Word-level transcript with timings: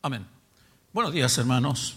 Amén. 0.00 0.24
Buenos 0.92 1.12
días, 1.12 1.36
hermanos. 1.38 1.96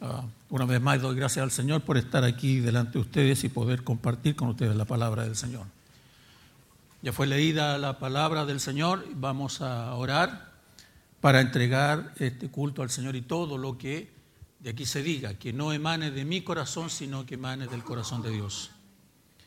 Ah, 0.00 0.24
una 0.48 0.64
vez 0.64 0.80
más 0.80 1.02
doy 1.02 1.14
gracias 1.14 1.42
al 1.42 1.50
Señor 1.50 1.82
por 1.82 1.98
estar 1.98 2.24
aquí 2.24 2.58
delante 2.58 2.92
de 2.92 3.00
ustedes 3.00 3.44
y 3.44 3.50
poder 3.50 3.84
compartir 3.84 4.34
con 4.34 4.48
ustedes 4.48 4.74
la 4.74 4.86
palabra 4.86 5.24
del 5.24 5.36
Señor. 5.36 5.66
Ya 7.02 7.12
fue 7.12 7.26
leída 7.26 7.76
la 7.76 7.98
palabra 7.98 8.46
del 8.46 8.60
Señor, 8.60 9.06
vamos 9.14 9.60
a 9.60 9.94
orar 9.94 10.52
para 11.20 11.42
entregar 11.42 12.14
este 12.16 12.48
culto 12.50 12.80
al 12.80 12.88
Señor 12.88 13.14
y 13.14 13.20
todo 13.20 13.58
lo 13.58 13.76
que 13.76 14.10
de 14.60 14.70
aquí 14.70 14.86
se 14.86 15.02
diga, 15.02 15.34
que 15.34 15.52
no 15.52 15.74
emane 15.74 16.10
de 16.10 16.24
mi 16.24 16.40
corazón, 16.40 16.88
sino 16.88 17.26
que 17.26 17.34
emane 17.34 17.66
del 17.66 17.84
corazón 17.84 18.22
de 18.22 18.30
Dios. 18.30 18.70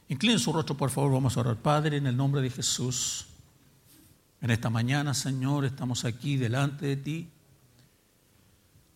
Inclinen 0.08 0.38
su 0.38 0.54
rostro, 0.54 0.78
por 0.78 0.92
favor, 0.92 1.14
vamos 1.14 1.36
a 1.36 1.40
orar. 1.40 1.56
Padre, 1.56 1.98
en 1.98 2.06
el 2.06 2.16
nombre 2.16 2.44
de 2.44 2.52
Jesús, 2.52 3.26
en 4.40 4.52
esta 4.52 4.70
mañana, 4.70 5.16
Señor, 5.16 5.66
estamos 5.66 6.06
aquí 6.06 6.38
delante 6.38 6.86
de 6.86 6.96
ti 6.96 7.30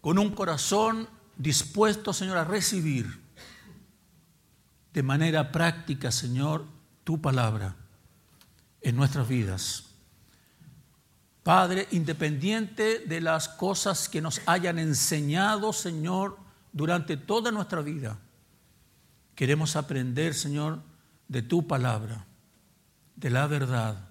con 0.04 0.20
un 0.20 0.32
corazón 0.32 1.08
dispuesto, 1.38 2.12
Señor, 2.12 2.36
a 2.36 2.44
recibir 2.44 3.22
de 4.92 5.02
manera 5.02 5.50
práctica, 5.50 6.12
Señor, 6.12 6.66
tu 7.06 7.22
palabra 7.22 7.78
en 8.82 8.98
nuestras 8.98 9.30
vidas. 9.30 9.86
Padre, 11.42 11.88
independiente 11.92 13.00
de 13.00 13.22
las 13.22 13.48
cosas 13.48 14.10
que 14.10 14.20
nos 14.20 14.42
hayan 14.46 14.78
enseñado, 14.78 15.72
Señor, 15.72 16.38
durante 16.74 17.16
toda 17.16 17.50
nuestra 17.50 17.80
vida, 17.80 18.20
queremos 19.36 19.78
aprender, 19.78 20.34
Señor, 20.34 20.82
de 21.30 21.44
tu 21.44 21.66
palabra, 21.66 22.26
de 23.16 23.30
la 23.30 23.48
verdad. 23.48 24.10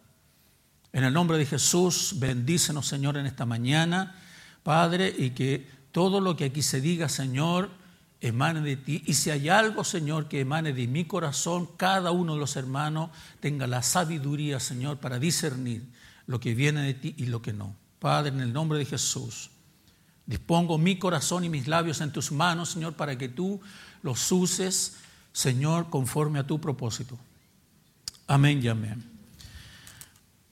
En 0.91 1.05
el 1.05 1.13
nombre 1.13 1.37
de 1.37 1.45
Jesús, 1.45 2.15
bendícenos, 2.17 2.87
Señor, 2.87 3.19
en 3.19 3.27
esta 3.27 3.45
mañana, 3.45 4.19
Padre, 4.63 5.15
y 5.15 5.33
que 5.33 5.82
todo 5.93 6.21
lo 6.21 6.37
que 6.37 6.47
aquí 6.47 6.63
se 6.63 6.81
diga, 6.81 7.09
Señor, 7.09 7.71
emane 8.21 8.61
de 8.63 8.77
ti. 8.77 9.03
Y 9.07 9.15
si 9.15 9.31
hay 9.31 9.49
algo, 9.49 9.85
Señor, 9.85 10.29
que 10.29 10.41
emane 10.41 10.73
de 10.73 10.87
mi 10.87 11.05
corazón, 11.05 11.69
cada 11.77 12.11
uno 12.11 12.35
de 12.35 12.41
los 12.41 12.57
hermanos 12.57 13.11
tenga 13.41 13.67
la 13.67 13.83
sabiduría, 13.83 14.59
Señor, 14.59 14.99
para 14.99 15.19
discernir 15.19 15.85
lo 16.27 16.41
que 16.41 16.55
viene 16.55 16.83
de 16.83 16.95
ti 16.95 17.15
y 17.19 17.27
lo 17.27 17.43
que 17.43 17.53
no. 17.53 17.77
Padre, 17.99 18.31
en 18.31 18.41
el 18.41 18.53
nombre 18.53 18.79
de 18.79 18.87
Jesús, 18.87 19.51
dispongo 20.25 20.79
mi 20.79 20.99
corazón 20.99 21.45
y 21.45 21.49
mis 21.49 21.69
labios 21.69 22.01
en 22.01 22.13
tus 22.13 22.33
manos, 22.33 22.71
Señor, 22.71 22.95
para 22.95 23.19
que 23.19 23.29
tú 23.29 23.61
los 24.03 24.33
uses, 24.33 24.97
Señor, 25.33 25.91
conforme 25.91 26.39
a 26.39 26.47
tu 26.47 26.61
propósito. 26.61 27.19
Amén 28.27 28.61
y 28.63 28.69
amén. 28.69 29.05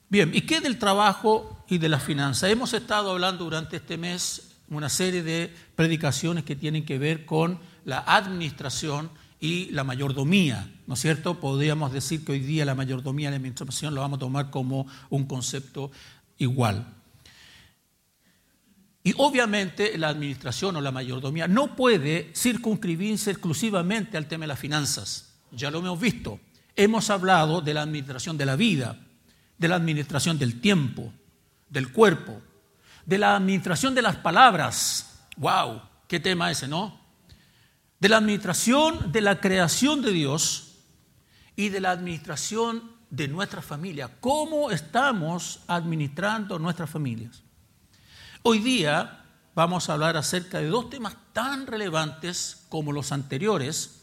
Bien, 0.09 0.29
¿y 0.35 0.41
qué 0.41 0.59
del 0.59 0.77
trabajo 0.77 1.63
y 1.67 1.77
de 1.77 1.87
la 1.87 1.99
finanza? 1.99 2.49
Hemos 2.49 2.73
estado 2.73 3.11
hablando 3.11 3.45
durante 3.45 3.77
este 3.77 3.97
mes 3.97 4.50
una 4.77 4.89
serie 4.89 5.23
de 5.23 5.53
predicaciones 5.75 6.43
que 6.43 6.55
tienen 6.55 6.85
que 6.85 6.97
ver 6.97 7.25
con 7.25 7.59
la 7.85 7.99
administración 7.99 9.09
y 9.39 9.65
la 9.71 9.83
mayordomía, 9.83 10.71
¿no 10.85 10.93
es 10.93 10.99
cierto? 10.99 11.39
Podríamos 11.39 11.91
decir 11.91 12.23
que 12.23 12.33
hoy 12.33 12.39
día 12.39 12.63
la 12.63 12.75
mayordomía 12.75 13.29
y 13.29 13.31
la 13.31 13.37
administración 13.37 13.95
lo 13.95 14.01
vamos 14.01 14.17
a 14.17 14.19
tomar 14.19 14.49
como 14.51 14.87
un 15.09 15.25
concepto 15.25 15.91
igual. 16.37 16.85
Y 19.03 19.13
obviamente 19.17 19.97
la 19.97 20.09
administración 20.09 20.75
o 20.75 20.81
la 20.81 20.91
mayordomía 20.91 21.47
no 21.47 21.75
puede 21.75 22.31
circunscribirse 22.35 23.31
exclusivamente 23.31 24.15
al 24.15 24.27
tema 24.27 24.43
de 24.43 24.49
las 24.49 24.59
finanzas. 24.59 25.33
Ya 25.51 25.71
lo 25.71 25.79
hemos 25.79 25.99
visto. 25.99 26.39
Hemos 26.75 27.09
hablado 27.09 27.61
de 27.61 27.73
la 27.73 27.81
administración 27.81 28.37
de 28.37 28.45
la 28.45 28.55
vida, 28.55 28.99
de 29.57 29.67
la 29.67 29.75
administración 29.75 30.37
del 30.37 30.61
tiempo, 30.61 31.11
del 31.67 31.91
cuerpo, 31.91 32.41
de 33.05 33.17
la 33.17 33.35
administración 33.35 33.95
de 33.95 34.01
las 34.01 34.17
palabras. 34.17 35.25
¡Wow! 35.37 35.81
¿Qué 36.07 36.19
tema 36.19 36.51
ese, 36.51 36.67
no? 36.67 36.99
De 37.99 38.09
la 38.09 38.17
administración 38.17 39.11
de 39.11 39.21
la 39.21 39.39
creación 39.39 40.01
de 40.01 40.11
Dios 40.11 40.75
y 41.55 41.69
de 41.69 41.79
la 41.79 41.91
administración 41.91 42.91
de 43.09 43.27
nuestra 43.27 43.61
familia. 43.61 44.09
¿Cómo 44.19 44.71
estamos 44.71 45.61
administrando 45.67 46.57
nuestras 46.57 46.89
familias? 46.89 47.43
Hoy 48.43 48.59
día 48.59 49.25
vamos 49.53 49.89
a 49.89 49.93
hablar 49.93 50.17
acerca 50.17 50.59
de 50.59 50.67
dos 50.67 50.89
temas 50.89 51.15
tan 51.33 51.67
relevantes 51.67 52.65
como 52.69 52.91
los 52.91 53.11
anteriores 53.11 54.01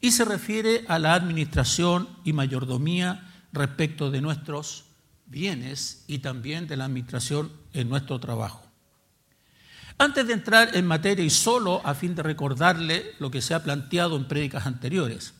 y 0.00 0.12
se 0.12 0.24
refiere 0.24 0.84
a 0.88 0.98
la 0.98 1.14
administración 1.14 2.08
y 2.24 2.32
mayordomía 2.32 3.30
respecto 3.52 4.10
de 4.10 4.20
nuestros 4.20 4.85
bienes 5.26 6.04
y 6.06 6.18
también 6.18 6.66
de 6.66 6.76
la 6.76 6.84
administración 6.84 7.52
en 7.72 7.88
nuestro 7.88 8.18
trabajo. 8.20 8.62
Antes 9.98 10.26
de 10.26 10.34
entrar 10.34 10.76
en 10.76 10.86
materia 10.86 11.24
y 11.24 11.30
solo 11.30 11.80
a 11.84 11.94
fin 11.94 12.14
de 12.14 12.22
recordarle 12.22 13.14
lo 13.18 13.30
que 13.30 13.40
se 13.40 13.54
ha 13.54 13.62
planteado 13.62 14.16
en 14.16 14.28
prédicas 14.28 14.66
anteriores, 14.66 15.34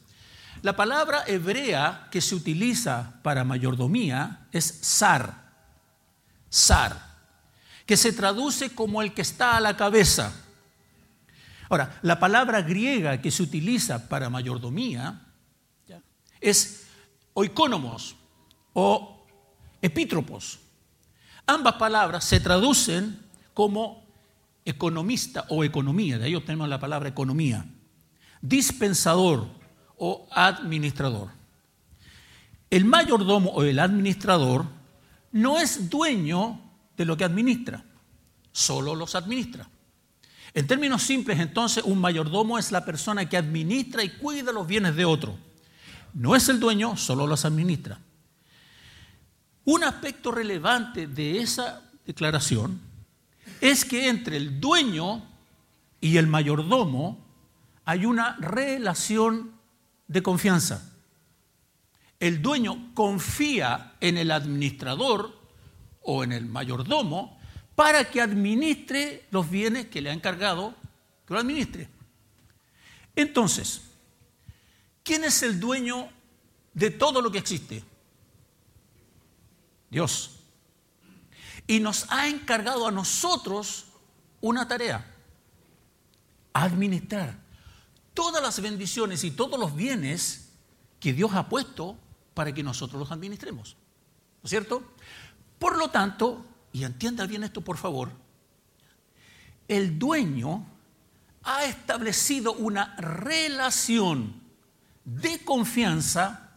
la 0.63 0.75
palabra 0.75 1.25
hebrea 1.27 2.09
que 2.11 2.21
se 2.21 2.35
utiliza 2.35 3.21
para 3.23 3.45
mayordomía 3.45 4.49
es 4.53 4.65
sar, 4.65 5.53
sar, 6.49 7.17
que 7.85 7.97
se 7.97 8.13
traduce 8.13 8.75
como 8.75 9.03
el 9.03 9.13
que 9.13 9.23
está 9.23 9.57
a 9.57 9.61
la 9.61 9.77
cabeza. 9.77 10.33
Ahora, 11.69 11.99
la 12.03 12.19
palabra 12.19 12.63
griega 12.63 13.21
que 13.21 13.31
se 13.31 13.43
utiliza 13.43 14.09
para 14.09 14.31
mayordomía 14.31 15.21
es 16.41 16.87
oikonomos 17.35 18.17
o 18.73 19.16
epítropos. 19.83 20.59
Ambas 21.47 21.75
palabras 21.75 22.25
se 22.25 22.41
traducen 22.41 23.19
como 23.55 24.05
economista 24.65 25.47
o 25.49 25.63
economía, 25.65 26.19
de 26.19 26.27
ahí 26.27 26.35
obtenemos 26.35 26.69
la 26.69 26.81
palabra 26.81 27.09
economía, 27.09 27.65
dispensador 28.41 29.47
o 29.97 30.27
administrador. 30.31 31.31
El 32.69 32.85
mayordomo 32.85 33.51
o 33.51 33.63
el 33.63 33.79
administrador 33.79 34.67
no 35.31 35.59
es 35.59 35.89
dueño 35.89 36.61
de 36.97 37.05
lo 37.05 37.17
que 37.17 37.25
administra, 37.25 37.85
solo 38.51 38.95
los 38.95 39.15
administra. 39.15 39.69
En 40.53 40.67
términos 40.67 41.03
simples, 41.03 41.39
entonces, 41.39 41.85
un 41.85 42.01
mayordomo 42.01 42.59
es 42.59 42.73
la 42.73 42.85
persona 42.85 43.29
que 43.29 43.37
administra 43.37 44.03
y 44.03 44.09
cuida 44.09 44.53
los 44.53 44.67
bienes 44.67 44.97
de 44.97 45.05
otro. 45.05 45.37
No 46.15 46.35
es 46.35 46.49
el 46.49 46.59
dueño, 46.59 46.97
solo 46.97 47.27
los 47.27 47.45
administra. 47.45 48.01
Un 49.67 49.83
aspecto 49.83 50.31
relevante 50.31 51.09
de 51.09 51.41
esa 51.41 51.83
declaración 52.07 52.81
es 53.61 53.85
que 53.85 54.09
entre 54.09 54.37
el 54.37 54.61
dueño 54.61 55.27
y 56.01 56.19
el 56.19 56.29
mayordomo 56.29 57.19
hay 57.85 58.07
una 58.07 58.37
relación 58.37 59.51
de 60.07 60.23
confianza. 60.23 60.89
El 62.21 62.43
dueño 62.43 62.93
confía 62.95 63.95
en 64.01 64.19
el 64.19 64.31
administrador 64.31 65.37
o 66.01 66.23
en 66.23 66.31
el 66.31 66.47
mayordomo 66.47 67.37
para 67.75 68.09
que 68.09 68.21
administre 68.21 69.27
los 69.33 69.51
bienes 69.51 69.87
que 69.87 70.01
le 70.01 70.11
ha 70.11 70.13
encargado 70.13 70.77
que 71.27 71.35
lo 71.35 71.41
administre. 71.41 71.89
Entonces, 73.17 73.83
¿quién 75.03 75.25
es 75.25 75.43
el 75.43 75.59
dueño 75.59 76.09
de 76.73 76.91
todo 76.91 77.21
lo 77.21 77.33
que 77.33 77.39
existe? 77.39 77.83
Dios. 79.91 80.41
Y 81.67 81.81
nos 81.81 82.07
ha 82.11 82.29
encargado 82.29 82.87
a 82.87 82.93
nosotros 82.93 83.87
una 84.41 84.69
tarea, 84.69 85.05
administrar 86.53 87.39
todas 88.15 88.43
las 88.43 88.61
bendiciones 88.61 89.25
y 89.25 89.31
todos 89.31 89.59
los 89.59 89.75
bienes 89.75 90.49
que 91.01 91.13
Dios 91.13 91.35
ha 91.35 91.49
puesto 91.49 91.99
para 92.35 92.53
que 92.53 92.63
nosotros 92.63 92.99
los 92.99 93.11
administremos. 93.11 93.77
¿No 94.43 94.47
es 94.47 94.51
cierto? 94.51 94.83
Por 95.59 95.77
lo 95.77 95.91
tanto, 95.91 96.45
y 96.73 96.85
entienda 96.85 97.27
bien 97.27 97.45
esto 97.45 97.61
por 97.61 97.77
favor, 97.77 98.11
el 99.69 99.99
dueño 99.99 100.65
ha 101.43 101.65
establecido 101.65 102.53
una 102.53 102.97
relación 102.97 104.41
de 105.05 105.45
confianza 105.45 106.51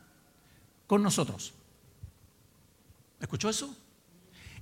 con 0.88 1.04
nosotros. 1.04 1.54
¿Escuchó 3.19 3.50
eso? 3.50 3.75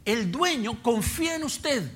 El 0.03 0.31
dueño 0.31 0.81
confía 0.81 1.35
en 1.35 1.43
usted, 1.43 1.91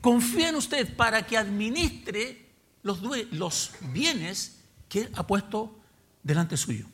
confía 0.00 0.48
en 0.48 0.56
usted 0.56 0.96
para 0.96 1.26
que 1.26 1.36
administre 1.36 2.48
los, 2.82 3.70
bienes 3.92 4.56
que 4.88 5.08
ha 5.14 5.26
puesto 5.26 5.78
delante 6.22 6.56
suyo. 6.56 6.86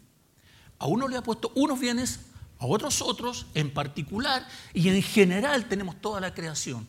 A 0.78 0.86
uno 0.86 1.08
le 1.08 1.16
ha 1.16 1.22
puesto 1.22 1.50
unos 1.54 1.80
bienes, 1.80 2.20
a 2.58 2.66
otros 2.66 3.00
otros 3.00 3.46
en 3.54 3.72
particular, 3.72 4.46
y 4.72 4.88
en 4.88 5.02
general 5.02 5.66
tenemos 5.66 6.00
toda 6.00 6.20
la 6.20 6.34
creación. 6.34 6.86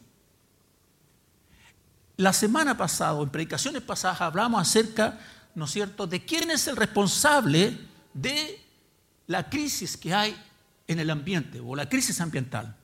La 2.17 2.33
semana 2.33 2.77
pasada, 2.77 3.21
en 3.21 3.29
predicaciones 3.29 3.81
pasadas, 3.81 4.21
hablamos 4.21 4.61
acerca, 4.61 5.19
¿no 5.53 5.65
es 5.65 5.71
cierto?, 5.71 6.07
de 6.07 6.25
quién 6.25 6.51
es 6.51 6.67
el 6.67 6.75
responsable 6.75 7.77
de 8.13 8.61
la 9.27 9.49
crisis 9.49 9.97
que 9.97 10.13
hay 10.13 10.35
en 10.87 10.99
el 10.99 11.09
ambiente 11.09 11.59
o 11.59 11.75
la 11.75 11.89
crisis 11.89 12.19
ambiental. 12.21 12.75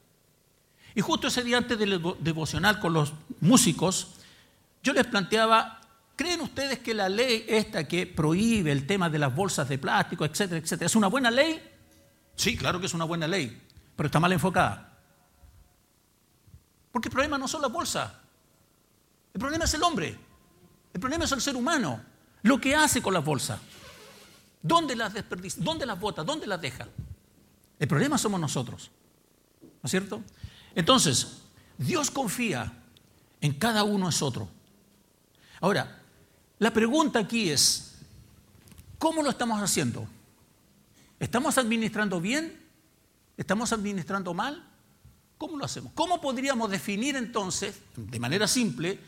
Y 0.96 1.02
justo 1.02 1.28
ese 1.28 1.44
día 1.44 1.58
antes 1.58 1.78
del 1.78 2.02
devocional 2.20 2.80
con 2.80 2.94
los 2.94 3.14
músicos, 3.40 4.16
yo 4.84 4.94
les 4.94 5.06
planteaba, 5.08 5.80
¿creen 6.16 6.42
ustedes 6.42 6.80
que 6.80 6.94
la 6.94 7.08
ley 7.08 7.46
esta 7.48 7.88
que 7.88 8.08
prohíbe 8.08 8.72
el 8.72 8.86
tema 8.86 9.10
de 9.10 9.20
las 9.20 9.34
bolsas 9.34 9.70
de 9.70 9.78
plástico, 9.78 10.26
etcétera, 10.26 10.60
etcétera, 10.60 10.88
es 10.88 10.96
una 10.96 11.08
buena 11.08 11.32
ley? 11.32 11.62
Sí, 12.36 12.58
claro 12.58 12.80
que 12.80 12.88
es 12.88 12.94
una 12.94 13.06
buena 13.06 13.28
ley, 13.28 13.62
pero 13.96 14.08
está 14.08 14.20
mal 14.20 14.34
enfocada. 14.34 15.00
Porque 16.92 17.08
el 17.08 17.12
problema 17.12 17.38
no 17.38 17.48
son 17.48 17.62
las 17.62 17.72
bolsas, 17.72 18.12
el 19.34 19.40
problema 19.40 19.64
es 19.64 19.74
el 19.74 19.84
hombre, 19.84 20.18
el 20.94 21.00
problema 21.00 21.24
es 21.24 21.32
el 21.32 21.42
ser 21.42 21.56
humano, 21.56 22.02
lo 22.42 22.60
que 22.60 22.76
hace 22.76 23.02
con 23.02 23.14
las 23.14 23.24
bolsas. 23.24 23.60
¿Dónde 24.62 24.96
las 24.96 25.14
desperdicia? 25.14 25.64
¿Dónde 25.64 25.86
las 25.86 26.00
bota? 26.00 26.24
¿Dónde 26.24 26.48
las 26.48 26.62
deja? 26.62 26.88
El 27.82 27.88
problema 27.88 28.20
somos 28.20 28.40
nosotros. 28.40 28.92
¿No 29.60 29.70
es 29.86 29.90
cierto? 29.90 30.22
Entonces, 30.76 31.40
Dios 31.80 32.12
confía 32.12 32.72
en 33.42 33.54
cada 33.56 33.84
uno 33.84 34.08
es 34.08 34.22
otro. 34.22 34.48
Ahora, 35.62 36.00
la 36.60 36.72
pregunta 36.72 37.18
aquí 37.18 37.50
es, 37.50 37.96
¿cómo 39.00 39.24
lo 39.24 39.32
estamos 39.32 39.60
haciendo? 39.60 40.08
¿Estamos 41.20 41.58
administrando 41.58 42.22
bien? 42.22 42.56
¿Estamos 43.36 43.74
administrando 43.74 44.36
mal? 44.36 44.64
¿Cómo 45.40 45.58
lo 45.58 45.66
hacemos? 45.66 45.92
¿Cómo 45.96 46.22
podríamos 46.22 46.70
definir 46.70 47.16
entonces, 47.16 47.80
de 47.96 48.20
manera 48.20 48.48
simple, 48.48 49.00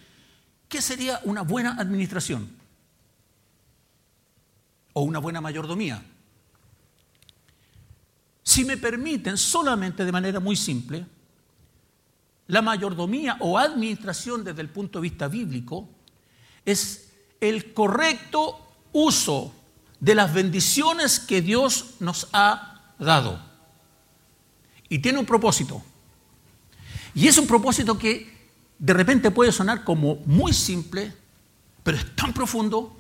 qué 0.68 0.82
sería 0.82 1.22
una 1.26 1.44
buena 1.44 1.76
administración? 1.80 2.50
O 4.94 5.04
una 5.04 5.20
buena 5.20 5.42
mayordomía. 5.42 6.04
Si 8.44 8.66
me 8.66 8.78
permiten, 8.78 9.38
solamente 9.38 10.04
de 10.04 10.12
manera 10.12 10.40
muy 10.40 10.56
simple, 10.56 11.06
la 12.48 12.62
mayordomía 12.62 13.38
o 13.40 13.58
administración 13.58 14.44
desde 14.44 14.62
el 14.62 14.70
punto 14.70 15.00
de 15.00 15.04
vista 15.04 15.28
bíblico 15.28 15.88
es 16.66 17.10
el 17.40 17.74
correcto 17.74 18.60
uso 18.92 19.54
de 20.00 20.16
las 20.16 20.34
bendiciones 20.34 21.20
que 21.20 21.42
Dios 21.42 21.96
nos 22.00 22.28
ha 22.34 22.94
dado. 23.00 23.40
Y 24.90 25.00
tiene 25.00 25.20
un 25.20 25.26
propósito. 25.26 25.82
Y 27.16 27.28
es 27.28 27.38
un 27.38 27.48
propósito 27.48 27.98
que 27.98 28.32
de 28.78 28.94
repente 28.94 29.32
puede 29.32 29.52
sonar 29.52 29.84
como 29.86 30.18
muy 30.26 30.52
simple, 30.52 31.14
pero 31.84 31.98
es 31.98 32.16
tan 32.16 32.34
profundo 32.34 32.98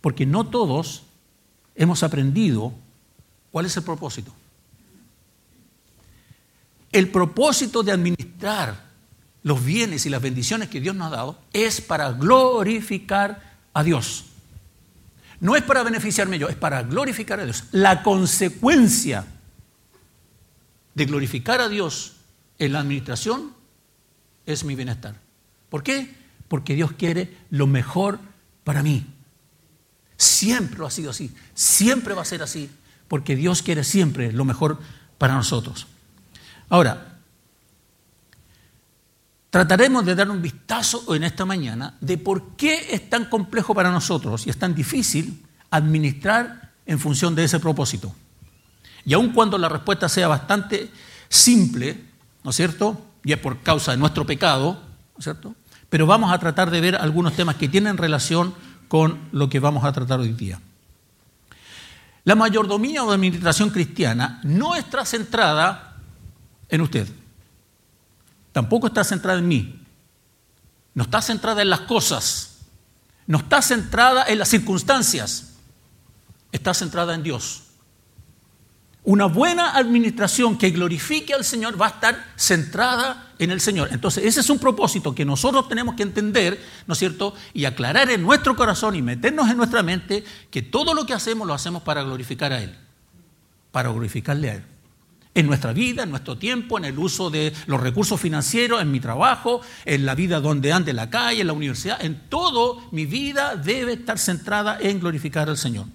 porque 0.00 0.26
no 0.26 0.48
todos 0.48 1.04
hemos 1.76 2.02
aprendido 2.02 2.72
cuál 3.52 3.66
es 3.66 3.76
el 3.76 3.84
propósito. 3.84 4.34
El 6.92 7.08
propósito 7.08 7.82
de 7.82 7.92
administrar 7.92 8.92
los 9.42 9.64
bienes 9.64 10.06
y 10.06 10.10
las 10.10 10.22
bendiciones 10.22 10.68
que 10.68 10.80
Dios 10.80 10.94
nos 10.94 11.08
ha 11.08 11.16
dado 11.16 11.38
es 11.52 11.80
para 11.80 12.12
glorificar 12.12 13.56
a 13.72 13.82
Dios. 13.82 14.26
No 15.40 15.56
es 15.56 15.62
para 15.64 15.82
beneficiarme 15.82 16.38
yo, 16.38 16.48
es 16.48 16.54
para 16.54 16.82
glorificar 16.82 17.40
a 17.40 17.44
Dios. 17.44 17.64
La 17.72 18.02
consecuencia 18.02 19.26
de 20.94 21.06
glorificar 21.06 21.60
a 21.60 21.68
Dios 21.68 22.12
en 22.58 22.72
la 22.72 22.80
administración 22.80 23.52
es 24.46 24.62
mi 24.64 24.74
bienestar. 24.74 25.16
¿Por 25.68 25.82
qué? 25.82 26.14
Porque 26.48 26.74
Dios 26.74 26.92
quiere 26.92 27.36
lo 27.50 27.66
mejor 27.66 28.20
para 28.62 28.82
mí. 28.82 29.06
Siempre 30.16 30.78
lo 30.78 30.86
ha 30.86 30.90
sido 30.90 31.10
así, 31.10 31.34
siempre 31.54 32.14
va 32.14 32.22
a 32.22 32.26
ser 32.26 32.42
así, 32.42 32.70
porque 33.08 33.34
Dios 33.34 33.62
quiere 33.62 33.82
siempre 33.82 34.30
lo 34.32 34.44
mejor 34.44 34.78
para 35.18 35.34
nosotros. 35.34 35.88
Ahora, 36.72 37.18
trataremos 39.50 40.06
de 40.06 40.14
dar 40.14 40.30
un 40.30 40.40
vistazo 40.40 41.14
en 41.14 41.22
esta 41.22 41.44
mañana 41.44 41.98
de 42.00 42.16
por 42.16 42.56
qué 42.56 42.94
es 42.94 43.10
tan 43.10 43.26
complejo 43.26 43.74
para 43.74 43.90
nosotros 43.90 44.46
y 44.46 44.50
es 44.50 44.58
tan 44.58 44.74
difícil 44.74 45.44
administrar 45.68 46.72
en 46.86 46.98
función 46.98 47.34
de 47.34 47.44
ese 47.44 47.60
propósito. 47.60 48.14
Y 49.04 49.12
aun 49.12 49.34
cuando 49.34 49.58
la 49.58 49.68
respuesta 49.68 50.08
sea 50.08 50.28
bastante 50.28 50.90
simple, 51.28 52.06
¿no 52.42 52.52
es 52.52 52.56
cierto? 52.56 52.98
Y 53.22 53.34
es 53.34 53.38
por 53.38 53.60
causa 53.60 53.90
de 53.90 53.98
nuestro 53.98 54.24
pecado, 54.24 54.72
¿no 54.72 55.18
es 55.18 55.24
cierto? 55.24 55.54
Pero 55.90 56.06
vamos 56.06 56.32
a 56.32 56.38
tratar 56.38 56.70
de 56.70 56.80
ver 56.80 56.96
algunos 56.96 57.34
temas 57.34 57.56
que 57.56 57.68
tienen 57.68 57.98
relación 57.98 58.54
con 58.88 59.28
lo 59.32 59.50
que 59.50 59.60
vamos 59.60 59.84
a 59.84 59.92
tratar 59.92 60.20
hoy 60.20 60.32
día. 60.32 60.58
La 62.24 62.34
mayordomía 62.34 63.04
o 63.04 63.12
administración 63.12 63.68
cristiana 63.68 64.40
no 64.42 64.74
está 64.74 65.04
centrada 65.04 65.91
en 66.72 66.80
usted. 66.80 67.06
Tampoco 68.50 68.88
está 68.88 69.04
centrada 69.04 69.38
en 69.38 69.46
mí. 69.46 69.78
No 70.94 71.04
está 71.04 71.22
centrada 71.22 71.62
en 71.62 71.70
las 71.70 71.80
cosas. 71.80 72.58
No 73.26 73.38
está 73.38 73.62
centrada 73.62 74.24
en 74.26 74.38
las 74.38 74.48
circunstancias. 74.48 75.52
Está 76.50 76.74
centrada 76.74 77.14
en 77.14 77.22
Dios. 77.22 77.64
Una 79.04 79.26
buena 79.26 79.76
administración 79.76 80.56
que 80.56 80.70
glorifique 80.70 81.34
al 81.34 81.44
Señor 81.44 81.80
va 81.80 81.86
a 81.86 81.90
estar 81.90 82.32
centrada 82.36 83.32
en 83.38 83.50
el 83.50 83.60
Señor. 83.60 83.88
Entonces, 83.92 84.24
ese 84.24 84.40
es 84.40 84.48
un 84.48 84.58
propósito 84.58 85.14
que 85.14 85.24
nosotros 85.24 85.68
tenemos 85.68 85.94
que 85.94 86.04
entender, 86.04 86.62
¿no 86.86 86.92
es 86.92 86.98
cierto? 86.98 87.34
Y 87.52 87.64
aclarar 87.64 88.10
en 88.10 88.22
nuestro 88.22 88.56
corazón 88.56 88.94
y 88.94 89.02
meternos 89.02 89.50
en 89.50 89.56
nuestra 89.56 89.82
mente 89.82 90.24
que 90.50 90.62
todo 90.62 90.94
lo 90.94 91.04
que 91.04 91.14
hacemos 91.14 91.46
lo 91.46 91.52
hacemos 91.52 91.82
para 91.82 92.02
glorificar 92.02 92.52
a 92.52 92.62
Él, 92.62 92.78
para 93.72 93.90
glorificarle 93.90 94.50
a 94.50 94.54
Él 94.54 94.71
en 95.34 95.46
nuestra 95.46 95.72
vida, 95.72 96.02
en 96.02 96.10
nuestro 96.10 96.36
tiempo, 96.36 96.76
en 96.76 96.84
el 96.84 96.98
uso 96.98 97.30
de 97.30 97.52
los 97.66 97.80
recursos 97.80 98.20
financieros, 98.20 98.82
en 98.82 98.90
mi 98.90 99.00
trabajo, 99.00 99.62
en 99.84 100.04
la 100.04 100.14
vida 100.14 100.40
donde 100.40 100.72
ande 100.72 100.90
en 100.90 100.96
la 100.96 101.10
calle, 101.10 101.40
en 101.40 101.46
la 101.46 101.52
universidad, 101.54 102.02
en 102.04 102.28
todo 102.28 102.82
mi 102.90 103.06
vida 103.06 103.56
debe 103.56 103.94
estar 103.94 104.18
centrada 104.18 104.78
en 104.80 105.00
glorificar 105.00 105.48
al 105.48 105.56
Señor. 105.56 105.86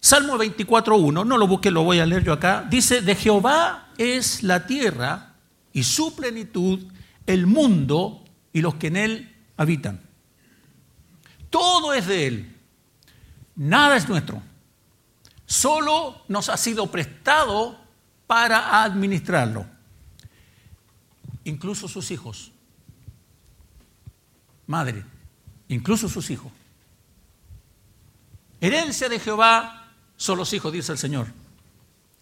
Salmo 0.00 0.36
24.1, 0.36 1.26
no 1.26 1.38
lo 1.38 1.46
busque, 1.46 1.70
lo 1.70 1.82
voy 1.82 1.98
a 1.98 2.04
leer 2.04 2.24
yo 2.24 2.34
acá, 2.34 2.66
dice, 2.68 3.00
de 3.00 3.14
Jehová 3.14 3.88
es 3.96 4.42
la 4.42 4.66
tierra 4.66 5.34
y 5.72 5.82
su 5.82 6.14
plenitud, 6.14 6.80
el 7.26 7.46
mundo 7.46 8.22
y 8.52 8.60
los 8.60 8.74
que 8.74 8.88
en 8.88 8.96
él 8.96 9.34
habitan. 9.56 10.02
Todo 11.48 11.94
es 11.94 12.06
de 12.06 12.26
él, 12.26 12.56
nada 13.56 13.96
es 13.96 14.06
nuestro 14.06 14.42
solo 15.46 16.22
nos 16.28 16.48
ha 16.48 16.56
sido 16.56 16.90
prestado 16.90 17.78
para 18.26 18.82
administrarlo, 18.82 19.66
incluso 21.44 21.88
sus 21.88 22.10
hijos. 22.10 22.50
Madre, 24.66 25.04
incluso 25.68 26.08
sus 26.08 26.30
hijos. 26.30 26.50
Herencia 28.60 29.08
de 29.08 29.20
Jehová 29.20 29.92
son 30.16 30.38
los 30.38 30.52
hijos, 30.54 30.72
dice 30.72 30.92
el 30.92 30.98
Señor. 30.98 31.26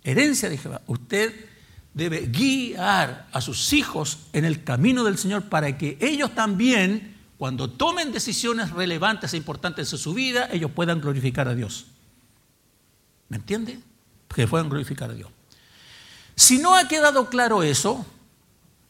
Herencia 0.02 0.48
de 0.48 0.58
Jehová. 0.58 0.80
Usted 0.88 1.32
debe 1.94 2.26
guiar 2.26 3.28
a 3.32 3.40
sus 3.40 3.72
hijos 3.72 4.18
en 4.32 4.44
el 4.44 4.64
camino 4.64 5.04
del 5.04 5.18
Señor 5.18 5.48
para 5.48 5.78
que 5.78 5.98
ellos 6.00 6.34
también, 6.34 7.16
cuando 7.38 7.70
tomen 7.70 8.10
decisiones 8.10 8.70
relevantes 8.70 9.34
e 9.34 9.36
importantes 9.36 9.92
en 9.92 9.98
su 9.98 10.14
vida, 10.14 10.48
ellos 10.50 10.72
puedan 10.72 11.00
glorificar 11.00 11.46
a 11.46 11.54
Dios. 11.54 11.86
¿Me 13.32 13.38
entiende? 13.38 13.80
Que 14.28 14.46
puedan 14.46 14.68
glorificar 14.68 15.10
a 15.10 15.14
Dios. 15.14 15.30
Si 16.36 16.58
no 16.58 16.76
ha 16.76 16.86
quedado 16.86 17.30
claro 17.30 17.62
eso, 17.62 18.04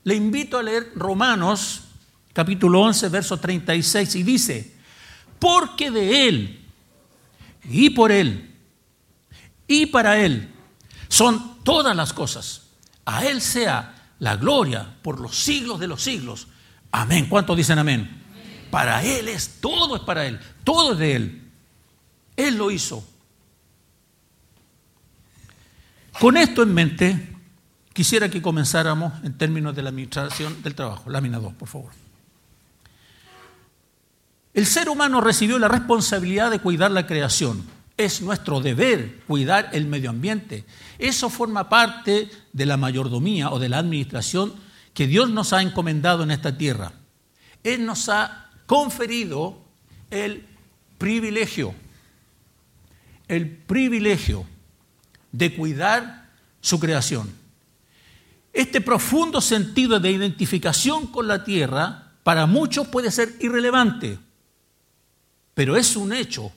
le 0.02 0.16
invito 0.16 0.58
a 0.58 0.64
leer 0.64 0.90
Romanos 0.96 1.82
capítulo 2.32 2.80
11, 2.80 3.08
verso 3.08 3.36
36 3.38 4.16
y 4.16 4.22
dice, 4.24 4.74
porque 5.38 5.92
de 5.92 6.26
Él 6.26 6.60
y 7.70 7.90
por 7.90 8.10
Él 8.10 8.52
y 9.68 9.86
para 9.86 10.18
Él 10.18 10.52
son 11.06 11.62
todas 11.62 11.94
las 11.94 12.12
cosas. 12.12 12.62
A 13.04 13.24
Él 13.24 13.40
sea 13.40 13.94
la 14.18 14.34
gloria 14.34 14.96
por 15.02 15.20
los 15.20 15.38
siglos 15.38 15.78
de 15.78 15.86
los 15.86 16.02
siglos. 16.02 16.48
Amén. 16.90 17.28
¿Cuántos 17.28 17.56
dicen 17.56 17.78
amén? 17.78 18.10
Para 18.72 19.04
Él 19.04 19.28
es, 19.28 19.60
todo 19.60 19.94
es 19.94 20.02
para 20.02 20.26
Él, 20.26 20.40
todo 20.64 20.94
es 20.94 20.98
de 20.98 21.14
Él. 21.14 21.42
Él 22.36 22.56
lo 22.56 22.72
hizo. 22.72 23.11
Con 26.22 26.36
esto 26.36 26.62
en 26.62 26.72
mente, 26.72 27.34
quisiera 27.92 28.28
que 28.28 28.40
comenzáramos 28.40 29.12
en 29.24 29.36
términos 29.36 29.74
de 29.74 29.82
la 29.82 29.88
administración 29.88 30.62
del 30.62 30.76
trabajo. 30.76 31.10
Lámina 31.10 31.40
2, 31.40 31.54
por 31.54 31.66
favor. 31.66 31.90
El 34.54 34.66
ser 34.66 34.88
humano 34.88 35.20
recibió 35.20 35.58
la 35.58 35.66
responsabilidad 35.66 36.52
de 36.52 36.60
cuidar 36.60 36.92
la 36.92 37.08
creación. 37.08 37.64
Es 37.96 38.22
nuestro 38.22 38.60
deber 38.60 39.18
cuidar 39.26 39.70
el 39.72 39.86
medio 39.86 40.10
ambiente. 40.10 40.64
Eso 40.96 41.28
forma 41.28 41.68
parte 41.68 42.30
de 42.52 42.66
la 42.66 42.76
mayordomía 42.76 43.50
o 43.50 43.58
de 43.58 43.68
la 43.68 43.78
administración 43.78 44.54
que 44.94 45.08
Dios 45.08 45.28
nos 45.28 45.52
ha 45.52 45.60
encomendado 45.60 46.22
en 46.22 46.30
esta 46.30 46.56
tierra. 46.56 46.92
Él 47.64 47.84
nos 47.84 48.08
ha 48.08 48.48
conferido 48.66 49.60
el 50.12 50.46
privilegio, 50.98 51.74
el 53.26 53.50
privilegio 53.50 54.46
de 55.32 55.54
cuidar 55.54 56.30
su 56.60 56.78
creación. 56.78 57.32
Este 58.52 58.80
profundo 58.80 59.40
sentido 59.40 59.98
de 59.98 60.10
identificación 60.10 61.06
con 61.06 61.26
la 61.26 61.42
tierra 61.42 62.12
para 62.22 62.46
muchos 62.46 62.86
puede 62.86 63.10
ser 63.10 63.34
irrelevante, 63.40 64.18
pero 65.54 65.76
es 65.76 65.96
un 65.96 66.12
hecho 66.12 66.52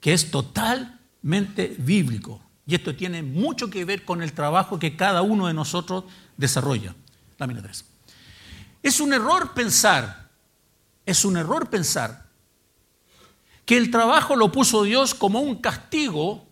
que 0.00 0.12
es 0.12 0.30
totalmente 0.30 1.74
bíblico. 1.78 2.40
Y 2.66 2.74
esto 2.74 2.94
tiene 2.94 3.22
mucho 3.22 3.70
que 3.70 3.84
ver 3.86 4.04
con 4.04 4.22
el 4.22 4.34
trabajo 4.34 4.78
que 4.78 4.94
cada 4.94 5.22
uno 5.22 5.46
de 5.46 5.54
nosotros 5.54 6.04
desarrolla. 6.36 6.94
Lámina 7.38 7.62
3. 7.62 7.84
Es 8.82 9.00
un 9.00 9.12
error 9.14 9.54
pensar, 9.54 10.28
es 11.06 11.24
un 11.24 11.38
error 11.38 11.70
pensar 11.70 12.26
que 13.64 13.76
el 13.76 13.90
trabajo 13.90 14.36
lo 14.36 14.52
puso 14.52 14.82
Dios 14.82 15.14
como 15.14 15.40
un 15.40 15.56
castigo 15.56 16.47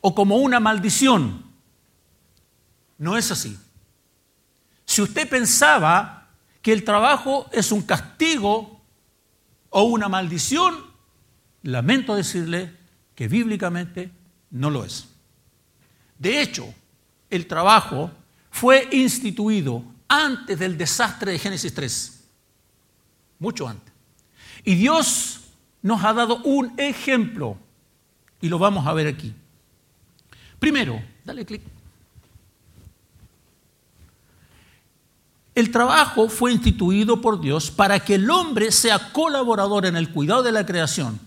o 0.00 0.14
como 0.14 0.36
una 0.36 0.60
maldición. 0.60 1.44
No 2.98 3.16
es 3.16 3.30
así. 3.30 3.58
Si 4.84 5.02
usted 5.02 5.28
pensaba 5.28 6.28
que 6.62 6.72
el 6.72 6.84
trabajo 6.84 7.48
es 7.52 7.72
un 7.72 7.82
castigo 7.82 8.80
o 9.70 9.82
una 9.84 10.08
maldición, 10.08 10.76
lamento 11.62 12.14
decirle 12.14 12.76
que 13.14 13.28
bíblicamente 13.28 14.10
no 14.50 14.70
lo 14.70 14.84
es. 14.84 15.08
De 16.18 16.42
hecho, 16.42 16.74
el 17.30 17.46
trabajo 17.46 18.10
fue 18.50 18.88
instituido 18.92 19.84
antes 20.08 20.58
del 20.58 20.76
desastre 20.76 21.32
de 21.32 21.38
Génesis 21.38 21.72
3, 21.72 22.24
mucho 23.38 23.68
antes. 23.68 23.92
Y 24.64 24.74
Dios 24.74 25.40
nos 25.82 26.04
ha 26.04 26.12
dado 26.12 26.42
un 26.42 26.74
ejemplo 26.78 27.56
y 28.40 28.48
lo 28.48 28.58
vamos 28.58 28.86
a 28.86 28.92
ver 28.92 29.06
aquí. 29.06 29.34
Primero, 30.60 31.02
dale 31.24 31.44
clic. 31.44 31.62
El 35.54 35.72
trabajo 35.72 36.28
fue 36.28 36.52
instituido 36.52 37.20
por 37.20 37.40
Dios 37.40 37.70
para 37.70 37.98
que 38.00 38.14
el 38.14 38.30
hombre 38.30 38.70
sea 38.70 39.12
colaborador 39.12 39.86
en 39.86 39.96
el 39.96 40.12
cuidado 40.12 40.42
de 40.42 40.52
la 40.52 40.64
creación. 40.64 41.18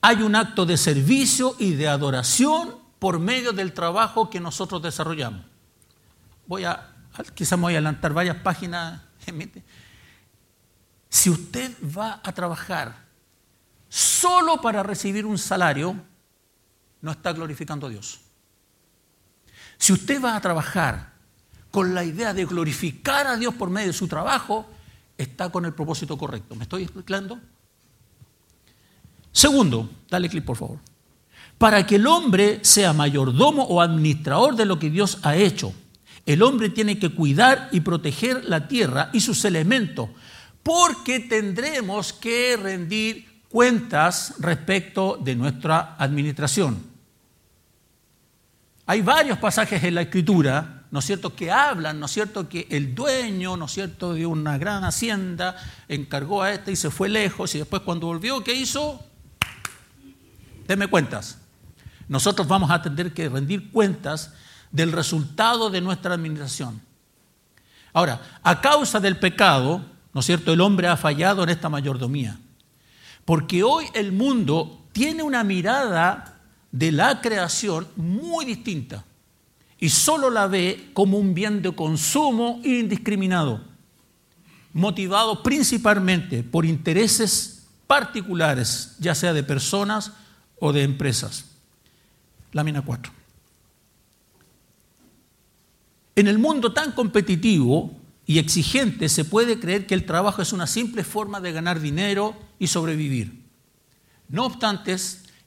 Hay 0.00 0.22
un 0.22 0.36
acto 0.36 0.64
de 0.64 0.76
servicio 0.76 1.56
y 1.58 1.72
de 1.72 1.88
adoración 1.88 2.76
por 2.98 3.18
medio 3.18 3.52
del 3.52 3.72
trabajo 3.72 4.30
que 4.30 4.38
nosotros 4.38 4.80
desarrollamos. 4.80 5.42
Voy 6.46 6.64
a, 6.64 6.94
quizás 7.34 7.58
voy 7.58 7.74
a 7.74 7.78
adelantar 7.78 8.12
varias 8.12 8.36
páginas. 8.36 9.00
Si 11.08 11.30
usted 11.30 11.72
va 11.96 12.20
a 12.24 12.32
trabajar 12.32 13.06
solo 13.88 14.60
para 14.60 14.82
recibir 14.82 15.24
un 15.24 15.38
salario, 15.38 15.94
no 17.00 17.12
está 17.12 17.32
glorificando 17.32 17.86
a 17.86 17.90
Dios. 17.90 18.23
Si 19.78 19.92
usted 19.92 20.22
va 20.22 20.36
a 20.36 20.40
trabajar 20.40 21.12
con 21.70 21.94
la 21.94 22.04
idea 22.04 22.32
de 22.32 22.44
glorificar 22.44 23.26
a 23.26 23.36
Dios 23.36 23.54
por 23.54 23.70
medio 23.70 23.88
de 23.88 23.92
su 23.92 24.06
trabajo, 24.06 24.66
está 25.18 25.50
con 25.50 25.64
el 25.64 25.74
propósito 25.74 26.16
correcto. 26.16 26.54
¿Me 26.54 26.62
estoy 26.62 26.84
explicando? 26.84 27.38
Segundo, 29.32 29.90
dale 30.08 30.28
clic 30.28 30.44
por 30.44 30.56
favor. 30.56 30.78
Para 31.58 31.86
que 31.86 31.96
el 31.96 32.06
hombre 32.06 32.60
sea 32.62 32.92
mayordomo 32.92 33.64
o 33.64 33.80
administrador 33.80 34.56
de 34.56 34.64
lo 34.64 34.78
que 34.78 34.90
Dios 34.90 35.18
ha 35.22 35.36
hecho, 35.36 35.72
el 36.26 36.42
hombre 36.42 36.70
tiene 36.70 36.98
que 36.98 37.10
cuidar 37.10 37.68
y 37.72 37.80
proteger 37.80 38.44
la 38.44 38.66
tierra 38.68 39.10
y 39.12 39.20
sus 39.20 39.44
elementos, 39.44 40.08
porque 40.62 41.20
tendremos 41.20 42.12
que 42.12 42.56
rendir 42.56 43.42
cuentas 43.48 44.34
respecto 44.38 45.18
de 45.20 45.36
nuestra 45.36 45.96
administración. 45.98 46.93
Hay 48.86 49.00
varios 49.00 49.38
pasajes 49.38 49.82
en 49.82 49.94
la 49.94 50.02
escritura, 50.02 50.84
¿no 50.90 50.98
es 50.98 51.06
cierto?, 51.06 51.34
que 51.34 51.50
hablan, 51.50 51.98
¿no 51.98 52.06
es 52.06 52.12
cierto?, 52.12 52.48
que 52.48 52.66
el 52.70 52.94
dueño, 52.94 53.56
¿no 53.56 53.64
es 53.64 53.72
cierto?, 53.72 54.12
de 54.12 54.26
una 54.26 54.58
gran 54.58 54.84
hacienda 54.84 55.56
encargó 55.88 56.42
a 56.42 56.52
este 56.52 56.72
y 56.72 56.76
se 56.76 56.90
fue 56.90 57.08
lejos 57.08 57.54
y 57.54 57.58
después 57.58 57.82
cuando 57.82 58.06
volvió, 58.08 58.44
¿qué 58.44 58.52
hizo? 58.54 59.02
Deme 60.68 60.86
cuentas. 60.86 61.38
Nosotros 62.08 62.46
vamos 62.46 62.70
a 62.70 62.82
tener 62.82 63.14
que 63.14 63.28
rendir 63.30 63.70
cuentas 63.70 64.34
del 64.70 64.92
resultado 64.92 65.70
de 65.70 65.80
nuestra 65.80 66.14
administración. 66.14 66.82
Ahora, 67.94 68.20
a 68.42 68.60
causa 68.60 69.00
del 69.00 69.18
pecado, 69.18 69.82
¿no 70.12 70.20
es 70.20 70.26
cierto?, 70.26 70.52
el 70.52 70.60
hombre 70.60 70.88
ha 70.88 70.98
fallado 70.98 71.42
en 71.42 71.48
esta 71.48 71.70
mayordomía. 71.70 72.38
Porque 73.24 73.62
hoy 73.62 73.86
el 73.94 74.12
mundo 74.12 74.84
tiene 74.92 75.22
una 75.22 75.42
mirada 75.42 76.33
de 76.74 76.90
la 76.90 77.20
creación 77.20 77.86
muy 77.94 78.44
distinta 78.44 79.04
y 79.78 79.90
solo 79.90 80.28
la 80.28 80.48
ve 80.48 80.90
como 80.92 81.18
un 81.18 81.32
bien 81.32 81.62
de 81.62 81.72
consumo 81.72 82.60
indiscriminado, 82.64 83.62
motivado 84.72 85.40
principalmente 85.44 86.42
por 86.42 86.66
intereses 86.66 87.68
particulares, 87.86 88.96
ya 88.98 89.14
sea 89.14 89.32
de 89.32 89.44
personas 89.44 90.10
o 90.58 90.72
de 90.72 90.82
empresas. 90.82 91.44
Lámina 92.50 92.82
4. 92.82 93.12
En 96.16 96.26
el 96.26 96.40
mundo 96.40 96.72
tan 96.72 96.90
competitivo, 96.90 97.92
y 98.26 98.38
exigente, 98.38 99.08
se 99.08 99.24
puede 99.24 99.60
creer 99.60 99.86
que 99.86 99.94
el 99.94 100.06
trabajo 100.06 100.42
es 100.42 100.52
una 100.52 100.66
simple 100.66 101.04
forma 101.04 101.40
de 101.40 101.52
ganar 101.52 101.78
dinero 101.78 102.34
y 102.58 102.66
sobrevivir. 102.66 103.44
No 104.28 104.46
obstante, 104.46 104.96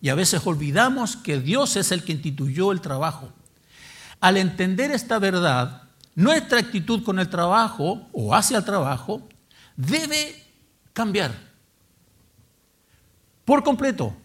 y 0.01 0.09
a 0.09 0.15
veces 0.15 0.45
olvidamos 0.45 1.17
que 1.17 1.39
Dios 1.39 1.75
es 1.75 1.91
el 1.91 2.03
que 2.03 2.13
instituyó 2.13 2.71
el 2.71 2.81
trabajo. 2.81 3.31
Al 4.19 4.37
entender 4.37 4.91
esta 4.91 5.19
verdad, 5.19 5.83
nuestra 6.15 6.59
actitud 6.59 7.03
con 7.03 7.19
el 7.19 7.29
trabajo 7.29 8.07
o 8.11 8.33
hacia 8.33 8.57
el 8.57 8.65
trabajo 8.65 9.27
debe 9.75 10.43
cambiar 10.93 11.31
por 13.45 13.63
completo. 13.63 14.15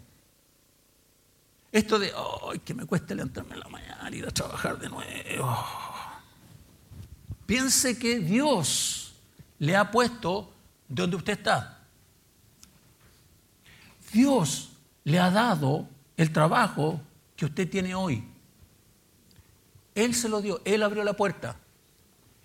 Esto 1.71 1.99
de, 1.99 2.13
ay, 2.51 2.59
que 2.59 2.75
me 2.75 2.85
cueste 2.85 3.15
levantarme 3.15 3.55
en 3.55 3.61
la 3.61 3.69
mañana 3.69 4.11
y 4.11 4.17
ir 4.17 4.27
a 4.27 4.31
trabajar 4.31 4.79
de 4.79 4.91
nuevo 4.91 5.57
Piense 7.47 7.99
que 7.99 8.19
Dios 8.19 9.15
le 9.59 9.77
ha 9.77 9.91
puesto 9.91 10.53
donde 10.89 11.17
usted 11.17 11.35
está. 11.35 11.81
Dios 14.13 14.72
le 15.05 15.19
ha 15.19 15.31
dado 15.31 15.89
el 16.17 16.33
trabajo 16.33 17.01
que 17.37 17.47
usted 17.47 17.69
tiene 17.69 17.95
hoy. 17.95 18.25
Él 19.95 20.15
se 20.15 20.29
lo 20.29 20.41
dio, 20.41 20.61
Él 20.65 20.83
abrió 20.83 21.05
la 21.05 21.15
puerta, 21.15 21.57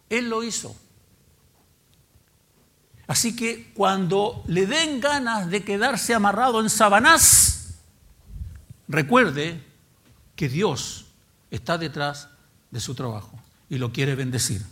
Él 0.09 0.29
lo 0.29 0.43
hizo. 0.43 0.75
Así 3.07 3.35
que 3.35 3.71
cuando 3.73 4.43
le 4.47 4.67
den 4.67 4.99
ganas 4.99 5.49
de 5.49 5.63
quedarse 5.63 6.13
amarrado 6.13 6.59
en 6.59 6.69
sabanás, 6.69 7.79
recuerde 8.87 9.63
que 10.35 10.49
Dios 10.49 11.05
está 11.49 11.77
detrás 11.77 12.29
de 12.69 12.81
su 12.81 12.95
trabajo 12.95 13.39
y 13.69 13.77
lo 13.77 13.93
quiere 13.93 14.15
bendecir. 14.15 14.65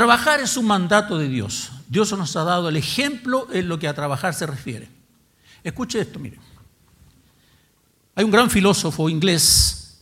Trabajar 0.00 0.40
es 0.40 0.56
un 0.56 0.64
mandato 0.64 1.18
de 1.18 1.28
Dios. 1.28 1.72
Dios 1.86 2.10
nos 2.12 2.34
ha 2.34 2.42
dado 2.42 2.70
el 2.70 2.76
ejemplo 2.78 3.46
en 3.52 3.68
lo 3.68 3.78
que 3.78 3.86
a 3.86 3.92
trabajar 3.92 4.32
se 4.32 4.46
refiere. 4.46 4.88
Escuche 5.62 6.00
esto, 6.00 6.18
mire. 6.18 6.38
Hay 8.14 8.24
un 8.24 8.30
gran 8.30 8.48
filósofo 8.48 9.10
inglés 9.10 10.00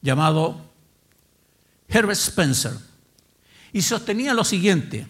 llamado 0.00 0.64
Herbert 1.88 2.18
Spencer 2.18 2.72
y 3.70 3.82
sostenía 3.82 4.32
lo 4.32 4.44
siguiente, 4.44 5.06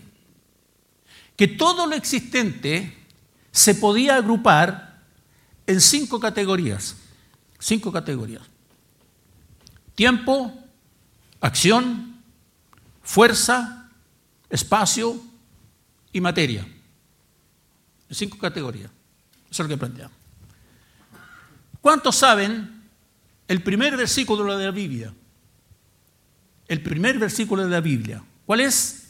que 1.37 1.47
todo 1.47 1.87
lo 1.87 1.95
existente 1.95 3.07
se 3.53 3.77
podía 3.77 4.17
agrupar 4.17 5.01
en 5.69 5.81
cinco 5.81 6.19
categorías. 6.19 6.97
Cinco 7.61 7.93
categorías. 7.93 8.43
Tiempo, 9.95 10.53
acción, 11.41 12.12
fuerza, 13.03 13.91
espacio 14.49 15.21
y 16.13 16.21
materia. 16.21 16.67
Cinco 18.11 18.39
categorías. 18.39 18.91
Eso 19.51 19.63
es 19.63 19.69
lo 19.69 19.69
que 19.69 19.79
planteamos. 19.79 20.17
¿Cuántos 21.81 22.17
saben 22.17 22.83
el 23.49 23.63
primer 23.63 23.97
versículo 23.97 24.57
de 24.57 24.67
la 24.67 24.71
Biblia? 24.71 25.13
El 26.69 26.83
primer 26.83 27.19
versículo 27.19 27.65
de 27.65 27.71
la 27.71 27.81
Biblia. 27.81 28.23
¿Cuál 28.47 28.61
es? 28.61 29.09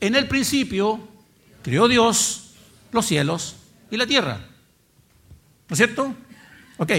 En 0.00 0.16
el 0.16 0.26
principio 0.26 1.08
creó 1.62 1.86
Dios 1.86 2.54
los 2.92 3.06
cielos 3.06 3.56
y 3.90 3.96
la 3.96 4.06
tierra. 4.06 4.38
¿No 5.68 5.74
es 5.74 5.76
cierto? 5.76 6.14
Ok. 6.78 6.90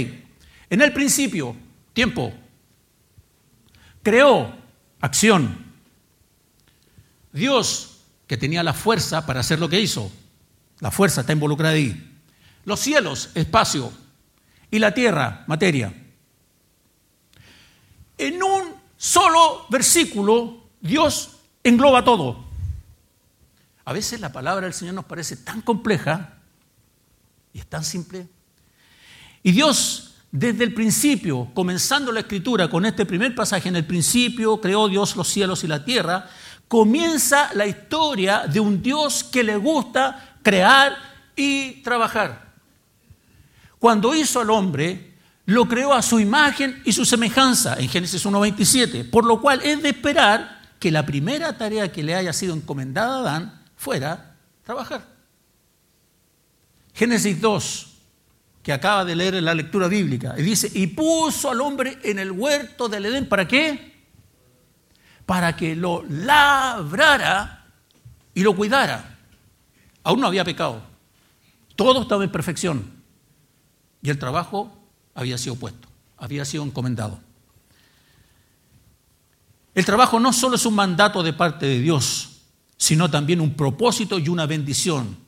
En 0.70 0.82
el 0.82 0.94
principio, 0.94 1.56
tiempo, 1.94 2.34
creó 4.02 4.63
acción. 5.04 5.66
Dios, 7.34 8.00
que 8.26 8.38
tenía 8.38 8.64
la 8.64 8.74
fuerza 8.74 9.26
para 9.26 9.42
hacer 9.42 9.60
lo 9.60 9.68
que 9.68 9.82
hizo, 9.82 10.10
la 10.80 10.92
fuerza 10.92 11.22
está 11.22 11.34
involucrada 11.34 11.74
ahí. 11.74 12.20
Los 12.64 12.80
cielos, 12.80 13.30
espacio, 13.36 13.92
y 14.72 14.80
la 14.80 14.94
tierra, 14.94 15.44
materia. 15.48 15.94
En 18.18 18.42
un 18.42 18.74
solo 18.98 19.66
versículo 19.70 20.70
Dios 20.80 21.38
engloba 21.64 22.04
todo. 22.04 22.46
A 23.86 23.92
veces 23.92 24.22
la 24.22 24.32
palabra 24.32 24.66
del 24.66 24.74
Señor 24.74 24.96
nos 24.96 25.06
parece 25.06 25.36
tan 25.36 25.62
compleja 25.62 26.38
y 27.52 27.60
es 27.60 27.68
tan 27.68 27.84
simple. 27.84 28.28
Y 29.44 29.52
Dios, 29.52 30.03
desde 30.34 30.64
el 30.64 30.74
principio, 30.74 31.48
comenzando 31.54 32.12
la 32.12 32.22
escritura 32.22 32.68
con 32.68 32.88
este 32.88 33.06
primer 33.06 33.36
pasaje, 33.36 33.70
en 33.70 33.76
el 33.76 33.86
principio 33.86 34.60
creó 34.60 34.90
Dios 34.90 35.16
los 35.16 35.28
cielos 35.28 35.64
y 35.64 35.68
la 35.68 35.86
tierra, 35.86 36.28
comienza 36.68 37.52
la 37.54 37.68
historia 37.68 38.48
de 38.48 38.60
un 38.60 38.82
Dios 38.82 39.24
que 39.24 39.44
le 39.44 39.58
gusta 39.58 40.38
crear 40.42 40.98
y 41.36 41.84
trabajar. 41.84 42.52
Cuando 43.78 44.16
hizo 44.16 44.40
al 44.40 44.50
hombre, 44.50 45.14
lo 45.46 45.68
creó 45.68 45.94
a 45.94 46.02
su 46.02 46.20
imagen 46.20 46.82
y 46.84 46.94
su 46.94 47.06
semejanza, 47.06 47.76
en 47.78 47.88
Génesis 47.88 48.26
1.27, 48.26 49.08
por 49.12 49.26
lo 49.26 49.40
cual 49.40 49.62
es 49.64 49.84
de 49.84 49.90
esperar 49.90 50.64
que 50.80 50.90
la 50.90 51.06
primera 51.06 51.56
tarea 51.60 51.92
que 51.92 52.02
le 52.02 52.16
haya 52.16 52.34
sido 52.34 52.56
encomendada 52.56 53.18
a 53.18 53.20
Adán 53.20 53.62
fuera 53.76 54.36
trabajar. 54.64 55.06
Génesis 56.96 57.40
2, 57.40 57.93
que 58.64 58.72
acaba 58.72 59.04
de 59.04 59.16
leer 59.16 59.36
en 59.36 59.46
la 59.46 59.54
lectura 59.54 59.90
bíblica, 59.90 60.36
y 60.38 60.42
dice, 60.42 60.72
y 60.74 60.88
puso 60.88 61.52
al 61.52 61.60
hombre 61.60 62.00
en 62.02 62.18
el 62.18 62.32
huerto 62.32 62.88
del 62.88 63.06
Edén, 63.06 63.28
¿para 63.28 63.46
qué? 63.46 63.94
Para 65.26 65.56
que 65.56 65.76
lo 65.76 66.04
labrara 66.04 67.66
y 68.34 68.42
lo 68.42 68.56
cuidara. 68.56 69.20
Aún 70.04 70.22
no 70.22 70.28
había 70.28 70.46
pecado. 70.46 70.82
Todo 71.76 72.04
estaba 72.04 72.24
en 72.24 72.32
perfección. 72.32 73.04
Y 74.02 74.10
el 74.10 74.18
trabajo 74.18 74.72
había 75.14 75.38
sido 75.38 75.56
puesto, 75.56 75.90
había 76.18 76.46
sido 76.46 76.64
encomendado. 76.64 77.20
El 79.76 79.86
trabajo 79.86 80.20
no 80.20 80.32
solo 80.32 80.56
es 80.56 80.66
un 80.66 80.76
mandato 80.76 81.22
de 81.24 81.34
parte 81.34 81.66
de 81.66 81.80
Dios, 81.80 82.42
sino 82.78 83.10
también 83.10 83.42
un 83.42 83.56
propósito 83.56 84.20
y 84.20 84.30
una 84.30 84.46
bendición. 84.46 85.23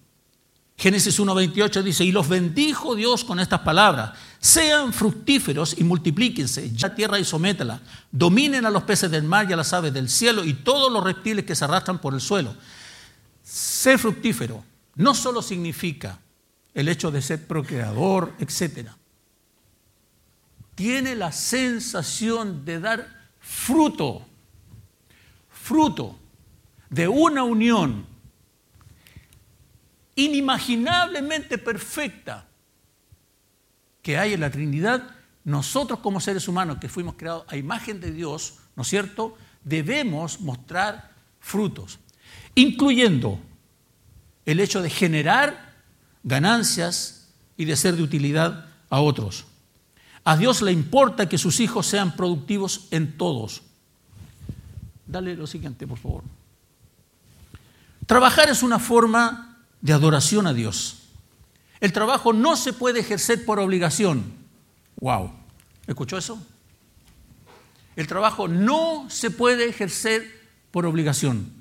Génesis 0.78 1.20
1.28 1.20 1.82
dice, 1.82 2.04
y 2.04 2.12
los 2.12 2.28
bendijo 2.28 2.96
Dios 2.96 3.24
con 3.24 3.40
estas 3.40 3.62
palabras, 3.62 4.12
sean 4.40 4.92
fructíferos 4.92 5.76
y 5.78 5.84
multiplíquense, 5.86 6.72
ya 6.74 6.94
tierra 6.94 7.18
y 7.18 7.24
sométela, 7.24 7.80
dominen 8.12 8.66
a 8.66 8.70
los 8.70 8.84
peces 8.84 9.10
del 9.10 9.24
mar 9.24 9.50
y 9.50 9.54
a 9.54 9.56
las 9.56 9.72
aves 9.72 9.94
del 9.94 10.10
cielo 10.10 10.44
y 10.44 10.54
todos 10.54 10.92
los 10.92 11.04
reptiles 11.04 11.46
que 11.46 11.56
se 11.56 11.64
arrastran 11.64 12.00
por 12.00 12.14
el 12.14 12.20
suelo. 12.20 12.54
Ser 13.42 13.98
fructífero 13.98 14.64
no 14.96 15.16
solo 15.16 15.42
significa 15.42 16.20
el 16.74 16.90
hecho 16.90 17.10
de 17.10 17.22
ser 17.22 17.48
procreador, 17.48 18.34
etc. 18.40 18.90
Tiene 20.76 21.16
la 21.16 21.32
sensación 21.32 22.66
de 22.66 22.82
dar 22.82 23.30
fruto, 23.40 24.26
fruto 25.50 26.18
de 26.90 27.08
una 27.08 27.44
unión 27.44 28.15
inimaginablemente 30.16 31.58
perfecta 31.58 32.48
que 34.02 34.18
hay 34.18 34.34
en 34.34 34.40
la 34.40 34.52
Trinidad, 34.52 35.10
nosotros 35.44 36.00
como 36.00 36.20
seres 36.20 36.48
humanos 36.48 36.78
que 36.80 36.90
fuimos 36.90 37.16
creados 37.16 37.46
a 37.48 37.58
imagen 37.58 38.00
de 38.00 38.12
Dios, 38.12 38.60
¿no 38.76 38.84
es 38.84 38.90
cierto?, 38.90 39.38
debemos 39.64 40.40
mostrar 40.42 41.12
frutos, 41.40 42.00
incluyendo 42.54 43.40
el 44.46 44.60
hecho 44.60 44.82
de 44.82 44.90
generar 44.90 45.74
ganancias 46.24 47.30
y 47.58 47.66
de 47.66 47.76
ser 47.76 47.96
de 47.96 48.04
utilidad 48.04 48.68
a 48.90 49.02
otros. 49.02 49.46
A 50.24 50.38
Dios 50.38 50.62
le 50.62 50.72
importa 50.72 51.30
que 51.30 51.38
sus 51.38 51.60
hijos 51.60 51.86
sean 51.86 52.16
productivos 52.16 52.88
en 52.92 53.18
todos. 53.18 53.62
Dale 55.06 55.36
lo 55.36 55.46
siguiente, 55.46 55.86
por 55.86 55.98
favor. 55.98 56.24
Trabajar 58.06 58.50
es 58.50 58.64
una 58.64 58.80
forma 58.80 59.45
de 59.86 59.94
adoración 59.94 60.48
a 60.48 60.54
Dios. 60.54 61.04
El 61.80 61.94
trabajo 61.94 62.34
no 62.34 62.56
se 62.56 62.74
puede 62.74 63.02
ejercer 63.02 63.46
por 63.46 63.60
obligación. 63.60 64.34
Wow. 65.00 65.32
¿Escuchó 65.86 66.18
eso? 66.18 66.44
El 67.96 68.08
trabajo 68.08 68.48
no 68.48 69.06
se 69.12 69.30
puede 69.30 69.70
ejercer 69.70 70.42
por 70.72 70.88
obligación. 70.88 71.54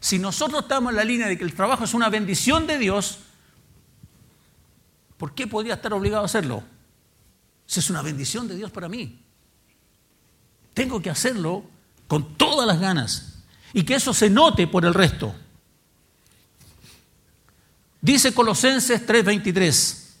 Si 0.00 0.18
nosotros 0.18 0.64
estamos 0.64 0.90
en 0.90 0.96
la 0.96 1.04
línea 1.04 1.28
de 1.28 1.38
que 1.38 1.44
el 1.44 1.54
trabajo 1.54 1.84
es 1.84 1.94
una 1.94 2.10
bendición 2.10 2.66
de 2.66 2.76
Dios, 2.76 3.20
¿por 5.16 5.34
qué 5.34 5.46
podría 5.46 5.74
estar 5.74 5.94
obligado 5.94 6.24
a 6.24 6.26
hacerlo? 6.26 6.62
Si 7.64 7.80
es 7.80 7.88
una 7.88 8.02
bendición 8.02 8.48
de 8.48 8.54
Dios 8.54 8.70
para 8.70 8.90
mí. 8.90 9.18
Tengo 10.74 11.00
que 11.00 11.08
hacerlo 11.08 11.64
con 12.06 12.34
todas 12.34 12.66
las 12.66 12.78
ganas 12.78 13.44
y 13.72 13.82
que 13.82 13.94
eso 13.94 14.12
se 14.12 14.28
note 14.28 14.66
por 14.66 14.84
el 14.84 14.92
resto. 14.92 15.34
Dice 18.06 18.32
Colosenses 18.32 19.04
3:23. 19.04 20.16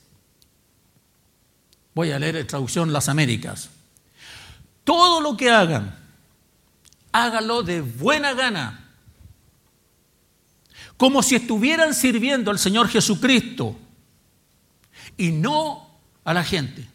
Voy 1.94 2.10
a 2.10 2.18
leer 2.18 2.34
la 2.34 2.44
traducción 2.44 2.92
Las 2.92 3.08
Américas. 3.08 3.70
Todo 4.82 5.20
lo 5.20 5.36
que 5.36 5.52
hagan, 5.52 5.96
hágalo 7.12 7.62
de 7.62 7.82
buena 7.82 8.34
gana, 8.34 8.90
como 10.96 11.22
si 11.22 11.36
estuvieran 11.36 11.94
sirviendo 11.94 12.50
al 12.50 12.58
Señor 12.58 12.88
Jesucristo 12.88 13.78
y 15.16 15.30
no 15.30 15.88
a 16.24 16.34
la 16.34 16.42
gente. 16.42 16.88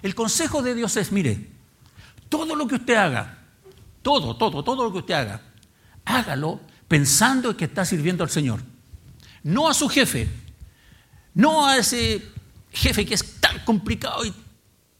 El 0.00 0.14
consejo 0.14 0.62
de 0.62 0.74
Dios 0.74 0.96
es, 0.96 1.12
mire, 1.12 1.50
todo 2.30 2.56
lo 2.56 2.66
que 2.66 2.76
usted 2.76 2.94
haga, 2.94 3.40
todo, 4.00 4.34
todo, 4.38 4.64
todo 4.64 4.82
lo 4.82 4.92
que 4.92 4.98
usted 5.00 5.12
haga, 5.12 5.42
hágalo 6.06 6.62
pensando 6.88 7.54
que 7.54 7.66
está 7.66 7.84
sirviendo 7.84 8.24
al 8.24 8.30
Señor. 8.30 8.75
No 9.46 9.68
a 9.68 9.74
su 9.74 9.88
jefe, 9.88 10.28
no 11.32 11.68
a 11.68 11.76
ese 11.76 12.20
jefe 12.72 13.06
que 13.06 13.14
es 13.14 13.40
tan 13.40 13.64
complicado 13.64 14.24
y 14.24 14.34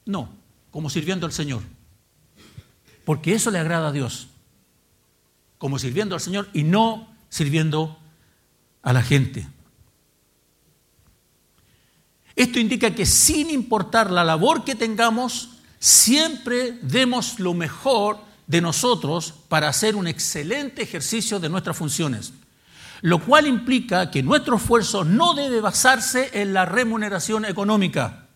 no, 0.04 0.28
como 0.70 0.88
sirviendo 0.88 1.26
al 1.26 1.32
Señor. 1.32 1.62
Porque 3.04 3.35
eso 3.35 3.50
le 3.50 3.59
agrada 3.59 3.88
a 3.88 3.92
Dios. 3.92 4.28
Como 5.59 5.80
sirviendo 5.80 6.14
al 6.14 6.20
Señor 6.20 6.48
y 6.52 6.62
no 6.62 7.12
sirviendo 7.28 7.98
a 8.82 8.92
la 8.92 9.02
gente. 9.02 9.48
Esto 12.37 12.61
indica 12.61 12.94
que 12.94 13.04
sin 13.04 13.50
importar 13.50 14.12
la 14.12 14.22
labor 14.22 14.62
que 14.62 14.76
tengamos, 14.76 15.56
siempre 15.80 16.78
demos 16.82 17.40
lo 17.40 17.52
mejor 17.52 18.20
de 18.46 18.61
nosotros 18.61 19.35
para 19.48 19.68
hacer 19.68 19.96
un 19.96 20.06
excelente 20.06 20.82
ejercicio 20.82 21.40
de 21.40 21.48
nuestras 21.48 21.76
funciones, 21.76 22.32
lo 23.07 23.21
cual 23.21 23.47
implica 23.47 24.11
que 24.11 24.21
nuestro 24.21 24.57
esfuerzo 24.57 25.05
no 25.05 25.35
debe 25.35 25.61
basarse 25.61 26.42
en 26.42 26.53
la 26.53 26.64
remuneración 26.64 27.45
económica. 27.45 28.27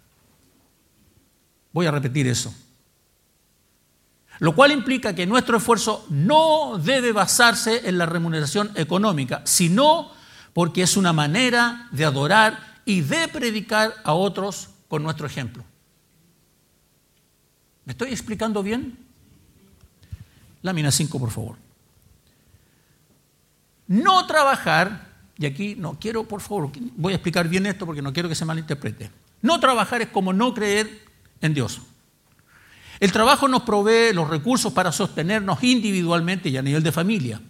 Voy 1.72 1.86
a 1.86 1.90
repetir 1.90 2.28
eso. 2.28 2.54
Lo 4.38 4.54
cual 4.54 4.70
implica 4.70 5.12
que 5.12 5.26
nuestro 5.26 5.56
esfuerzo 5.56 6.06
no 6.08 6.78
debe 6.78 7.10
basarse 7.10 7.88
en 7.88 7.98
la 7.98 8.06
remuneración 8.06 8.70
económica, 8.76 9.42
sino 9.44 10.12
porque 10.52 10.82
es 10.82 10.96
una 10.96 11.12
manera 11.12 11.88
de 11.90 12.04
adorar 12.04 12.80
y 12.84 13.00
de 13.00 13.26
predicar 13.26 13.92
a 14.04 14.12
otros 14.12 14.68
con 14.86 15.02
nuestro 15.02 15.26
ejemplo. 15.26 15.64
¿Me 17.86 17.90
estoy 17.90 18.10
explicando 18.10 18.62
bien? 18.62 18.96
Lámina 20.62 20.92
5, 20.92 21.18
por 21.18 21.32
favor. 21.32 21.69
No 23.90 24.24
trabajar, 24.24 25.08
y 25.36 25.46
aquí 25.46 25.74
no 25.74 25.98
quiero, 25.98 26.22
por 26.22 26.40
favor, 26.40 26.70
voy 26.94 27.12
a 27.12 27.16
explicar 27.16 27.48
bien 27.48 27.66
esto 27.66 27.84
porque 27.84 28.00
no 28.00 28.12
quiero 28.12 28.28
que 28.28 28.36
se 28.36 28.44
malinterprete. 28.44 29.10
No 29.42 29.58
trabajar 29.58 30.00
es 30.00 30.10
como 30.10 30.32
no 30.32 30.54
creer 30.54 31.08
en 31.40 31.54
Dios. 31.54 31.80
El 33.00 33.10
trabajo 33.10 33.48
nos 33.48 33.62
provee 33.62 34.12
los 34.14 34.30
recursos 34.30 34.72
para 34.72 34.92
sostenernos 34.92 35.64
individualmente 35.64 36.50
y 36.50 36.56
a 36.56 36.62
nivel 36.62 36.84
de 36.84 36.92
familia. 36.92 37.40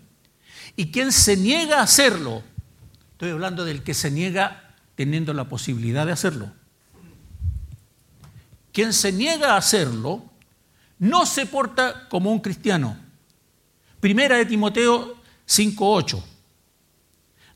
Y 0.76 0.90
quien 0.90 1.12
se 1.12 1.36
niega 1.36 1.80
a 1.80 1.82
hacerlo, 1.82 2.42
estoy 3.12 3.32
hablando 3.32 3.66
del 3.66 3.82
que 3.82 3.92
se 3.92 4.10
niega 4.10 4.76
teniendo 4.94 5.34
la 5.34 5.46
posibilidad 5.46 6.06
de 6.06 6.12
hacerlo. 6.12 6.50
Quien 8.72 8.94
se 8.94 9.12
niega 9.12 9.52
a 9.52 9.58
hacerlo 9.58 10.24
no 10.98 11.26
se 11.26 11.44
porta 11.44 12.08
como 12.08 12.32
un 12.32 12.40
cristiano. 12.40 12.96
Primera 14.00 14.38
de 14.38 14.46
Timoteo 14.46 15.18
5.8. 15.46 16.29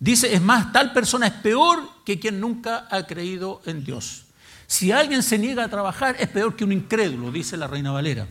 Dice, 0.00 0.34
es 0.34 0.42
más, 0.42 0.72
tal 0.72 0.92
persona 0.92 1.26
es 1.26 1.32
peor 1.34 1.88
que 2.04 2.18
quien 2.18 2.40
nunca 2.40 2.86
ha 2.90 3.06
creído 3.06 3.62
en 3.64 3.84
Dios. 3.84 4.24
Si 4.66 4.92
alguien 4.92 5.22
se 5.22 5.38
niega 5.38 5.64
a 5.64 5.68
trabajar, 5.68 6.16
es 6.18 6.28
peor 6.28 6.56
que 6.56 6.64
un 6.64 6.72
incrédulo, 6.72 7.30
dice 7.30 7.56
la 7.56 7.66
Reina 7.66 7.92
Valera. 7.92 8.26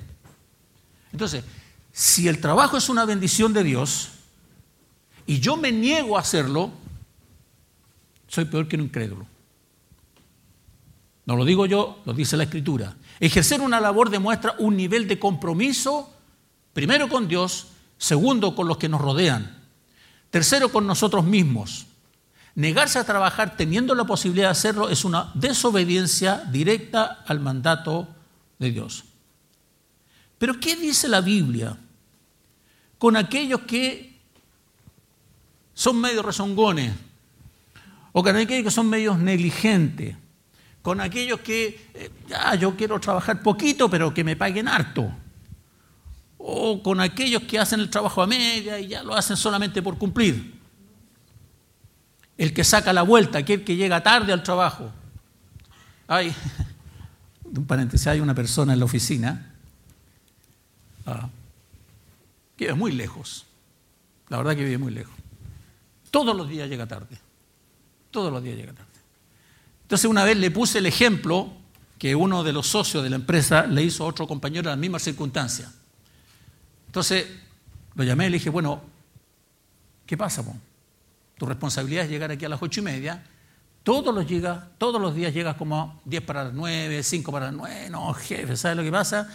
Entonces, 1.11 1.43
si 1.91 2.27
el 2.27 2.41
trabajo 2.41 2.77
es 2.77 2.89
una 2.89 3.05
bendición 3.05 3.53
de 3.53 3.63
Dios 3.63 4.09
y 5.25 5.39
yo 5.39 5.57
me 5.57 5.71
niego 5.71 6.17
a 6.17 6.21
hacerlo, 6.21 6.71
soy 8.27 8.45
peor 8.45 8.67
que 8.67 8.75
un 8.75 8.83
incrédulo. 8.83 9.27
No 11.25 11.35
lo 11.35 11.45
digo 11.45 11.65
yo, 11.65 12.01
lo 12.05 12.13
dice 12.13 12.35
la 12.35 12.43
Escritura. 12.43 12.95
Ejercer 13.19 13.61
una 13.61 13.79
labor 13.79 14.09
demuestra 14.09 14.55
un 14.57 14.75
nivel 14.75 15.07
de 15.07 15.19
compromiso, 15.19 16.11
primero 16.73 17.07
con 17.07 17.27
Dios, 17.27 17.67
segundo 17.97 18.55
con 18.55 18.67
los 18.67 18.77
que 18.77 18.89
nos 18.89 18.99
rodean, 18.99 19.62
tercero 20.33 20.69
con 20.69 20.87
nosotros 20.87 21.23
mismos. 21.23 21.85
Negarse 22.55 22.97
a 22.97 23.03
trabajar 23.03 23.55
teniendo 23.55 23.93
la 23.93 24.03
posibilidad 24.05 24.47
de 24.47 24.53
hacerlo 24.53 24.89
es 24.89 25.05
una 25.05 25.31
desobediencia 25.35 26.43
directa 26.49 27.23
al 27.27 27.39
mandato 27.39 28.07
de 28.57 28.71
Dios. 28.71 29.03
Pero 30.39 30.59
¿qué 30.59 30.75
dice 30.75 31.07
la 31.07 31.21
Biblia 31.21 31.77
con 32.97 33.15
aquellos 33.15 33.61
que 33.61 34.17
son 35.75 36.01
medio 36.01 36.23
rezongones 36.23 36.95
o 38.11 38.23
con 38.23 38.35
aquellos 38.35 38.63
que 38.63 38.71
son 38.71 38.89
medios 38.89 39.19
negligentes? 39.19 40.17
Con 40.81 40.99
aquellos 40.99 41.41
que, 41.41 41.89
eh, 41.93 42.09
ya, 42.27 42.55
yo 42.55 42.75
quiero 42.75 42.99
trabajar 42.99 43.43
poquito, 43.43 43.87
pero 43.87 44.11
que 44.11 44.23
me 44.23 44.35
paguen 44.35 44.67
harto. 44.67 45.11
O 46.45 46.83
con 46.83 46.99
aquellos 46.99 47.43
que 47.43 47.57
hacen 47.57 47.79
el 47.79 47.89
trabajo 47.89 48.21
a 48.21 48.27
media 48.27 48.79
y 48.79 48.87
ya 48.87 49.01
lo 49.01 49.15
hacen 49.15 49.37
solamente 49.37 49.81
por 49.81 49.97
cumplir. 49.97 50.59
El 52.37 52.53
que 52.53 52.63
saca 52.63 52.91
la 52.91 53.03
vuelta, 53.03 53.37
aquel 53.39 53.63
que 53.63 53.75
llega 53.77 54.03
tarde 54.03 54.33
al 54.33 54.43
trabajo. 54.43 54.91
Hay, 56.07 56.33
un 57.45 57.65
paréntesis, 57.65 58.07
hay 58.07 58.19
una 58.19 58.35
persona 58.35 58.73
en 58.73 58.79
la 58.79 58.85
oficina 58.85 59.49
Ah. 61.05 61.29
que 62.57 62.65
vive 62.65 62.75
muy 62.75 62.91
lejos. 62.91 63.45
La 64.29 64.37
verdad 64.37 64.55
que 64.55 64.63
vive 64.63 64.77
muy 64.77 64.93
lejos. 64.93 65.13
Todos 66.11 66.35
los 66.35 66.47
días 66.47 66.69
llega 66.69 66.87
tarde. 66.87 67.17
Todos 68.11 68.31
los 68.31 68.43
días 68.43 68.55
llega 68.55 68.73
tarde. 68.73 68.89
Entonces 69.83 70.09
una 70.09 70.23
vez 70.23 70.37
le 70.37 70.51
puse 70.51 70.79
el 70.79 70.85
ejemplo 70.85 71.51
que 71.97 72.15
uno 72.15 72.43
de 72.43 72.53
los 72.53 72.67
socios 72.67 73.03
de 73.03 73.09
la 73.09 73.15
empresa 73.15 73.65
le 73.65 73.83
hizo 73.83 74.03
a 74.03 74.07
otro 74.07 74.27
compañero 74.27 74.69
en 74.69 74.71
las 74.71 74.77
mismas 74.77 75.03
circunstancias. 75.03 75.71
Entonces 76.93 77.25
lo 77.95 78.03
llamé 78.03 78.27
y 78.27 78.29
le 78.29 78.37
dije, 78.37 78.51
bueno, 78.51 78.83
¿qué 80.05 80.15
pasa? 80.15 80.43
Tu 81.37 81.45
responsabilidad 81.45 82.05
es 82.05 82.11
llegar 82.11 82.29
aquí 82.29 82.45
a 82.45 82.49
las 82.49 82.61
ocho 82.61 82.81
y 82.81 82.83
media. 82.83 83.23
Todos 83.81 84.13
los, 84.13 84.27
llega, 84.27 84.69
todos 84.77 85.01
los 85.01 85.15
días 85.15 85.33
llegas 85.33 85.55
como 85.55 85.99
10 86.05 86.21
para 86.21 86.43
las 86.45 86.53
9, 86.53 87.01
5 87.01 87.31
para 87.31 87.47
las 87.47 87.55
9. 87.55 87.89
No, 87.89 88.13
jefe, 88.13 88.55
¿sabes 88.55 88.77
lo 88.77 88.83
que 88.83 88.91
pasa? 88.91 89.27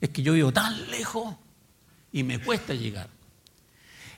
es 0.00 0.08
que 0.08 0.22
yo 0.22 0.32
vivo 0.32 0.52
tan 0.52 0.90
lejos 0.90 1.34
y 2.12 2.22
me 2.22 2.38
cuesta 2.38 2.74
llegar. 2.74 3.08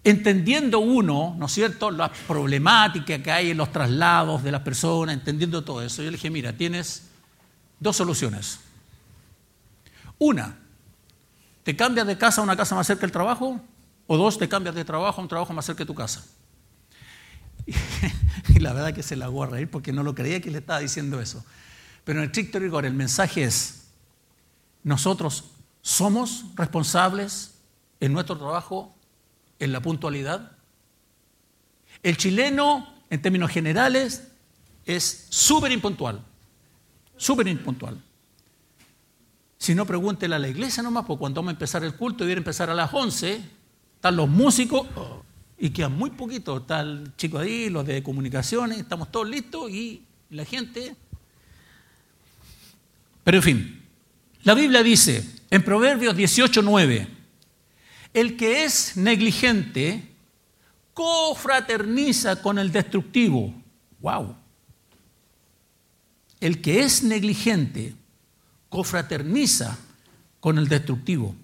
Entendiendo 0.05 0.81
uno, 0.81 1.35
¿no 1.39 1.47
es 1.47 1.53
cierto?, 1.53 1.91
las 1.91 2.11
problemáticas 2.27 3.21
que 3.21 3.31
hay 3.31 3.51
en 3.51 3.57
los 3.57 3.73
traslados 3.73 4.43
de 4.43 4.53
las 4.53 4.63
personas, 4.63 5.15
entendiendo 5.15 5.65
todo 5.65 5.83
eso, 5.83 6.03
yo 6.03 6.11
le 6.11 6.17
dije, 6.17 6.31
mira, 6.31 6.53
tienes 6.53 7.05
dos 7.79 7.97
soluciones. 7.97 8.61
Una, 10.19 10.59
te 11.63 11.77
cambias 11.77 12.07
de 12.07 12.19
casa 12.19 12.41
a 12.41 12.45
una 12.45 12.57
casa 12.57 12.75
más 12.75 12.87
cerca 12.87 13.03
del 13.03 13.13
trabajo, 13.13 13.61
o 14.07 14.17
dos, 14.17 14.39
te 14.39 14.49
cambias 14.49 14.75
de 14.75 14.85
trabajo 14.85 15.21
a 15.21 15.23
un 15.23 15.29
trabajo 15.29 15.53
más 15.53 15.65
cerca 15.65 15.81
de 15.81 15.87
tu 15.87 15.95
casa. 15.95 16.25
Y 18.49 18.59
la 18.59 18.73
verdad 18.73 18.93
que 18.93 19.03
se 19.03 19.15
la 19.17 19.27
hago 19.27 19.45
a 19.45 19.47
reír 19.47 19.71
porque 19.71 19.93
no 19.93 20.03
lo 20.03 20.15
creía 20.15 20.41
que 20.41 20.51
le 20.51 20.59
estaba 20.59 20.81
diciendo 20.81 21.21
eso. 21.21 21.45
Pero 22.05 22.19
en 22.19 22.27
estricto 22.27 22.59
rigor, 22.59 22.85
el 22.85 22.93
mensaje 22.93 23.45
es, 23.45 23.85
nosotros 24.83 25.45
¿Somos 25.83 26.45
responsables 26.55 27.55
en 27.99 28.13
nuestro 28.13 28.39
trabajo 28.39 28.95
en 29.59 29.73
la 29.73 29.83
puntualidad? 29.83 30.53
El 32.05 32.17
chileno, 32.17 32.89
en 33.11 33.21
términos 33.21 33.51
generales, 33.51 34.29
es 34.87 35.27
súper 35.29 35.73
impuntual, 35.73 36.25
súper 37.17 37.49
impuntual. 37.49 38.01
Si 39.63 39.77
no, 39.77 39.87
pregúntele 39.87 40.35
a 40.35 40.41
la 40.41 40.49
iglesia 40.49 40.83
nomás, 40.83 41.05
porque 41.05 41.21
cuando 41.21 41.41
vamos 41.41 41.51
a 41.51 41.53
empezar 41.53 41.85
el 41.85 41.95
culto, 41.95 42.25
a 42.25 42.33
empezar 42.33 42.69
a 42.69 42.75
las 42.75 42.93
11, 42.93 43.41
están 43.95 44.17
los 44.17 44.29
músicos 44.29 44.89
y 45.57 45.71
quedan 45.71 45.97
muy 45.97 46.11
poquito. 46.11 46.57
Está 46.57 46.81
el 46.81 47.15
chico 47.17 47.39
ahí, 47.39 47.71
los 47.71 47.87
de 47.87 48.03
comunicaciones, 48.03 48.79
estamos 48.79 49.13
todos 49.13 49.29
listos 49.29 49.71
y 49.71 50.03
la 50.31 50.45
gente. 50.45 50.97
Pero 53.23 53.37
en 53.37 53.43
fin, 53.45 53.83
la 54.43 54.55
Biblia 54.55 54.83
dice, 54.83 55.25
en 55.49 55.63
Proverbios 55.63 56.17
18:9, 56.17 57.07
el 58.15 58.37
que 58.37 58.65
es 58.65 58.97
negligente 58.97 60.09
cofraterniza 60.93 62.43
con 62.43 62.59
el 62.59 62.73
destructivo. 62.73 63.55
¡Wow! 64.01 64.35
El 66.41 66.61
que 66.61 66.81
es 66.81 67.05
negligente 67.05 67.95
cofraterniza 68.73 69.77
con 70.41 70.57
el 70.59 70.67
destructivo. 70.67 71.37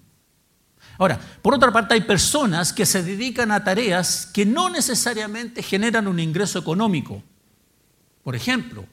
Ahora, 0.97 1.19
por 1.41 1.53
otra 1.53 1.71
parte, 1.71 1.93
hay 1.93 2.01
personas 2.01 2.73
que 2.73 2.87
se 2.87 3.03
dedican 3.03 3.51
a 3.51 3.63
tareas 3.63 4.25
que 4.33 4.45
no 4.45 4.69
necesariamente 4.69 5.61
generan 5.61 6.07
un 6.07 6.19
ingreso 6.19 6.57
económico. 6.57 7.21
Por 8.23 8.35
ejemplo, 8.35 8.85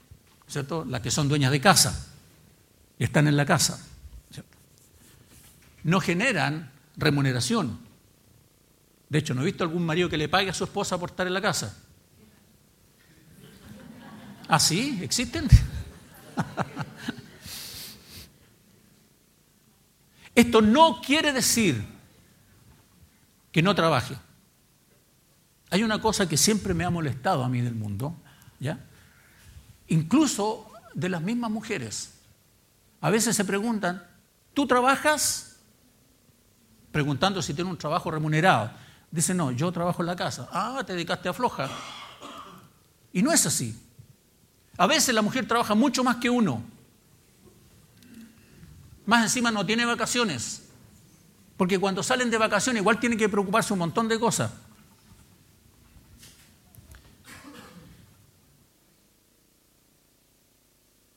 ¿cierto? 0.47 0.85
Las 0.85 1.01
que 1.01 1.11
son 1.11 1.29
dueñas 1.29 1.51
de 1.51 1.61
casa 1.61 2.07
y 2.99 3.05
están 3.05 3.27
en 3.27 3.37
la 3.37 3.47
casa 3.47 3.81
no 5.83 6.01
generan 6.01 6.71
remuneración. 6.97 7.79
De 9.09 9.19
hecho, 9.19 9.35
¿no 9.35 9.43
he 9.43 9.45
visto 9.45 9.63
algún 9.63 9.87
marido 9.87 10.09
que 10.09 10.17
le 10.17 10.29
pague 10.29 10.51
a 10.51 10.55
su 10.55 10.65
esposa 10.65 10.99
por 10.99 11.11
estar 11.11 11.27
en 11.29 11.33
la 11.33 11.41
casa? 11.41 11.77
¿Ah, 14.49 14.59
sí? 14.59 14.99
¿Existen? 15.01 15.49
Esto 20.37 20.63
no 20.63 21.01
quiere 21.01 21.33
decir 21.33 21.85
que 23.51 23.63
no 23.63 23.75
trabaje. 23.75 24.17
Hay 25.71 25.83
una 25.83 26.01
cosa 26.01 26.29
que 26.29 26.37
siempre 26.37 26.75
me 26.75 26.85
ha 26.85 26.91
molestado 26.91 27.43
a 27.43 27.49
mí 27.49 27.61
del 27.61 27.75
mundo, 27.75 28.15
¿ya? 28.61 28.79
Incluso 29.89 30.71
de 30.95 31.09
las 31.09 31.23
mismas 31.23 31.51
mujeres. 31.51 32.13
A 33.01 33.11
veces 33.11 33.35
se 33.35 33.45
preguntan, 33.45 34.07
¿tú 34.55 34.67
trabajas? 34.67 35.57
preguntando 36.97 37.43
si 37.43 37.53
tiene 37.53 37.69
un 37.69 37.77
trabajo 37.77 38.11
remunerado. 38.11 38.71
Dice, 39.11 39.35
no, 39.35 39.51
yo 39.51 39.71
trabajo 39.71 40.03
en 40.03 40.07
la 40.07 40.17
casa. 40.17 40.49
Ah, 40.51 40.83
te 40.87 40.95
dedicaste 40.95 41.29
a 41.29 41.35
floja. 41.35 41.69
Y 43.13 43.23
no 43.23 43.33
es 43.33 43.45
así. 43.45 43.79
A 44.79 44.87
veces 44.87 45.15
la 45.15 45.21
mujer 45.21 45.47
trabaja 45.47 45.75
mucho 45.75 46.03
más 46.03 46.17
que 46.17 46.31
uno. 46.31 46.63
Más 49.07 49.23
encima 49.23 49.51
no 49.51 49.65
tiene 49.65 49.85
vacaciones. 49.85 50.63
Porque 51.57 51.79
cuando 51.79 52.03
salen 52.03 52.31
de 52.31 52.39
vacaciones 52.39 52.81
igual 52.83 53.01
tiene 53.01 53.17
que 53.17 53.29
preocuparse 53.29 53.73
un 53.73 53.79
montón 53.79 54.09
de 54.09 54.19
cosas. 54.19 54.51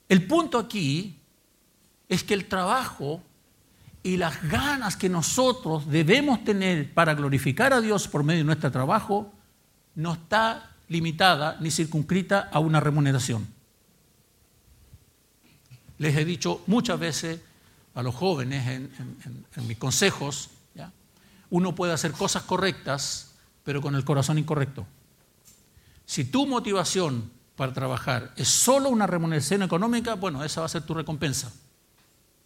El 0.07 0.25
punto 0.25 0.57
aquí 0.57 1.19
es 2.07 2.23
que 2.23 2.33
el 2.33 2.45
trabajo 2.45 3.21
y 4.01 4.17
las 4.17 4.41
ganas 4.49 4.95
que 4.95 5.09
nosotros 5.09 5.87
debemos 5.87 6.43
tener 6.43 6.93
para 6.93 7.13
glorificar 7.13 7.73
a 7.73 7.81
Dios 7.81 8.07
por 8.07 8.23
medio 8.23 8.39
de 8.39 8.45
nuestro 8.45 8.71
trabajo 8.71 9.31
no 9.93 10.13
está 10.13 10.71
limitada 10.87 11.57
ni 11.59 11.69
circunscrita 11.69 12.49
a 12.51 12.59
una 12.59 12.79
remuneración. 12.79 13.47
Les 15.99 16.15
he 16.15 16.25
dicho 16.25 16.63
muchas 16.65 16.97
veces 16.97 17.41
a 17.99 18.03
los 18.03 18.15
jóvenes 18.15 18.67
en, 18.67 19.67
mis 19.67 19.77
consejos, 19.77 20.49
uno 21.51 21.73
puede 21.73 21.93
hacer 21.93 22.11
cosas 22.11 22.43
correctas, 22.43 23.33
pero 23.63 23.81
con 23.81 23.95
el 23.95 24.05
corazón 24.05 24.37
incorrecto. 24.37 24.85
Si 26.05 26.25
tu 26.25 26.45
motivación 26.45 27.31
para 27.55 27.73
trabajar 27.73 28.33
es 28.35 28.47
solo 28.47 28.89
una 28.89 29.07
remuneración 29.07 29.63
económica, 29.63 30.13
bueno, 30.13 30.43
esa 30.43 30.61
va 30.61 30.67
a 30.67 30.69
ser 30.69 30.83
tu 30.83 30.93
recompensa 30.93 31.51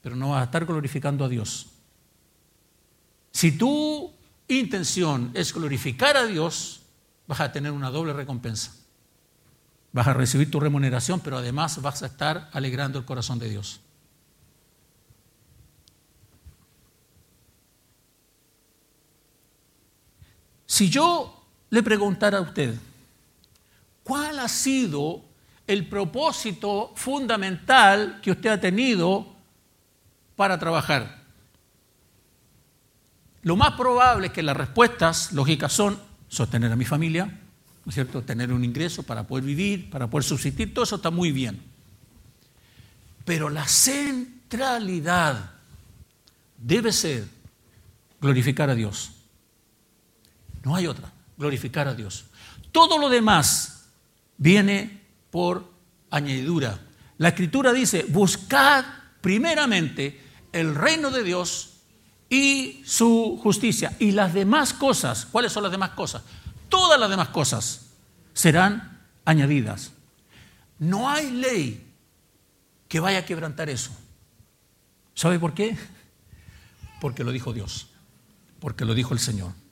pero 0.04 0.18
no 0.18 0.32
vas 0.32 0.42
a 0.42 0.44
estar 0.44 0.66
glorificando 0.66 1.24
a 1.24 1.30
Dios. 1.30 1.68
Si 3.32 3.54
tu 3.58 4.12
intención 4.50 5.32
es 5.34 5.54
glorificar 5.54 6.18
a 6.18 6.26
Dios, 6.26 6.82
vas 7.26 7.40
a 7.40 7.54
tener 7.54 7.72
una 7.72 7.90
doble 7.90 8.12
recompensa. 8.12 8.74
Vas 9.94 10.08
a 10.08 10.14
recibir 10.14 10.52
tu 10.52 10.60
remuneración, 10.60 11.22
pero 11.22 11.38
además 11.38 11.82
vas 11.82 12.04
a 12.04 12.08
estar 12.08 12.50
alegrando 12.52 13.00
el 13.00 13.06
corazón 13.06 13.40
de 13.40 13.50
Dios. 13.50 13.80
Si 20.74 20.90
yo 20.90 21.40
le 21.70 21.84
preguntara 21.84 22.40
a 22.40 22.42
usted, 22.42 22.74
¿cuál 24.02 24.40
ha 24.40 24.48
sido 24.48 25.24
el 25.68 25.88
propósito 25.88 26.94
fundamental 26.96 28.20
que 28.24 28.32
usted 28.32 28.50
ha 28.50 28.60
tenido 28.60 29.36
para 30.36 30.58
trabajar? 30.58 31.26
Lo 33.44 33.56
más 33.56 33.74
probable 33.74 34.26
es 34.28 34.34
que 34.34 34.42
las 34.42 34.58
respuestas 34.58 35.32
lógicas 35.32 35.72
son 35.72 36.00
sostener 36.28 36.72
a 36.72 36.76
mi 36.76 36.86
familia, 36.86 37.26
¿no 37.26 37.90
es 37.90 37.94
cierto? 37.94 38.24
Tener 38.24 38.52
un 38.52 38.66
ingreso 38.66 39.04
para 39.04 39.28
poder 39.28 39.46
vivir, 39.46 39.92
para 39.92 40.10
poder 40.10 40.24
subsistir, 40.24 40.74
todo 40.74 40.86
eso 40.86 40.96
está 40.96 41.12
muy 41.12 41.32
bien. 41.32 41.62
Pero 43.26 43.52
la 43.52 43.68
centralidad 43.68 45.52
debe 46.58 46.92
ser 46.92 47.28
glorificar 48.20 48.72
a 48.72 48.74
Dios. 48.74 49.13
No 50.64 50.76
hay 50.76 50.88
otra, 50.88 51.12
glorificar 51.38 51.88
a 51.88 51.94
Dios. 51.94 52.26
Todo 52.72 52.98
lo 52.98 53.10
demás 53.10 53.86
viene 54.38 55.02
por 55.30 55.72
añadidura. 56.10 56.80
La 57.18 57.30
escritura 57.30 57.74
dice, 57.74 58.06
buscad 58.10 58.86
primeramente 59.22 60.22
el 60.52 60.76
reino 60.76 61.12
de 61.12 61.24
Dios 61.24 61.74
y 62.30 62.82
su 62.86 63.40
justicia. 63.42 63.96
Y 64.00 64.12
las 64.12 64.34
demás 64.34 64.74
cosas, 64.74 65.26
¿cuáles 65.26 65.52
son 65.52 65.64
las 65.64 65.72
demás 65.72 65.92
cosas? 65.92 66.24
Todas 66.70 67.00
las 67.00 67.10
demás 67.10 67.30
cosas 67.30 67.88
serán 68.34 69.02
añadidas. 69.26 69.92
No 70.80 71.10
hay 71.10 71.30
ley 71.32 71.88
que 72.88 73.00
vaya 73.00 73.20
a 73.20 73.26
quebrantar 73.26 73.70
eso. 73.70 73.92
¿Sabe 75.14 75.40
por 75.40 75.54
qué? 75.54 75.78
Porque 77.00 77.24
lo 77.24 77.32
dijo 77.32 77.54
Dios, 77.54 77.88
porque 78.60 78.86
lo 78.86 78.94
dijo 78.94 79.14
el 79.14 79.20
Señor. 79.20 79.63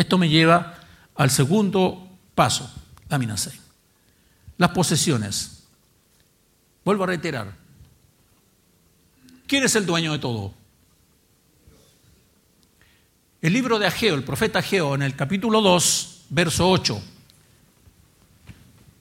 Esto 0.00 0.16
me 0.16 0.30
lleva 0.30 0.78
al 1.14 1.28
segundo 1.30 2.08
paso, 2.34 2.72
lámina 3.10 3.36
6. 3.36 3.54
Las 4.56 4.70
posesiones. 4.70 5.64
Vuelvo 6.86 7.04
a 7.04 7.08
reiterar. 7.08 7.54
¿Quién 9.46 9.62
es 9.62 9.76
el 9.76 9.84
dueño 9.84 10.12
de 10.12 10.18
todo? 10.18 10.54
El 13.42 13.52
libro 13.52 13.78
de 13.78 13.88
Ageo, 13.88 14.14
el 14.14 14.24
profeta 14.24 14.60
Ageo, 14.60 14.94
en 14.94 15.02
el 15.02 15.14
capítulo 15.14 15.60
2, 15.60 16.22
verso 16.30 16.70
8, 16.70 17.02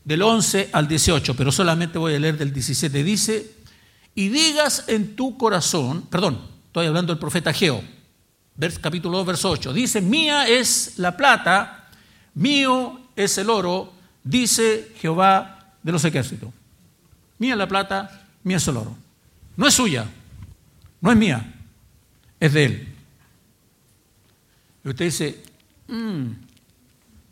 del 0.03 0.21
11 0.21 0.69
al 0.73 0.89
18, 0.89 1.33
pero 1.33 1.53
solamente 1.53 1.97
voy 1.97 2.15
a 2.15 2.19
leer 2.19 2.38
del 2.38 2.51
17, 2.51 3.05
dice, 3.05 3.55
y 4.15 4.27
digas 4.27 4.83
en 4.88 5.15
tu 5.15 5.38
corazón, 5.38 6.07
perdón, 6.07 6.41
estoy 6.65 6.88
hablando 6.88 7.13
del 7.13 7.21
profeta 7.21 7.51
Ageo, 7.51 7.81
capítulo 8.82 9.17
2, 9.19 9.28
verso 9.28 9.50
8, 9.52 9.74
dice, 9.74 10.02
mía 10.02 10.48
es 10.48 10.98
la 10.98 11.15
plata, 11.15 11.88
mío 12.34 13.00
es 13.15 13.38
el 13.38 13.50
oro, 13.50 13.93
dice 14.24 14.93
Jehová 14.98 15.76
de 15.82 15.91
los 15.91 16.04
ejércitos. 16.04 16.50
Mía 17.38 17.54
es 17.54 17.58
la 17.58 17.67
plata, 17.67 18.28
mía 18.43 18.58
es 18.58 18.67
el 18.67 18.78
oro. 18.78 18.95
No 19.56 19.67
es 19.67 19.74
suya, 19.74 20.10
no 21.02 21.12
es 21.12 21.17
mía, 21.17 21.54
es 22.39 22.54
de 22.54 22.65
él. 22.65 22.95
Y 24.84 24.89
usted 24.89 25.06
dice, 25.06 25.43
mm, 25.88 26.32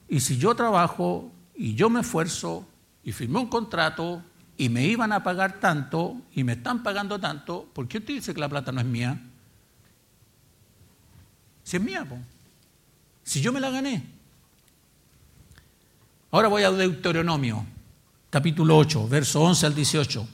y 0.09 0.19
si 0.19 0.37
yo 0.37 0.55
trabajo 0.55 1.31
y 1.55 1.75
yo 1.75 1.89
me 1.89 2.01
esfuerzo 2.01 2.65
y 3.03 3.11
firmé 3.11 3.39
un 3.39 3.47
contrato 3.47 4.23
y 4.57 4.69
me 4.69 4.85
iban 4.85 5.11
a 5.11 5.23
pagar 5.23 5.59
tanto 5.59 6.21
y 6.33 6.43
me 6.43 6.53
están 6.53 6.83
pagando 6.83 7.19
tanto, 7.19 7.67
¿por 7.73 7.87
qué 7.87 7.97
usted 7.97 8.13
dice 8.13 8.33
que 8.33 8.39
la 8.39 8.49
plata 8.49 8.71
no 8.71 8.79
es 8.79 8.87
mía? 8.87 9.19
Si 11.67 11.75
es 11.75 11.83
mía, 11.83 12.07
si 13.25 13.41
yo 13.41 13.51
me 13.51 13.59
la 13.59 13.69
gané. 13.69 14.01
Ahora 16.31 16.47
voy 16.47 16.63
a 16.63 16.71
Deuteronomio, 16.71 17.65
capítulo 18.29 18.77
8, 18.77 19.09
verso 19.09 19.41
11 19.41 19.65
al 19.65 19.75
18. 19.75 20.27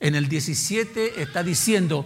En 0.00 0.16
el 0.16 0.28
17 0.28 1.22
está 1.22 1.44
diciendo, 1.44 2.04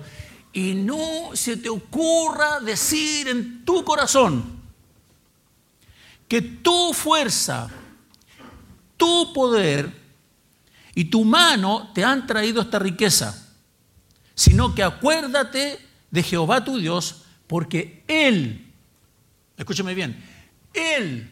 y 0.52 0.74
no 0.74 1.30
se 1.32 1.56
te 1.56 1.70
ocurra 1.70 2.60
decir 2.60 3.28
en 3.28 3.64
tu 3.64 3.82
corazón 3.82 4.60
que 6.28 6.42
tu 6.42 6.92
fuerza, 6.92 7.70
tu 8.98 9.32
poder 9.32 9.90
y 10.94 11.06
tu 11.06 11.24
mano 11.24 11.92
te 11.94 12.04
han 12.04 12.26
traído 12.26 12.60
esta 12.60 12.78
riqueza, 12.78 13.54
sino 14.34 14.74
que 14.74 14.82
acuérdate 14.82 15.78
de 16.10 16.22
Jehová 16.22 16.62
tu 16.62 16.76
Dios, 16.76 17.23
porque 17.54 18.02
Él, 18.08 18.66
escúchame 19.56 19.94
bien, 19.94 20.20
Él 20.72 21.30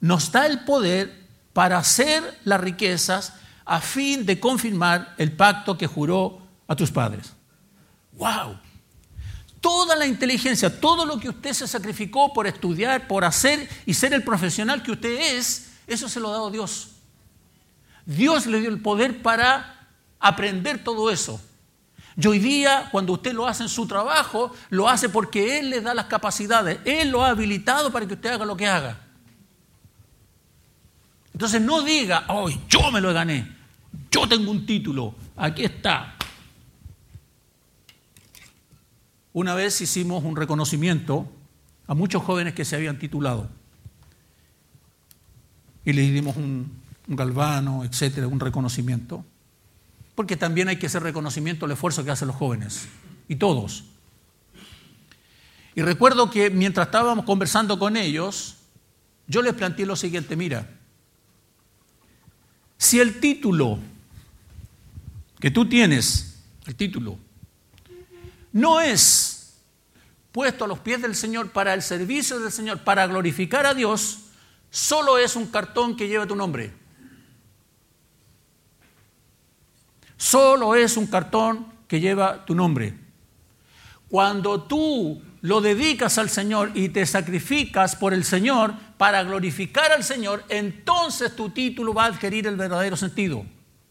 nos 0.00 0.32
da 0.32 0.46
el 0.46 0.64
poder 0.64 1.28
para 1.52 1.78
hacer 1.78 2.40
las 2.42 2.60
riquezas 2.60 3.34
a 3.64 3.80
fin 3.80 4.26
de 4.26 4.40
confirmar 4.40 5.14
el 5.16 5.30
pacto 5.30 5.78
que 5.78 5.86
juró 5.86 6.42
a 6.66 6.74
tus 6.74 6.90
padres. 6.90 7.34
¡Wow! 8.14 8.58
Toda 9.60 9.94
la 9.94 10.08
inteligencia, 10.08 10.80
todo 10.80 11.06
lo 11.06 11.20
que 11.20 11.28
usted 11.28 11.52
se 11.52 11.68
sacrificó 11.68 12.32
por 12.32 12.48
estudiar, 12.48 13.06
por 13.06 13.24
hacer 13.24 13.68
y 13.86 13.94
ser 13.94 14.12
el 14.12 14.24
profesional 14.24 14.82
que 14.82 14.90
usted 14.90 15.36
es, 15.36 15.70
eso 15.86 16.08
se 16.08 16.18
lo 16.18 16.30
ha 16.30 16.32
dado 16.32 16.50
Dios. 16.50 16.96
Dios 18.04 18.46
le 18.46 18.58
dio 18.58 18.70
el 18.70 18.82
poder 18.82 19.22
para 19.22 19.86
aprender 20.18 20.82
todo 20.82 21.12
eso. 21.12 21.40
Y 22.16 22.26
hoy 22.26 22.38
día, 22.38 22.88
cuando 22.92 23.14
usted 23.14 23.32
lo 23.32 23.46
hace 23.46 23.64
en 23.64 23.68
su 23.68 23.86
trabajo, 23.86 24.54
lo 24.70 24.88
hace 24.88 25.08
porque 25.08 25.58
Él 25.58 25.70
le 25.70 25.80
da 25.80 25.94
las 25.94 26.06
capacidades, 26.06 26.78
Él 26.84 27.10
lo 27.10 27.24
ha 27.24 27.30
habilitado 27.30 27.90
para 27.90 28.06
que 28.06 28.14
usted 28.14 28.30
haga 28.30 28.44
lo 28.44 28.56
que 28.56 28.66
haga. 28.66 29.00
Entonces 31.32 31.60
no 31.60 31.82
diga, 31.82 32.26
hoy 32.28 32.60
yo 32.68 32.90
me 32.92 33.00
lo 33.00 33.12
gané, 33.12 33.56
yo 34.10 34.28
tengo 34.28 34.50
un 34.52 34.64
título, 34.64 35.14
aquí 35.36 35.64
está, 35.64 36.14
Una 39.34 39.54
vez 39.54 39.80
hicimos 39.80 40.22
un 40.22 40.36
reconocimiento 40.36 41.28
a 41.88 41.94
muchos 41.94 42.22
jóvenes 42.22 42.54
que 42.54 42.64
se 42.64 42.76
habían 42.76 43.00
titulado. 43.00 43.48
Y 45.84 45.92
les 45.92 46.14
dimos 46.14 46.36
un, 46.36 46.70
galvano, 47.08 47.84
etcétera, 47.84 48.28
un 48.28 48.38
reconocimiento. 48.38 49.24
Porque 50.14 50.36
también 50.36 50.68
hay 50.68 50.78
que 50.78 50.86
hacer 50.86 51.02
reconocimiento 51.02 51.66
al 51.66 51.72
esfuerzo 51.72 52.04
que 52.04 52.10
hacen 52.10 52.28
los 52.28 52.36
jóvenes, 52.36 52.88
y 53.28 53.36
todos. 53.36 53.84
Y 55.74 55.82
recuerdo 55.82 56.30
que 56.30 56.50
mientras 56.50 56.86
estábamos 56.86 57.24
conversando 57.24 57.78
con 57.78 57.96
ellos, 57.96 58.56
yo 59.26 59.42
les 59.42 59.54
planteé 59.54 59.86
lo 59.86 59.96
siguiente, 59.96 60.36
mira, 60.36 60.68
si 62.76 63.00
el 63.00 63.18
título 63.18 63.78
que 65.40 65.50
tú 65.50 65.68
tienes, 65.68 66.42
el 66.66 66.74
título, 66.76 67.18
no 68.52 68.80
es 68.80 69.56
puesto 70.30 70.64
a 70.64 70.68
los 70.68 70.78
pies 70.80 71.00
del 71.02 71.14
Señor 71.14 71.50
para 71.50 71.74
el 71.74 71.82
servicio 71.82 72.40
del 72.40 72.52
Señor, 72.52 72.84
para 72.84 73.06
glorificar 73.06 73.66
a 73.66 73.74
Dios, 73.74 74.18
solo 74.70 75.18
es 75.18 75.36
un 75.36 75.46
cartón 75.46 75.96
que 75.96 76.08
lleva 76.08 76.26
tu 76.26 76.36
nombre. 76.36 76.72
Solo 80.24 80.74
es 80.74 80.96
un 80.96 81.06
cartón 81.06 81.66
que 81.86 82.00
lleva 82.00 82.46
tu 82.46 82.54
nombre. 82.54 82.98
Cuando 84.08 84.62
tú 84.62 85.20
lo 85.42 85.60
dedicas 85.60 86.16
al 86.16 86.30
Señor 86.30 86.70
y 86.72 86.88
te 86.88 87.04
sacrificas 87.04 87.94
por 87.94 88.14
el 88.14 88.24
Señor 88.24 88.72
para 88.96 89.22
glorificar 89.22 89.92
al 89.92 90.02
Señor, 90.02 90.42
entonces 90.48 91.36
tu 91.36 91.50
título 91.50 91.92
va 91.92 92.04
a 92.04 92.06
adquirir 92.06 92.46
el 92.46 92.56
verdadero 92.56 92.96
sentido. 92.96 93.44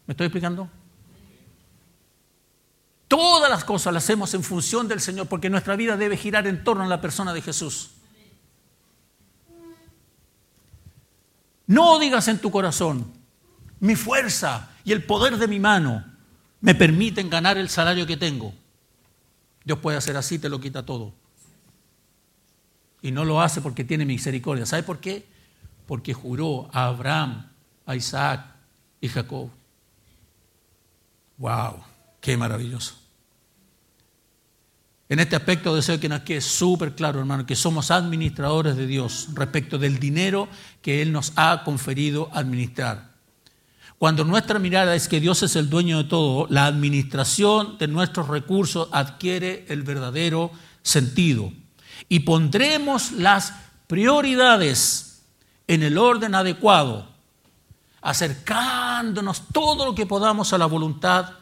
¿Me 0.08 0.14
estoy 0.14 0.26
explicando? 0.26 0.68
Todas 3.08 3.48
las 3.48 3.64
cosas 3.64 3.94
las 3.94 4.04
hacemos 4.04 4.34
en 4.34 4.42
función 4.42 4.88
del 4.88 5.02
Señor 5.02 5.28
porque 5.28 5.52
nuestra 5.52 5.76
vida 5.76 5.98
debe 5.98 6.18
girar 6.18 6.48
en 6.48 6.64
torno 6.64 6.84
a 6.84 6.88
la 6.88 7.00
persona 7.00 7.32
de 7.32 7.44
Jesús. 7.44 7.92
No 11.68 12.00
digas 12.00 12.28
en 12.28 12.40
tu 12.40 12.50
corazón, 12.50 13.14
mi 13.80 13.96
fuerza 13.96 14.72
y 14.84 14.94
el 14.94 15.04
poder 15.04 15.38
de 15.38 15.48
mi 15.48 15.60
mano 15.60 16.12
me 16.64 16.74
permiten 16.74 17.30
ganar 17.30 17.58
el 17.58 17.68
salario 17.68 18.08
que 18.08 18.16
tengo. 18.16 18.54
Dios 19.66 19.80
puede 19.80 19.98
hacer 19.98 20.16
así, 20.16 20.40
te 20.40 20.48
lo 20.48 20.62
quita 20.62 20.86
todo. 20.86 21.14
Y 23.02 23.12
no 23.12 23.26
lo 23.26 23.42
hace 23.42 23.60
porque 23.60 23.84
tiene 23.84 24.06
misericordia. 24.06 24.66
¿Sabe 24.66 24.84
por 24.84 25.00
qué? 25.00 25.26
Porque 25.86 26.14
juró 26.14 26.70
a 26.72 26.86
Abraham, 26.86 27.52
a 27.86 27.98
Isaac 27.98 28.46
y 29.02 29.10
Jacob. 29.10 29.50
¡Wow! 31.38 31.84
¡Qué 32.22 32.38
maravilloso! 32.38 32.96
En 35.10 35.20
este 35.20 35.36
aspecto 35.36 35.76
deseo 35.76 36.00
que 36.00 36.08
nos 36.08 36.22
quede 36.22 36.40
súper 36.40 36.96
claro, 36.96 37.20
hermano, 37.20 37.46
que 37.46 37.58
somos 37.58 37.92
administradores 37.92 38.78
de 38.78 38.88
Dios 38.88 39.28
respecto 39.34 39.78
del 39.78 40.00
dinero 40.00 40.48
que 40.82 41.02
Él 41.02 41.12
nos 41.12 41.34
ha 41.36 41.66
conferido 41.66 42.30
administrar. 42.32 43.13
Cuando 44.04 44.26
nuestra 44.26 44.60
mirada 44.60 44.96
es 44.96 45.08
que 45.08 45.22
Dios 45.22 45.44
es 45.44 45.56
el 45.56 45.70
dueño 45.70 46.00
de 46.00 46.04
todo, 46.04 46.46
la 46.50 46.66
administración 46.66 47.78
de 47.78 47.88
nuestros 47.88 48.28
recursos 48.28 48.90
adquiere 48.92 49.66
el 49.70 49.84
verdadero 49.84 50.52
sentido. 50.82 51.54
Y 52.10 52.20
pondremos 52.20 53.14
las 53.14 53.54
prioridades 53.88 55.22
en 55.68 55.84
el 55.84 55.98
orden 55.98 56.36
adecuado, 56.36 57.08
acercándonos 58.02 59.44
todo 59.54 59.86
lo 59.86 59.96
que 59.96 60.06
podamos 60.06 60.52
a 60.52 60.58
la 60.58 60.66
voluntad 60.66 61.36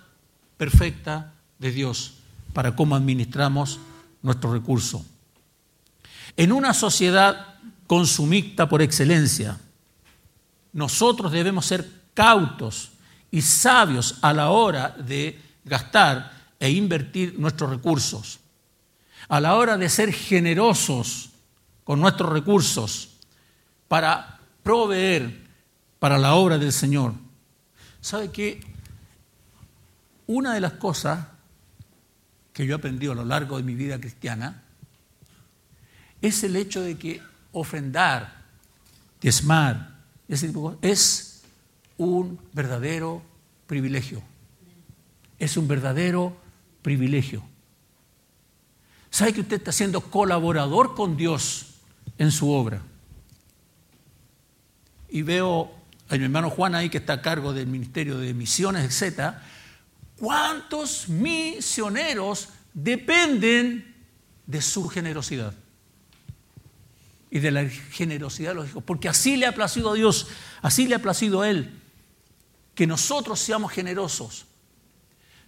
perfecta 0.55 1.33
de 1.57 1.71
Dios 1.71 2.13
para 2.53 2.75
cómo 2.75 2.95
administramos 2.95 3.79
nuestros 4.21 4.53
recursos. 4.53 5.01
En 6.37 6.51
una 6.51 6.75
sociedad 6.75 7.55
consumista 7.87 8.69
por 8.69 8.83
excelencia, 8.83 9.59
nosotros 10.73 11.31
debemos 11.31 11.65
ser 11.65 12.00
cautos 12.13 12.91
y 13.31 13.41
sabios 13.41 14.17
a 14.21 14.33
la 14.33 14.49
hora 14.49 14.89
de 14.89 15.39
gastar 15.63 16.31
e 16.59 16.69
invertir 16.69 17.39
nuestros 17.39 17.69
recursos, 17.69 18.39
a 19.27 19.39
la 19.39 19.55
hora 19.55 19.77
de 19.77 19.89
ser 19.89 20.13
generosos 20.13 21.29
con 21.83 21.99
nuestros 21.99 22.31
recursos 22.31 23.17
para 23.87 24.39
proveer 24.63 25.41
para 25.99 26.17
la 26.17 26.35
obra 26.35 26.57
del 26.57 26.71
Señor. 26.71 27.13
¿Sabe 27.99 28.31
qué? 28.31 28.61
Una 30.27 30.53
de 30.53 30.61
las 30.61 30.73
cosas 30.73 31.27
que 32.53 32.65
yo 32.65 32.75
he 32.75 32.77
aprendido 32.77 33.13
a 33.13 33.15
lo 33.15 33.25
largo 33.25 33.57
de 33.57 33.63
mi 33.63 33.75
vida 33.75 33.99
cristiana 33.99 34.63
es 36.21 36.43
el 36.43 36.55
hecho 36.55 36.81
de 36.81 36.97
que 36.97 37.21
ofrendar, 37.51 38.43
diezmar, 39.19 39.99
es 40.27 41.30
un 42.01 42.39
verdadero 42.51 43.21
privilegio. 43.67 44.23
Es 45.37 45.55
un 45.55 45.67
verdadero 45.67 46.35
privilegio. 46.81 47.43
¿Sabe 49.11 49.33
que 49.33 49.41
usted 49.41 49.57
está 49.57 49.71
siendo 49.71 50.01
colaborador 50.01 50.95
con 50.95 51.15
Dios 51.15 51.75
en 52.17 52.31
su 52.31 52.49
obra? 52.49 52.81
Y 55.09 55.21
veo 55.21 55.71
a 56.09 56.17
mi 56.17 56.23
hermano 56.23 56.49
Juan 56.49 56.73
ahí 56.73 56.89
que 56.89 56.97
está 56.97 57.13
a 57.13 57.21
cargo 57.21 57.53
del 57.53 57.67
Ministerio 57.67 58.17
de 58.17 58.33
Misiones, 58.33 59.03
etc. 59.03 59.35
¿Cuántos 60.17 61.07
misioneros 61.07 62.49
dependen 62.73 63.93
de 64.47 64.61
su 64.61 64.87
generosidad? 64.87 65.53
Y 67.29 67.39
de 67.39 67.51
la 67.51 67.69
generosidad 67.69 68.51
de 68.51 68.55
los 68.55 68.69
hijos. 68.69 68.83
Porque 68.83 69.07
así 69.07 69.37
le 69.37 69.45
ha 69.45 69.53
placido 69.53 69.91
a 69.91 69.93
Dios, 69.93 70.29
así 70.63 70.87
le 70.87 70.95
ha 70.95 70.99
placido 70.99 71.41
a 71.41 71.49
Él, 71.49 71.80
que 72.75 72.87
nosotros 72.87 73.39
seamos 73.39 73.71
generosos. 73.71 74.45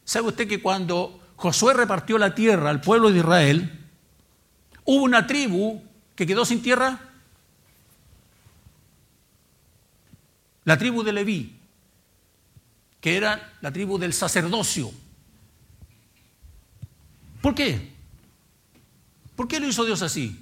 ¿Sabe 0.03 0.27
usted 0.27 0.47
que 0.47 0.61
cuando 0.61 1.19
Josué 1.35 1.73
repartió 1.73 2.17
la 2.17 2.35
tierra 2.35 2.69
al 2.69 2.81
pueblo 2.81 3.11
de 3.11 3.19
Israel, 3.19 3.85
hubo 4.83 5.03
una 5.03 5.25
tribu 5.25 5.81
que 6.15 6.27
quedó 6.27 6.45
sin 6.45 6.61
tierra? 6.61 6.99
La 10.65 10.77
tribu 10.77 11.03
de 11.03 11.13
Leví, 11.13 11.57
que 13.01 13.17
era 13.17 13.53
la 13.61 13.71
tribu 13.71 13.97
del 13.97 14.13
sacerdocio. 14.13 14.91
¿Por 17.41 17.53
qué? 17.55 17.93
¿Por 19.35 19.47
qué 19.47 19.59
lo 19.59 19.67
hizo 19.67 19.83
Dios 19.83 20.01
así? 20.01 20.39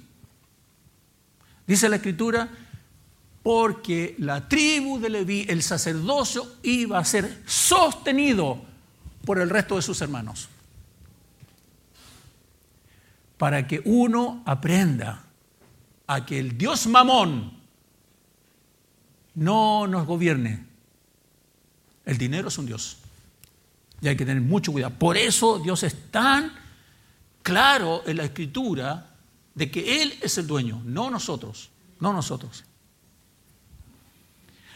Dice 1.66 1.88
la 1.88 1.96
escritura, 1.96 2.48
porque 3.42 4.14
la 4.18 4.48
tribu 4.48 5.00
de 5.00 5.10
Leví, 5.10 5.46
el 5.48 5.62
sacerdocio, 5.62 6.56
iba 6.62 6.98
a 6.98 7.04
ser 7.04 7.42
sostenido 7.46 8.62
por 9.24 9.38
el 9.40 9.50
resto 9.50 9.76
de 9.76 9.82
sus 9.82 10.00
hermanos. 10.00 10.48
Para 13.36 13.66
que 13.66 13.82
uno 13.84 14.42
aprenda 14.46 15.24
a 16.06 16.24
que 16.24 16.38
el 16.38 16.56
Dios 16.56 16.86
mamón 16.86 17.52
no 19.34 19.86
nos 19.88 20.06
gobierne. 20.06 20.64
El 22.04 22.18
dinero 22.18 22.48
es 22.48 22.58
un 22.58 22.66
Dios. 22.66 22.98
Y 24.00 24.08
hay 24.08 24.16
que 24.16 24.24
tener 24.24 24.42
mucho 24.42 24.70
cuidado. 24.72 24.94
Por 24.94 25.16
eso 25.16 25.58
Dios 25.58 25.82
es 25.82 26.10
tan 26.10 26.52
claro 27.42 28.02
en 28.06 28.18
la 28.18 28.24
escritura 28.24 29.16
de 29.54 29.70
que 29.70 30.02
Él 30.02 30.14
es 30.22 30.38
el 30.38 30.46
dueño, 30.46 30.80
no 30.84 31.10
nosotros, 31.10 31.70
no 31.98 32.12
nosotros. 32.12 32.64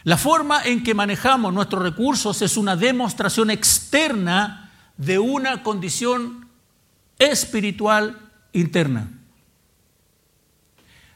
La 0.07 0.17
forma 0.17 0.63
en 0.63 0.85
que 0.85 0.93
manejamos 0.93 1.53
nuestros 1.53 1.83
recursos 1.83 2.41
es 2.41 2.55
una 2.55 2.77
demostración 2.77 3.49
externa 3.49 4.71
de 4.95 5.19
una 5.19 5.63
condición 5.63 6.47
espiritual 7.19 8.17
interna. 8.53 9.09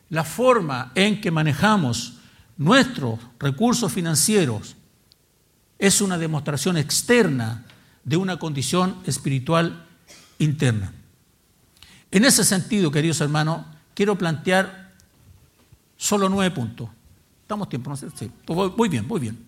La 0.10 0.26
forma 0.26 0.92
en 0.94 1.22
que 1.22 1.32
manejamos 1.32 2.16
nuestros 2.58 3.18
recursos 3.40 3.94
financieros 3.94 4.76
es 5.80 6.02
una 6.02 6.18
demostración 6.18 6.76
externa 6.76 7.64
de 8.04 8.18
una 8.18 8.40
condición 8.40 8.98
espiritual 9.06 9.86
interna. 10.38 10.92
En 12.12 12.26
ese 12.26 12.44
sentido, 12.44 12.92
queridos 12.92 13.22
hermanos, 13.22 13.66
quiero 13.94 14.18
plantear 14.18 14.92
solo 15.96 16.28
nueve 16.28 16.54
puntos. 16.54 16.90
¿Estamos 17.52 17.68
tiempo? 17.68 17.90
¿no? 17.90 17.98
Sí, 17.98 18.32
pues 18.46 18.72
muy 18.78 18.88
bien, 18.88 19.06
muy 19.06 19.20
bien. 19.20 19.46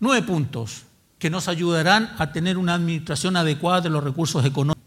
Nueve 0.00 0.26
puntos 0.26 0.84
que 1.18 1.28
nos 1.28 1.46
ayudarán 1.46 2.14
a 2.16 2.32
tener 2.32 2.56
una 2.56 2.72
administración 2.72 3.36
adecuada 3.36 3.82
de 3.82 3.90
los 3.90 4.02
recursos 4.02 4.46
económicos. 4.46 4.82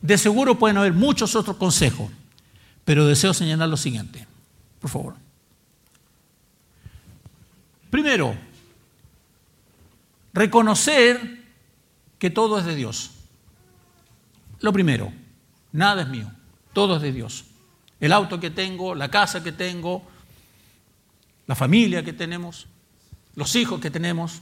De 0.00 0.16
seguro 0.16 0.56
pueden 0.56 0.76
haber 0.76 0.92
muchos 0.92 1.34
otros 1.34 1.56
consejos, 1.56 2.08
pero 2.84 3.08
deseo 3.08 3.34
señalar 3.34 3.68
lo 3.68 3.76
siguiente. 3.76 4.24
Por 4.78 4.88
favor. 4.88 5.16
Primero, 7.90 8.36
reconocer 10.32 11.42
que 12.20 12.30
todo 12.30 12.60
es 12.60 12.66
de 12.66 12.76
Dios. 12.76 13.10
Lo 14.60 14.72
primero, 14.72 15.12
nada 15.72 16.02
es 16.02 16.08
mío, 16.08 16.30
todo 16.72 16.94
es 16.94 17.02
de 17.02 17.10
Dios. 17.10 17.46
El 17.98 18.12
auto 18.12 18.38
que 18.38 18.50
tengo, 18.50 18.94
la 18.94 19.10
casa 19.10 19.42
que 19.42 19.50
tengo, 19.50 20.08
la 21.50 21.56
familia 21.56 22.04
que 22.04 22.12
tenemos, 22.12 22.68
los 23.34 23.56
hijos 23.56 23.80
que 23.80 23.90
tenemos, 23.90 24.40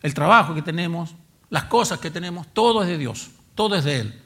el 0.00 0.14
trabajo 0.14 0.54
que 0.54 0.62
tenemos, 0.62 1.10
las 1.50 1.64
cosas 1.64 1.98
que 1.98 2.10
tenemos, 2.10 2.46
todo 2.54 2.82
es 2.82 2.88
de 2.88 2.96
Dios, 2.96 3.28
todo 3.54 3.76
es 3.76 3.84
de 3.84 4.00
Él. 4.00 4.22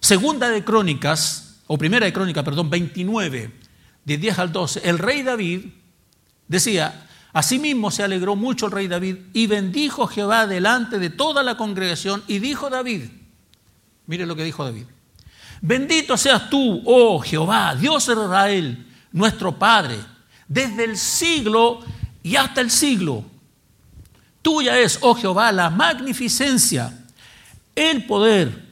Segunda 0.00 0.48
de 0.48 0.64
Crónicas, 0.64 1.58
o 1.66 1.76
primera 1.76 2.06
de 2.06 2.14
Crónicas, 2.14 2.42
perdón, 2.42 2.70
29, 2.70 3.52
de 4.02 4.16
10 4.16 4.38
al 4.38 4.50
12, 4.50 4.88
el 4.88 4.98
rey 4.98 5.22
David 5.22 5.66
decía, 6.48 7.06
asimismo 7.34 7.90
se 7.90 8.02
alegró 8.02 8.34
mucho 8.34 8.64
el 8.64 8.72
rey 8.72 8.88
David 8.88 9.16
y 9.34 9.46
bendijo 9.46 10.06
Jehová 10.06 10.46
delante 10.46 10.98
de 10.98 11.10
toda 11.10 11.42
la 11.42 11.58
congregación 11.58 12.24
y 12.28 12.38
dijo 12.38 12.70
David, 12.70 13.10
mire 14.06 14.24
lo 14.24 14.36
que 14.36 14.44
dijo 14.44 14.64
David, 14.64 14.86
bendito 15.60 16.16
seas 16.16 16.48
tú, 16.48 16.82
oh 16.86 17.20
Jehová, 17.20 17.74
Dios 17.74 18.06
de 18.06 18.14
Israel, 18.14 18.86
nuestro 19.12 19.58
Padre, 19.58 20.15
desde 20.48 20.84
el 20.84 20.96
siglo 20.96 21.80
y 22.22 22.36
hasta 22.36 22.60
el 22.60 22.70
siglo. 22.70 23.24
Tuya 24.42 24.78
es, 24.78 24.98
oh 25.02 25.14
Jehová, 25.14 25.50
la 25.52 25.70
magnificencia, 25.70 26.92
el 27.74 28.04
poder, 28.06 28.64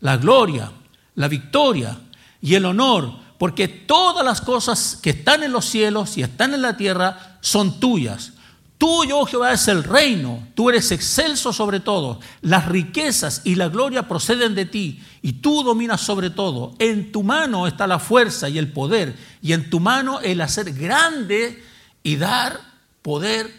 la 0.00 0.16
gloria, 0.16 0.72
la 1.14 1.28
victoria 1.28 1.98
y 2.40 2.54
el 2.54 2.64
honor, 2.64 3.12
porque 3.38 3.68
todas 3.68 4.24
las 4.24 4.40
cosas 4.40 4.98
que 5.02 5.10
están 5.10 5.42
en 5.42 5.52
los 5.52 5.66
cielos 5.66 6.16
y 6.16 6.22
están 6.22 6.54
en 6.54 6.62
la 6.62 6.76
tierra 6.76 7.38
son 7.40 7.78
tuyas. 7.78 8.32
Tuyo, 8.78 9.18
oh 9.18 9.26
Jehová, 9.26 9.52
es 9.52 9.66
el 9.66 9.82
reino, 9.82 10.46
tú 10.54 10.70
eres 10.70 10.92
excelso 10.92 11.52
sobre 11.52 11.80
todo. 11.80 12.20
Las 12.42 12.66
riquezas 12.66 13.42
y 13.44 13.56
la 13.56 13.68
gloria 13.68 14.06
proceden 14.06 14.54
de 14.54 14.66
ti 14.66 15.02
y 15.20 15.32
tú 15.34 15.64
dominas 15.64 16.00
sobre 16.00 16.30
todo. 16.30 16.74
En 16.78 17.10
tu 17.10 17.24
mano 17.24 17.66
está 17.66 17.88
la 17.88 17.98
fuerza 17.98 18.48
y 18.48 18.56
el 18.56 18.70
poder 18.70 19.16
y 19.40 19.52
en 19.52 19.70
tu 19.70 19.80
mano 19.80 20.20
el 20.20 20.40
hacer 20.40 20.72
grande 20.72 21.62
y 22.02 22.16
dar 22.16 22.60
poder 23.02 23.52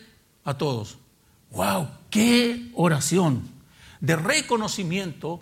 a 0.43 0.57
todos. 0.57 0.97
¡Wow! 1.51 1.89
¡Qué 2.09 2.71
oración! 2.73 3.49
De 3.99 4.15
reconocimiento 4.15 5.41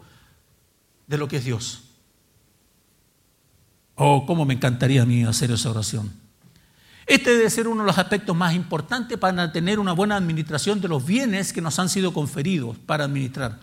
de 1.08 1.18
lo 1.18 1.28
que 1.28 1.38
es 1.38 1.46
Dios. 1.46 1.84
Oh, 3.96 4.26
cómo 4.26 4.46
me 4.46 4.54
encantaría 4.54 5.02
a 5.02 5.06
mí 5.06 5.24
hacer 5.24 5.52
esa 5.52 5.72
oración. 5.72 6.12
Este 7.08 7.36
debe 7.36 7.50
ser 7.50 7.68
uno 7.68 7.84
de 7.84 7.88
los 7.88 7.98
aspectos 7.98 8.36
más 8.36 8.54
importantes 8.54 9.18
para 9.18 9.52
tener 9.52 9.80
una 9.80 9.94
buena 9.94 10.18
administración 10.18 10.82
de 10.82 10.90
los 10.90 11.06
bienes 11.06 11.54
que 11.54 11.62
nos 11.62 11.80
han 11.80 11.88
sido 11.88 12.14
conferidos 12.14 12.78
para 12.86 13.06
administrar. 13.06 13.60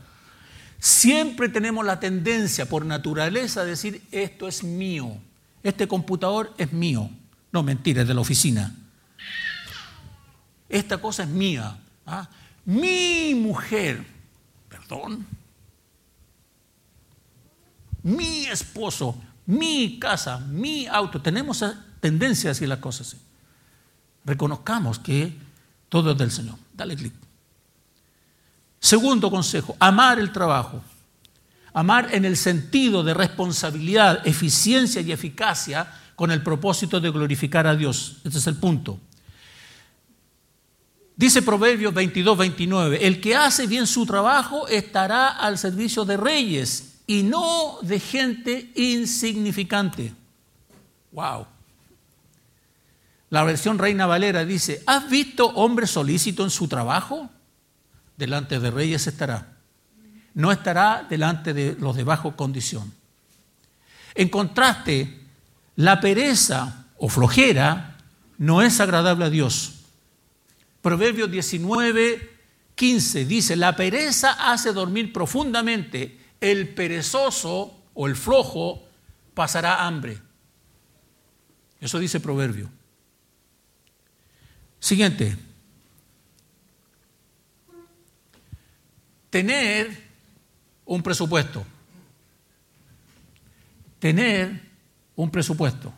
Siempre 0.79 1.49
tenemos 1.51 1.85
la 1.85 2.01
tendencia 2.01 2.67
por 2.67 2.87
naturaleza 2.87 3.61
a 3.61 3.65
decir, 3.65 4.03
esto 4.11 4.49
es 4.49 4.65
mío, 4.65 5.19
este 5.65 5.89
computador 5.89 6.55
es 6.57 6.73
mío. 6.73 7.11
No, 7.51 7.65
mentira, 7.65 8.03
es 8.03 8.09
de 8.09 8.15
la 8.15 8.21
oficina. 8.21 8.73
Esta 10.69 10.99
cosa 10.99 11.25
es 11.25 11.29
mía. 11.29 11.77
¿ah? 12.07 12.29
Mi 12.65 13.35
mujer, 13.35 14.07
perdón, 14.69 15.27
mi 18.05 18.47
esposo, 18.47 19.21
mi 19.47 19.99
casa, 19.99 20.39
mi 20.39 20.87
auto. 20.87 21.21
Tenemos 21.21 21.65
tendencia 21.99 22.51
a 22.51 22.53
decir 22.53 22.69
las 22.69 22.79
cosas 22.79 23.09
así 23.09 23.25
reconozcamos 24.25 24.99
que 24.99 25.37
todo 25.89 26.13
es 26.13 26.19
del 26.19 26.31
Señor. 26.31 26.57
Dale 26.73 26.97
clic. 26.97 27.13
Segundo 28.81 29.31
consejo, 29.31 29.77
amar 29.79 30.19
el 30.19 30.33
trabajo. 30.33 30.83
Amar 31.75 32.09
en 32.13 32.25
el 32.25 32.37
sentido 32.37 33.03
de 33.03 33.13
responsabilidad, 33.13 34.27
eficiencia 34.27 35.03
y 35.03 35.13
eficacia 35.13 35.87
con 36.15 36.31
el 36.31 36.43
propósito 36.43 37.01
de 37.01 37.11
glorificar 37.11 37.67
a 37.67 37.75
Dios. 37.75 38.19
Este 38.25 38.39
es 38.39 38.47
el 38.47 38.57
punto. 38.57 38.99
Dice 41.17 41.43
Proverbios 41.43 41.93
22, 41.93 42.39
29, 42.39 43.07
el 43.07 43.21
que 43.21 43.37
hace 43.37 43.67
bien 43.67 43.87
su 43.87 44.07
trabajo 44.07 44.67
estará 44.69 45.29
al 45.29 45.59
servicio 45.59 46.05
de 46.05 46.17
reyes 46.17 47.03
y 47.07 47.23
no 47.23 47.79
de 47.83 48.01
gente 48.01 48.73
insignificante. 48.75 50.13
Wow. 51.13 51.47
La 53.31 53.45
versión 53.45 53.79
Reina 53.79 54.07
Valera 54.07 54.45
dice, 54.45 54.83
¿has 54.87 55.09
visto 55.09 55.47
hombre 55.49 55.87
solícito 55.87 56.45
en 56.45 56.51
su 56.51 56.69
trabajo? 56.69 57.29
Delante 58.17 58.61
de 58.61 58.71
reyes 58.71 59.07
estará. 59.07 59.54
No 60.35 60.53
estará 60.53 61.07
delante 61.09 61.55
de 61.55 61.77
los 61.79 61.97
de 61.97 62.05
bajo 62.05 62.37
condición. 62.37 62.93
En 64.15 64.29
contraste, 64.29 65.21
la 65.77 66.01
pereza 66.01 66.87
o 66.99 67.09
flojera 67.09 67.99
no 68.39 68.63
es 68.63 68.81
agradable 68.81 69.25
a 69.25 69.31
Dios. 69.31 69.75
Proverbios 70.83 71.31
19, 71.31 72.31
15 72.75 73.25
dice, 73.25 73.57
la 73.57 73.75
pereza 73.75 74.53
hace 74.53 74.73
dormir 74.73 75.13
profundamente, 75.13 76.19
el 76.41 76.69
perezoso 76.75 77.75
o 77.95 78.07
el 78.07 78.17
flojo 78.17 78.83
pasará 79.35 79.87
hambre. 79.87 80.19
Eso 81.81 81.99
dice 81.99 82.21
Proverbio. 82.21 82.71
Siguiente. 84.79 85.37
Tener 89.31 90.04
un 90.87 91.03
presupuesto. 91.03 91.65
Tener 93.99 94.61
un 95.17 95.31
presupuesto. 95.31 95.93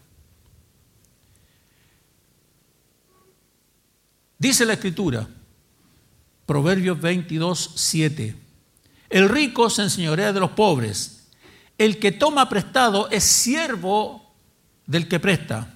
Dice 4.39 4.66
la 4.66 4.74
escritura, 4.74 5.26
Proverbios 6.45 7.01
22, 7.01 7.72
7, 7.74 8.37
el 9.09 9.28
rico 9.28 9.70
se 9.70 9.82
enseñorea 9.82 10.32
de 10.32 10.41
los 10.41 10.51
pobres, 10.51 11.28
el 11.78 11.99
que 11.99 12.12
toma 12.12 12.49
prestado 12.49 13.09
es 13.11 13.24
siervo 13.24 14.34
del 14.87 15.09
que 15.09 15.18
presta. 15.18 15.74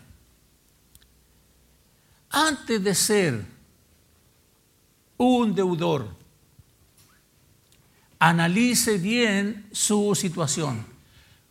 Antes 2.31 2.83
de 2.83 2.95
ser 2.95 3.45
un 5.17 5.55
deudor, 5.55 6.20
analice 8.21 8.99
bien 8.99 9.67
su 9.73 10.15
situación. 10.15 10.87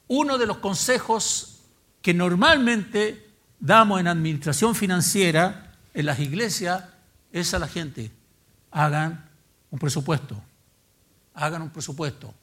Uno 0.07 0.37
de 0.37 0.45
los 0.45 0.59
consejos 0.59 1.59
que 2.01 2.13
normalmente 2.13 3.27
damos 3.59 3.99
en 3.99 4.07
administración 4.07 4.75
financiera 4.75 5.73
en 5.93 6.05
las 6.05 6.19
iglesias 6.19 6.85
es 7.33 7.53
a 7.53 7.59
la 7.59 7.67
gente, 7.67 8.11
hagan 8.71 9.29
un 9.71 9.79
presupuesto, 9.79 10.41
hagan 11.33 11.63
un 11.63 11.69
presupuesto, 11.69 12.33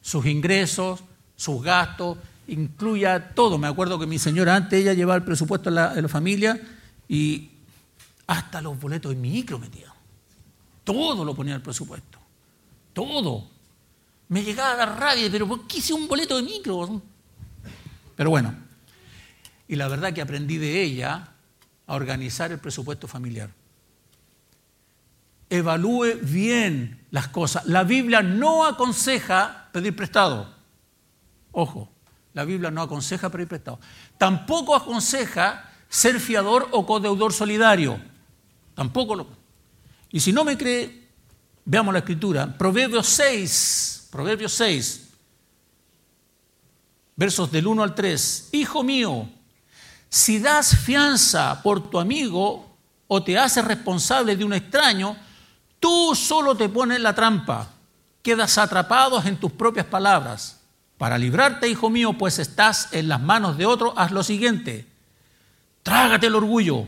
sus 0.00 0.26
ingresos, 0.26 1.04
sus 1.36 1.62
gastos, 1.62 2.18
incluya 2.48 3.34
todo. 3.34 3.58
Me 3.58 3.68
acuerdo 3.68 3.98
que 3.98 4.06
mi 4.06 4.18
señora 4.18 4.56
antes 4.56 4.80
ella 4.80 4.94
llevaba 4.94 5.16
el 5.16 5.24
presupuesto 5.24 5.68
en 5.68 5.74
la, 5.74 6.08
familia 6.08 6.60
y 7.08 7.50
hasta 8.26 8.62
los 8.62 8.80
boletos 8.80 9.10
de 9.10 9.16
micro 9.16 9.58
metía. 9.58 9.92
Todo 10.84 11.24
lo 11.24 11.34
ponía 11.34 11.52
en 11.52 11.56
el 11.56 11.62
presupuesto. 11.62 12.18
Todo. 12.92 13.53
Me 14.28 14.42
llegaba 14.42 14.72
a 14.72 14.76
dar 14.76 14.98
rabia, 14.98 15.28
pero 15.30 15.46
¿por 15.46 15.66
qué 15.66 15.78
hice 15.78 15.92
un 15.92 16.08
boleto 16.08 16.36
de 16.36 16.42
micro? 16.42 17.02
Pero 18.16 18.30
bueno. 18.30 18.54
Y 19.68 19.76
la 19.76 19.88
verdad 19.88 20.12
que 20.12 20.22
aprendí 20.22 20.58
de 20.58 20.82
ella 20.82 21.28
a 21.86 21.94
organizar 21.94 22.52
el 22.52 22.58
presupuesto 22.58 23.08
familiar 23.08 23.50
evalúe 25.56 26.18
bien 26.22 27.06
las 27.10 27.28
cosas. 27.28 27.66
La 27.66 27.84
Biblia 27.84 28.22
no 28.22 28.66
aconseja 28.66 29.68
pedir 29.72 29.94
prestado. 29.94 30.52
Ojo, 31.52 31.90
la 32.32 32.44
Biblia 32.44 32.70
no 32.70 32.82
aconseja 32.82 33.30
pedir 33.30 33.48
prestado. 33.48 33.78
Tampoco 34.18 34.74
aconseja 34.74 35.70
ser 35.88 36.18
fiador 36.18 36.68
o 36.72 36.84
codeudor 36.84 37.32
solidario. 37.32 38.00
Tampoco 38.74 39.14
lo. 39.14 39.26
Y 40.10 40.20
si 40.20 40.32
no 40.32 40.44
me 40.44 40.58
cree, 40.58 41.08
veamos 41.64 41.92
la 41.92 42.00
escritura. 42.00 42.56
Proverbios 42.58 43.06
6, 43.06 43.93
Proverbios 44.14 44.52
6, 44.52 45.08
versos 47.16 47.50
del 47.50 47.66
1 47.66 47.82
al 47.82 47.94
3. 47.94 48.50
Hijo 48.52 48.84
mío, 48.84 49.28
si 50.08 50.38
das 50.38 50.76
fianza 50.76 51.60
por 51.62 51.90
tu 51.90 51.98
amigo 51.98 52.76
o 53.08 53.22
te 53.24 53.36
haces 53.36 53.64
responsable 53.64 54.36
de 54.36 54.44
un 54.44 54.52
extraño, 54.52 55.16
Tú 55.84 56.14
solo 56.14 56.54
te 56.54 56.70
pones 56.70 56.98
la 56.98 57.14
trampa, 57.14 57.68
quedas 58.22 58.56
atrapado 58.56 59.22
en 59.22 59.36
tus 59.36 59.52
propias 59.52 59.84
palabras. 59.84 60.62
Para 60.96 61.18
librarte, 61.18 61.68
hijo 61.68 61.90
mío, 61.90 62.14
pues 62.14 62.38
estás 62.38 62.88
en 62.92 63.06
las 63.06 63.20
manos 63.20 63.58
de 63.58 63.66
otro, 63.66 63.92
haz 63.94 64.10
lo 64.10 64.22
siguiente. 64.22 64.86
Trágate 65.82 66.28
el 66.28 66.36
orgullo 66.36 66.86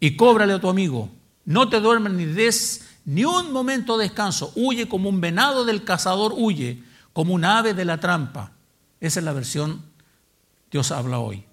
y 0.00 0.16
cóbrale 0.16 0.54
a 0.54 0.60
tu 0.60 0.68
amigo. 0.68 1.10
No 1.44 1.68
te 1.68 1.78
duermes 1.78 2.14
ni 2.14 2.24
des 2.24 2.84
ni 3.04 3.24
un 3.24 3.52
momento 3.52 3.98
de 3.98 4.04
descanso. 4.04 4.52
Huye 4.56 4.88
como 4.88 5.08
un 5.08 5.20
venado 5.20 5.64
del 5.64 5.84
cazador, 5.84 6.32
huye 6.36 6.82
como 7.12 7.34
un 7.34 7.44
ave 7.44 7.74
de 7.74 7.84
la 7.84 7.98
trampa. 7.98 8.52
Esa 9.00 9.20
es 9.20 9.24
la 9.24 9.32
versión 9.32 9.94
Dios 10.74 10.90
habla 10.90 11.20
hoy. 11.20 11.44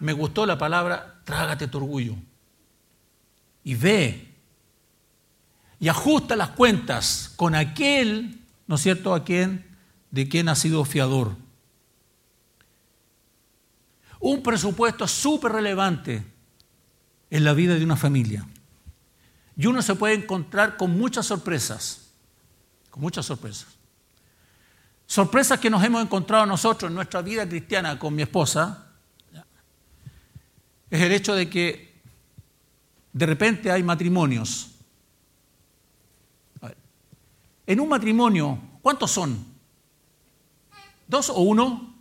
Me 0.00 0.14
gustó 0.14 0.46
la 0.46 0.56
palabra, 0.56 1.20
trágate 1.24 1.68
tu 1.68 1.76
orgullo 1.76 2.14
y 3.62 3.74
ve 3.74 4.34
y 5.78 5.88
ajusta 5.88 6.34
las 6.34 6.48
cuentas 6.50 7.30
con 7.36 7.54
aquel, 7.54 8.40
¿no 8.66 8.76
es 8.76 8.80
cierto?, 8.80 9.12
a 9.12 9.22
quien, 9.22 9.76
de 10.10 10.28
quien 10.30 10.48
ha 10.48 10.54
sido 10.54 10.82
fiador. 10.86 11.36
Un 14.18 14.42
presupuesto 14.42 15.06
súper 15.06 15.52
relevante 15.52 16.24
en 17.28 17.44
la 17.44 17.52
vida 17.52 17.74
de 17.74 17.84
una 17.84 17.96
familia. 17.96 18.46
Y 19.56 19.66
uno 19.66 19.82
se 19.82 19.94
puede 19.94 20.14
encontrar 20.14 20.76
con 20.76 20.96
muchas 20.96 21.26
sorpresas, 21.26 22.10
con 22.90 23.02
muchas 23.02 23.26
sorpresas. 23.26 23.66
Sorpresas 25.06 25.60
que 25.60 25.70
nos 25.70 25.84
hemos 25.84 26.02
encontrado 26.02 26.46
nosotros 26.46 26.90
en 26.90 26.94
nuestra 26.94 27.22
vida 27.22 27.48
cristiana 27.48 27.98
con 27.98 28.14
mi 28.14 28.22
esposa, 28.22 28.92
es 30.90 31.00
el 31.00 31.12
hecho 31.12 31.34
de 31.34 31.48
que 31.48 32.02
de 33.12 33.26
repente 33.26 33.70
hay 33.70 33.82
matrimonios. 33.82 34.70
En 37.66 37.80
un 37.80 37.88
matrimonio, 37.88 38.58
¿cuántos 38.82 39.10
son? 39.10 39.44
¿Dos 41.06 41.30
o 41.30 41.40
uno? 41.40 41.94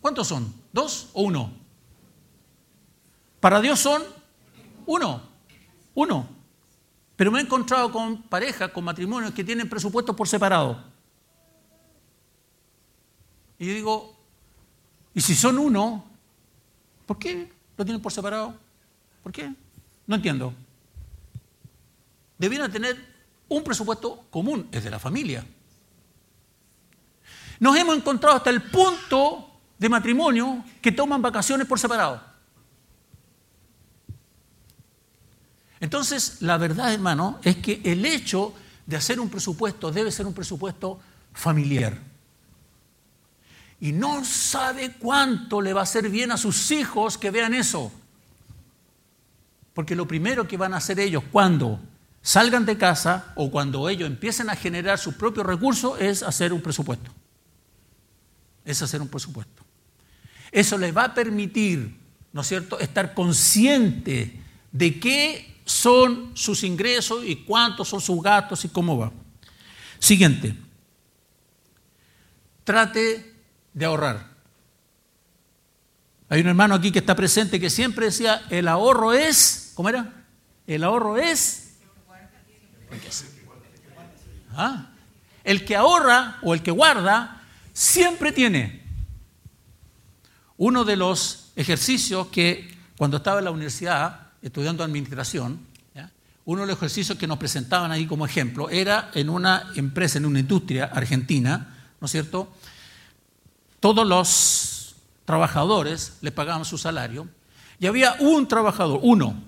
¿Cuántos 0.00 0.26
son? 0.26 0.52
¿Dos 0.72 1.10
o 1.12 1.22
uno? 1.22 1.52
Para 3.40 3.60
Dios 3.60 3.78
son 3.78 4.02
uno, 4.88 5.22
uno. 5.94 6.28
Pero 7.14 7.30
me 7.30 7.40
he 7.40 7.42
encontrado 7.42 7.92
con 7.92 8.22
parejas, 8.22 8.70
con 8.70 8.84
matrimonios 8.84 9.32
que 9.32 9.44
tienen 9.44 9.68
presupuestos 9.68 10.16
por 10.16 10.26
separado. 10.26 10.82
Y 13.58 13.66
yo 13.66 13.74
digo, 13.74 14.16
¿y 15.14 15.20
si 15.20 15.34
son 15.34 15.58
uno, 15.58 16.04
por 17.04 17.18
qué 17.18 17.52
lo 17.76 17.84
tienen 17.84 18.00
por 18.00 18.12
separado? 18.12 18.54
¿Por 19.22 19.30
qué? 19.30 19.52
No 20.06 20.16
entiendo. 20.16 20.54
Debieran 22.38 22.72
tener 22.72 22.96
un 23.48 23.62
presupuesto 23.62 24.24
común, 24.30 24.68
es 24.72 24.84
de 24.84 24.90
la 24.90 24.98
familia. 24.98 25.44
Nos 27.60 27.76
hemos 27.76 27.94
encontrado 27.96 28.36
hasta 28.36 28.50
el 28.50 28.62
punto 28.62 29.50
de 29.76 29.88
matrimonio 29.88 30.64
que 30.80 30.92
toman 30.92 31.20
vacaciones 31.20 31.66
por 31.66 31.78
separado. 31.78 32.27
Entonces, 35.80 36.38
la 36.40 36.58
verdad, 36.58 36.92
hermano, 36.92 37.38
es 37.42 37.56
que 37.56 37.80
el 37.84 38.04
hecho 38.04 38.54
de 38.86 38.96
hacer 38.96 39.20
un 39.20 39.28
presupuesto 39.28 39.92
debe 39.92 40.10
ser 40.10 40.26
un 40.26 40.34
presupuesto 40.34 40.98
familiar. 41.32 41.98
Y 43.80 43.92
no 43.92 44.24
sabe 44.24 44.94
cuánto 44.98 45.60
le 45.60 45.72
va 45.72 45.80
a 45.80 45.84
hacer 45.84 46.08
bien 46.08 46.32
a 46.32 46.36
sus 46.36 46.70
hijos 46.70 47.16
que 47.16 47.30
vean 47.30 47.54
eso. 47.54 47.92
Porque 49.72 49.94
lo 49.94 50.08
primero 50.08 50.48
que 50.48 50.56
van 50.56 50.74
a 50.74 50.78
hacer 50.78 50.98
ellos 50.98 51.22
cuando 51.30 51.78
salgan 52.20 52.66
de 52.66 52.76
casa 52.76 53.32
o 53.36 53.50
cuando 53.50 53.88
ellos 53.88 54.08
empiecen 54.08 54.50
a 54.50 54.56
generar 54.56 54.98
sus 54.98 55.14
propios 55.14 55.46
recursos 55.46 56.00
es 56.00 56.24
hacer 56.24 56.52
un 56.52 56.60
presupuesto. 56.60 57.12
Es 58.64 58.82
hacer 58.82 59.00
un 59.00 59.08
presupuesto. 59.08 59.62
Eso 60.50 60.76
les 60.76 60.96
va 60.96 61.04
a 61.04 61.14
permitir, 61.14 61.96
¿no 62.32 62.40
es 62.40 62.48
cierto?, 62.48 62.80
estar 62.80 63.14
consciente 63.14 64.40
de 64.72 64.98
qué 64.98 65.57
son 65.68 66.30
sus 66.34 66.64
ingresos 66.64 67.22
y 67.26 67.36
cuántos 67.44 67.88
son 67.88 68.00
sus 68.00 68.22
gastos 68.22 68.64
y 68.64 68.70
cómo 68.70 68.96
va. 68.96 69.12
Siguiente. 69.98 70.56
Trate 72.64 73.34
de 73.74 73.84
ahorrar. 73.84 74.26
Hay 76.30 76.40
un 76.40 76.48
hermano 76.48 76.74
aquí 76.74 76.90
que 76.90 77.00
está 77.00 77.14
presente 77.14 77.60
que 77.60 77.68
siempre 77.68 78.06
decía, 78.06 78.46
el 78.48 78.66
ahorro 78.66 79.12
es, 79.12 79.72
¿cómo 79.74 79.90
era? 79.90 80.24
El 80.66 80.84
ahorro 80.84 81.18
es... 81.18 81.76
¿Ah? 84.56 84.90
El 85.44 85.66
que 85.66 85.76
ahorra 85.76 86.38
o 86.42 86.54
el 86.54 86.62
que 86.62 86.70
guarda 86.70 87.42
siempre 87.74 88.32
tiene. 88.32 88.82
Uno 90.56 90.84
de 90.86 90.96
los 90.96 91.52
ejercicios 91.56 92.28
que 92.28 92.74
cuando 92.96 93.18
estaba 93.18 93.40
en 93.40 93.44
la 93.44 93.50
universidad 93.50 94.27
estudiando 94.42 94.84
administración, 94.84 95.66
uno 96.48 96.62
de 96.62 96.68
los 96.68 96.76
ejercicios 96.78 97.18
que 97.18 97.26
nos 97.26 97.36
presentaban 97.36 97.92
ahí 97.92 98.06
como 98.06 98.24
ejemplo 98.24 98.70
era 98.70 99.10
en 99.12 99.28
una 99.28 99.70
empresa, 99.76 100.16
en 100.16 100.24
una 100.24 100.40
industria 100.40 100.86
argentina, 100.86 101.92
¿no 102.00 102.06
es 102.06 102.10
cierto? 102.10 102.48
Todos 103.80 104.06
los 104.06 104.96
trabajadores 105.26 106.16
le 106.22 106.32
pagaban 106.32 106.64
su 106.64 106.78
salario 106.78 107.28
y 107.78 107.86
había 107.86 108.16
un 108.20 108.48
trabajador, 108.48 109.00
uno, 109.02 109.42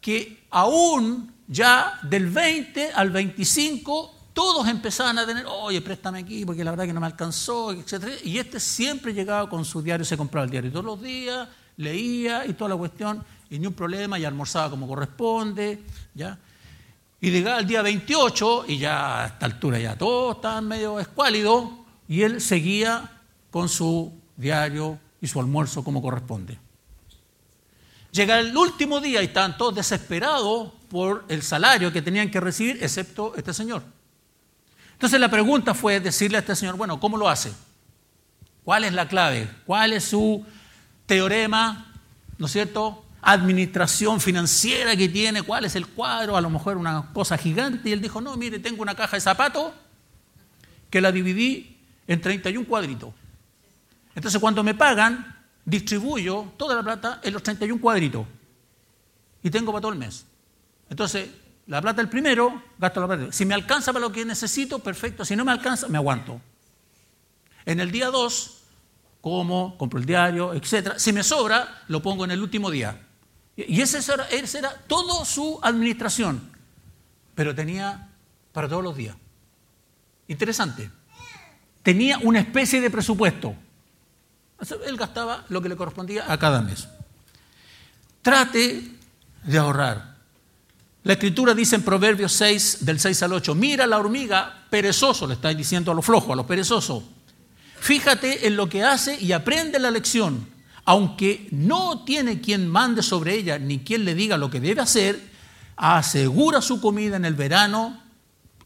que 0.00 0.46
aún 0.50 1.34
ya 1.48 1.98
del 2.02 2.28
20 2.28 2.92
al 2.92 3.10
25 3.10 4.14
todos 4.32 4.68
empezaban 4.68 5.18
a 5.18 5.26
tener, 5.26 5.44
oye, 5.46 5.82
préstame 5.82 6.20
aquí 6.20 6.44
porque 6.44 6.62
la 6.62 6.70
verdad 6.70 6.86
que 6.86 6.92
no 6.92 7.00
me 7.00 7.06
alcanzó, 7.06 7.72
etc. 7.72 8.22
Y 8.22 8.38
este 8.38 8.60
siempre 8.60 9.12
llegaba 9.12 9.48
con 9.48 9.64
su 9.64 9.82
diario, 9.82 10.04
se 10.04 10.16
compraba 10.16 10.44
el 10.44 10.52
diario 10.52 10.70
todos 10.70 10.84
los 10.84 11.02
días, 11.02 11.48
leía 11.76 12.46
y 12.46 12.52
toda 12.52 12.70
la 12.70 12.76
cuestión, 12.76 13.24
y 13.52 13.58
ni 13.58 13.66
un 13.66 13.74
problema, 13.74 14.18
y 14.18 14.24
almorzaba 14.24 14.70
como 14.70 14.88
corresponde, 14.88 15.82
¿ya? 16.14 16.38
Y 17.20 17.30
llegaba 17.30 17.60
el 17.60 17.66
día 17.66 17.82
28, 17.82 18.64
y 18.66 18.78
ya 18.78 19.24
a 19.24 19.26
esta 19.26 19.44
altura 19.44 19.78
ya 19.78 19.94
todo 19.94 20.32
estaba 20.32 20.62
medio 20.62 20.98
escuálido, 20.98 21.84
y 22.08 22.22
él 22.22 22.40
seguía 22.40 23.20
con 23.50 23.68
su 23.68 24.10
diario 24.38 24.98
y 25.20 25.26
su 25.26 25.38
almuerzo 25.38 25.84
como 25.84 26.00
corresponde. 26.00 26.58
Llega 28.10 28.40
el 28.40 28.56
último 28.56 29.00
día 29.00 29.20
y 29.20 29.26
estaban 29.26 29.58
todos 29.58 29.74
desesperados 29.74 30.72
por 30.88 31.26
el 31.28 31.42
salario 31.42 31.92
que 31.92 32.00
tenían 32.00 32.30
que 32.30 32.40
recibir, 32.40 32.82
excepto 32.82 33.34
este 33.36 33.52
señor. 33.52 33.82
Entonces 34.94 35.20
la 35.20 35.30
pregunta 35.30 35.74
fue 35.74 36.00
decirle 36.00 36.38
a 36.38 36.40
este 36.40 36.56
señor, 36.56 36.76
bueno, 36.78 36.98
¿cómo 36.98 37.18
lo 37.18 37.28
hace? 37.28 37.52
¿Cuál 38.64 38.84
es 38.84 38.94
la 38.94 39.08
clave? 39.08 39.46
¿Cuál 39.66 39.92
es 39.92 40.04
su 40.04 40.42
teorema, 41.04 41.92
¿no 42.38 42.46
es 42.46 42.52
cierto? 42.52 43.04
Administración 43.22 44.20
financiera 44.20 44.96
que 44.96 45.08
tiene, 45.08 45.42
¿cuál 45.42 45.64
es 45.64 45.76
el 45.76 45.86
cuadro? 45.86 46.36
A 46.36 46.40
lo 46.40 46.50
mejor 46.50 46.76
una 46.76 47.12
cosa 47.12 47.38
gigante. 47.38 47.88
Y 47.88 47.92
él 47.92 48.00
dijo, 48.00 48.20
no, 48.20 48.36
mire, 48.36 48.58
tengo 48.58 48.82
una 48.82 48.96
caja 48.96 49.16
de 49.16 49.20
zapatos 49.20 49.72
que 50.90 51.00
la 51.00 51.12
dividí 51.12 51.78
en 52.06 52.20
31 52.20 52.66
cuadritos. 52.66 53.14
Entonces 54.14 54.40
cuando 54.40 54.62
me 54.64 54.74
pagan, 54.74 55.36
distribuyo 55.64 56.52
toda 56.56 56.74
la 56.74 56.82
plata 56.82 57.20
en 57.22 57.32
los 57.32 57.42
31 57.42 57.80
cuadritos. 57.80 58.26
Y 59.42 59.50
tengo 59.50 59.72
para 59.72 59.82
todo 59.82 59.92
el 59.92 59.98
mes. 59.98 60.26
Entonces, 60.90 61.28
la 61.66 61.80
plata 61.80 62.02
el 62.02 62.08
primero, 62.08 62.62
gasto 62.78 63.00
la 63.00 63.06
plata. 63.06 63.32
Si 63.32 63.44
me 63.44 63.54
alcanza 63.54 63.92
para 63.92 64.04
lo 64.04 64.12
que 64.12 64.24
necesito, 64.24 64.80
perfecto. 64.80 65.24
Si 65.24 65.36
no 65.36 65.44
me 65.44 65.52
alcanza, 65.52 65.88
me 65.88 65.98
aguanto. 65.98 66.40
En 67.64 67.80
el 67.80 67.90
día 67.90 68.08
2, 68.08 68.58
como, 69.20 69.78
compro 69.78 70.00
el 70.00 70.06
diario, 70.06 70.52
etc. 70.52 70.94
Si 70.96 71.12
me 71.12 71.22
sobra, 71.22 71.82
lo 71.88 72.02
pongo 72.02 72.24
en 72.24 72.32
el 72.32 72.42
último 72.42 72.70
día. 72.70 73.00
Y 73.56 73.80
esa 73.80 73.98
era, 74.14 74.24
esa 74.28 74.58
era 74.58 74.74
toda 74.86 75.24
su 75.24 75.58
administración. 75.62 76.40
Pero 77.34 77.54
tenía 77.54 78.08
para 78.52 78.68
todos 78.68 78.82
los 78.82 78.96
días. 78.96 79.16
Interesante. 80.28 80.90
Tenía 81.82 82.18
una 82.18 82.40
especie 82.40 82.80
de 82.80 82.90
presupuesto. 82.90 83.54
Él 84.86 84.96
gastaba 84.96 85.44
lo 85.48 85.60
que 85.60 85.68
le 85.68 85.76
correspondía 85.76 86.30
a 86.32 86.38
cada 86.38 86.62
mes. 86.62 86.86
Trate 88.22 88.82
de 89.44 89.58
ahorrar. 89.58 90.12
La 91.02 91.14
escritura 91.14 91.52
dice 91.52 91.74
en 91.74 91.82
Proverbios 91.82 92.32
6, 92.32 92.84
del 92.84 93.00
6 93.00 93.22
al 93.24 93.32
8, 93.32 93.54
mira 93.56 93.88
la 93.88 93.98
hormiga 93.98 94.66
perezoso, 94.70 95.26
le 95.26 95.34
está 95.34 95.48
diciendo 95.52 95.90
a 95.90 95.94
los 95.94 96.04
flojos, 96.04 96.30
a 96.30 96.36
los 96.36 96.46
perezosos. 96.46 97.02
Fíjate 97.80 98.46
en 98.46 98.54
lo 98.56 98.68
que 98.68 98.84
hace 98.84 99.20
y 99.20 99.32
aprende 99.32 99.80
la 99.80 99.90
lección. 99.90 100.46
Aunque 100.84 101.48
no 101.50 102.04
tiene 102.04 102.40
quien 102.40 102.68
mande 102.68 103.02
sobre 103.02 103.34
ella 103.34 103.58
ni 103.58 103.80
quien 103.80 104.04
le 104.04 104.14
diga 104.14 104.36
lo 104.36 104.50
que 104.50 104.60
debe 104.60 104.80
hacer, 104.80 105.30
asegura 105.76 106.60
su 106.60 106.80
comida 106.80 107.16
en 107.16 107.24
el 107.24 107.34
verano 107.34 108.02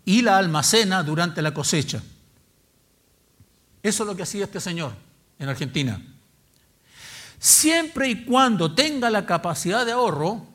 y 0.05 0.23
la 0.23 0.39
almacena 0.39 1.03
durante 1.03 1.43
la 1.43 1.53
cosecha. 1.53 2.03
Eso 3.83 4.03
es 4.03 4.07
lo 4.07 4.17
que 4.17 4.23
hacía 4.23 4.45
este 4.45 4.61
señor 4.61 4.93
en 5.39 5.49
Argentina. 5.49 6.01
Siempre 7.39 8.09
y 8.09 8.25
cuando 8.25 8.75
tenga 8.75 9.11
la 9.11 9.27
capacidad 9.27 9.85
de 9.85 9.93
ahorro, 9.93 10.47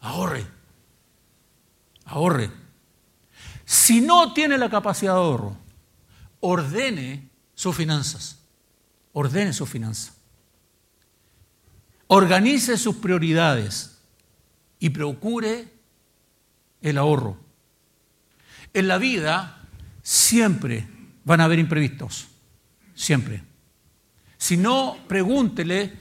ahorre 0.00 0.56
ahorre. 2.06 2.50
Si 3.64 4.00
no 4.00 4.32
tiene 4.32 4.58
la 4.58 4.70
capacidad 4.70 5.12
de 5.12 5.18
ahorro, 5.18 5.56
ordene 6.40 7.28
sus 7.54 7.76
finanzas. 7.76 8.38
Ordene 9.12 9.52
sus 9.52 9.68
finanzas. 9.68 10.12
Organice 12.08 12.76
sus 12.76 12.96
prioridades 12.96 13.98
y 14.78 14.90
procure 14.90 15.68
el 16.80 16.98
ahorro. 16.98 17.38
En 18.72 18.88
la 18.88 18.98
vida 18.98 19.62
siempre 20.02 20.86
van 21.24 21.40
a 21.40 21.44
haber 21.44 21.58
imprevistos. 21.58 22.28
Siempre. 22.94 23.42
Si 24.38 24.56
no, 24.56 24.96
pregúntele 25.08 25.98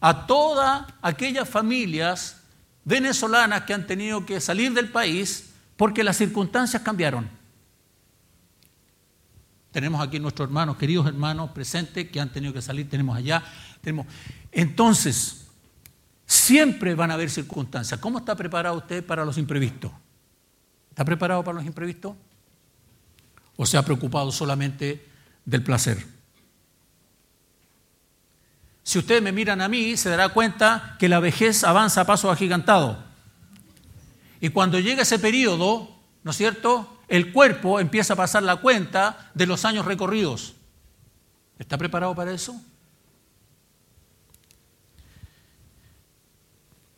a 0.00 0.26
todas 0.26 0.86
aquellas 1.02 1.48
familias 1.48 2.42
venezolanas 2.84 3.62
que 3.62 3.74
han 3.74 3.86
tenido 3.86 4.24
que 4.24 4.40
salir 4.40 4.72
del 4.72 4.88
país 4.88 5.50
porque 5.76 6.02
las 6.02 6.16
circunstancias 6.16 6.82
cambiaron. 6.82 7.28
Tenemos 9.70 10.06
aquí 10.06 10.18
nuestros 10.18 10.48
hermanos, 10.48 10.76
queridos 10.76 11.06
hermanos 11.06 11.50
presentes 11.50 12.10
que 12.10 12.20
han 12.20 12.30
tenido 12.30 12.52
que 12.52 12.60
salir, 12.60 12.88
tenemos 12.88 13.16
allá. 13.16 13.42
Tenemos... 13.80 14.06
Entonces, 14.50 15.41
siempre 16.32 16.94
van 16.94 17.10
a 17.10 17.14
haber 17.14 17.30
circunstancias. 17.30 18.00
¿Cómo 18.00 18.18
está 18.18 18.34
preparado 18.34 18.76
usted 18.76 19.04
para 19.04 19.24
los 19.24 19.36
imprevistos? 19.36 19.92
¿Está 20.88 21.04
preparado 21.04 21.44
para 21.44 21.56
los 21.56 21.66
imprevistos? 21.66 22.14
¿O 23.56 23.66
se 23.66 23.76
ha 23.76 23.82
preocupado 23.82 24.32
solamente 24.32 25.06
del 25.44 25.62
placer? 25.62 26.06
Si 28.82 28.98
ustedes 28.98 29.22
me 29.22 29.30
miran 29.30 29.60
a 29.60 29.68
mí, 29.68 29.96
se 29.98 30.08
dará 30.08 30.30
cuenta 30.30 30.96
que 30.98 31.08
la 31.08 31.20
vejez 31.20 31.64
avanza 31.64 32.00
a 32.00 32.06
paso 32.06 32.30
agigantado. 32.30 33.04
Y 34.40 34.48
cuando 34.48 34.80
llega 34.80 35.02
ese 35.02 35.18
periodo, 35.18 35.94
¿no 36.24 36.30
es 36.30 36.36
cierto? 36.36 36.98
El 37.08 37.30
cuerpo 37.32 37.78
empieza 37.78 38.14
a 38.14 38.16
pasar 38.16 38.42
la 38.42 38.56
cuenta 38.56 39.30
de 39.34 39.46
los 39.46 39.66
años 39.66 39.84
recorridos. 39.84 40.54
¿Está 41.58 41.76
preparado 41.76 42.14
para 42.14 42.32
eso? 42.32 42.58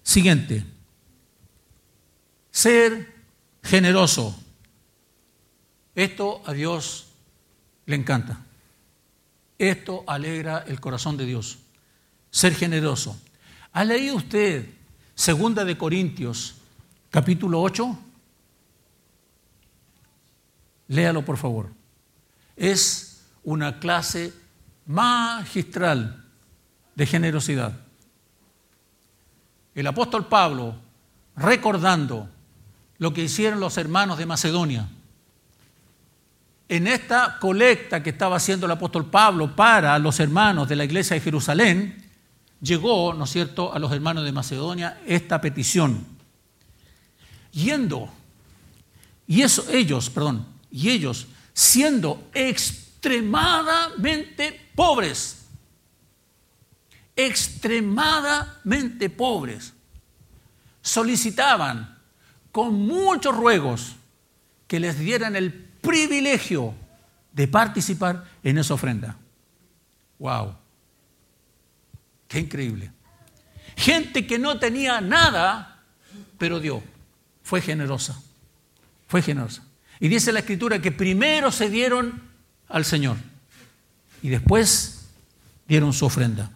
Siguiente. 0.04 0.64
Ser 2.52 3.12
generoso. 3.64 4.40
Esto 5.96 6.40
a 6.46 6.52
Dios 6.52 7.08
le 7.86 7.96
encanta. 7.96 8.38
Esto 9.58 10.04
alegra 10.06 10.64
el 10.68 10.80
corazón 10.80 11.16
de 11.16 11.26
Dios 11.26 11.58
ser 12.34 12.52
generoso. 12.56 13.16
¿Ha 13.72 13.84
leído 13.84 14.16
usted 14.16 14.68
Segunda 15.14 15.64
de 15.64 15.78
Corintios, 15.78 16.56
capítulo 17.08 17.62
8? 17.62 17.96
Léalo, 20.88 21.24
por 21.24 21.36
favor. 21.36 21.70
Es 22.56 23.22
una 23.44 23.78
clase 23.78 24.32
magistral 24.84 26.24
de 26.96 27.06
generosidad. 27.06 27.78
El 29.74 29.86
apóstol 29.86 30.26
Pablo, 30.26 30.76
recordando 31.36 32.28
lo 32.98 33.12
que 33.12 33.24
hicieron 33.24 33.60
los 33.60 33.76
hermanos 33.76 34.18
de 34.18 34.26
Macedonia, 34.26 34.88
en 36.68 36.86
esta 36.86 37.38
colecta 37.40 38.02
que 38.02 38.10
estaba 38.10 38.36
haciendo 38.36 38.66
el 38.66 38.72
apóstol 38.72 39.06
Pablo 39.06 39.54
para 39.54 39.98
los 39.98 40.20
hermanos 40.20 40.68
de 40.68 40.76
la 40.76 40.84
iglesia 40.84 41.14
de 41.14 41.20
Jerusalén, 41.20 42.04
llegó, 42.60 43.14
¿no 43.14 43.24
es 43.24 43.30
cierto?, 43.30 43.74
a 43.74 43.78
los 43.78 43.92
hermanos 43.92 44.24
de 44.24 44.32
Macedonia 44.32 45.00
esta 45.06 45.40
petición. 45.40 46.04
Yendo, 47.52 48.08
y 49.26 49.42
eso, 49.42 49.64
ellos, 49.70 50.10
perdón, 50.10 50.46
y 50.70 50.90
ellos 50.90 51.26
siendo 51.52 52.28
extremadamente 52.34 54.70
pobres, 54.74 55.43
extremadamente 57.16 59.10
pobres, 59.10 59.72
solicitaban 60.82 61.98
con 62.52 62.74
muchos 62.74 63.36
ruegos 63.36 63.96
que 64.66 64.80
les 64.80 64.98
dieran 64.98 65.36
el 65.36 65.52
privilegio 65.52 66.74
de 67.32 67.48
participar 67.48 68.24
en 68.42 68.58
esa 68.58 68.74
ofrenda. 68.74 69.16
¡Wow! 70.18 70.54
Qué 72.28 72.38
increíble. 72.40 72.92
Gente 73.76 74.26
que 74.26 74.38
no 74.38 74.58
tenía 74.58 75.00
nada, 75.00 75.82
pero 76.38 76.60
dio. 76.60 76.82
Fue 77.42 77.60
generosa. 77.60 78.20
Fue 79.08 79.20
generosa. 79.20 79.62
Y 80.00 80.08
dice 80.08 80.32
la 80.32 80.40
escritura 80.40 80.80
que 80.80 80.92
primero 80.92 81.52
se 81.52 81.68
dieron 81.68 82.22
al 82.68 82.84
Señor 82.84 83.16
y 84.22 84.28
después 84.28 85.06
dieron 85.68 85.92
su 85.92 86.06
ofrenda. 86.06 86.50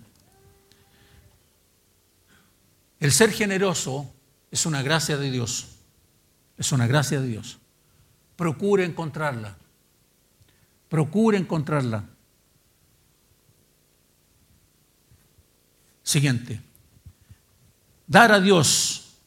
El 3.00 3.12
ser 3.12 3.30
generoso 3.32 4.12
es 4.50 4.66
una 4.66 4.82
gracia 4.82 5.16
de 5.16 5.30
Dios. 5.30 5.68
Es 6.56 6.72
una 6.72 6.86
gracia 6.86 7.20
de 7.20 7.28
Dios. 7.28 7.58
Procure 8.36 8.84
encontrarla. 8.84 9.56
Procure 10.88 11.38
encontrarla. 11.38 12.04
Siguiente. 16.02 16.60
Dar 18.06 18.32
a 18.32 18.40
Dios 18.40 19.18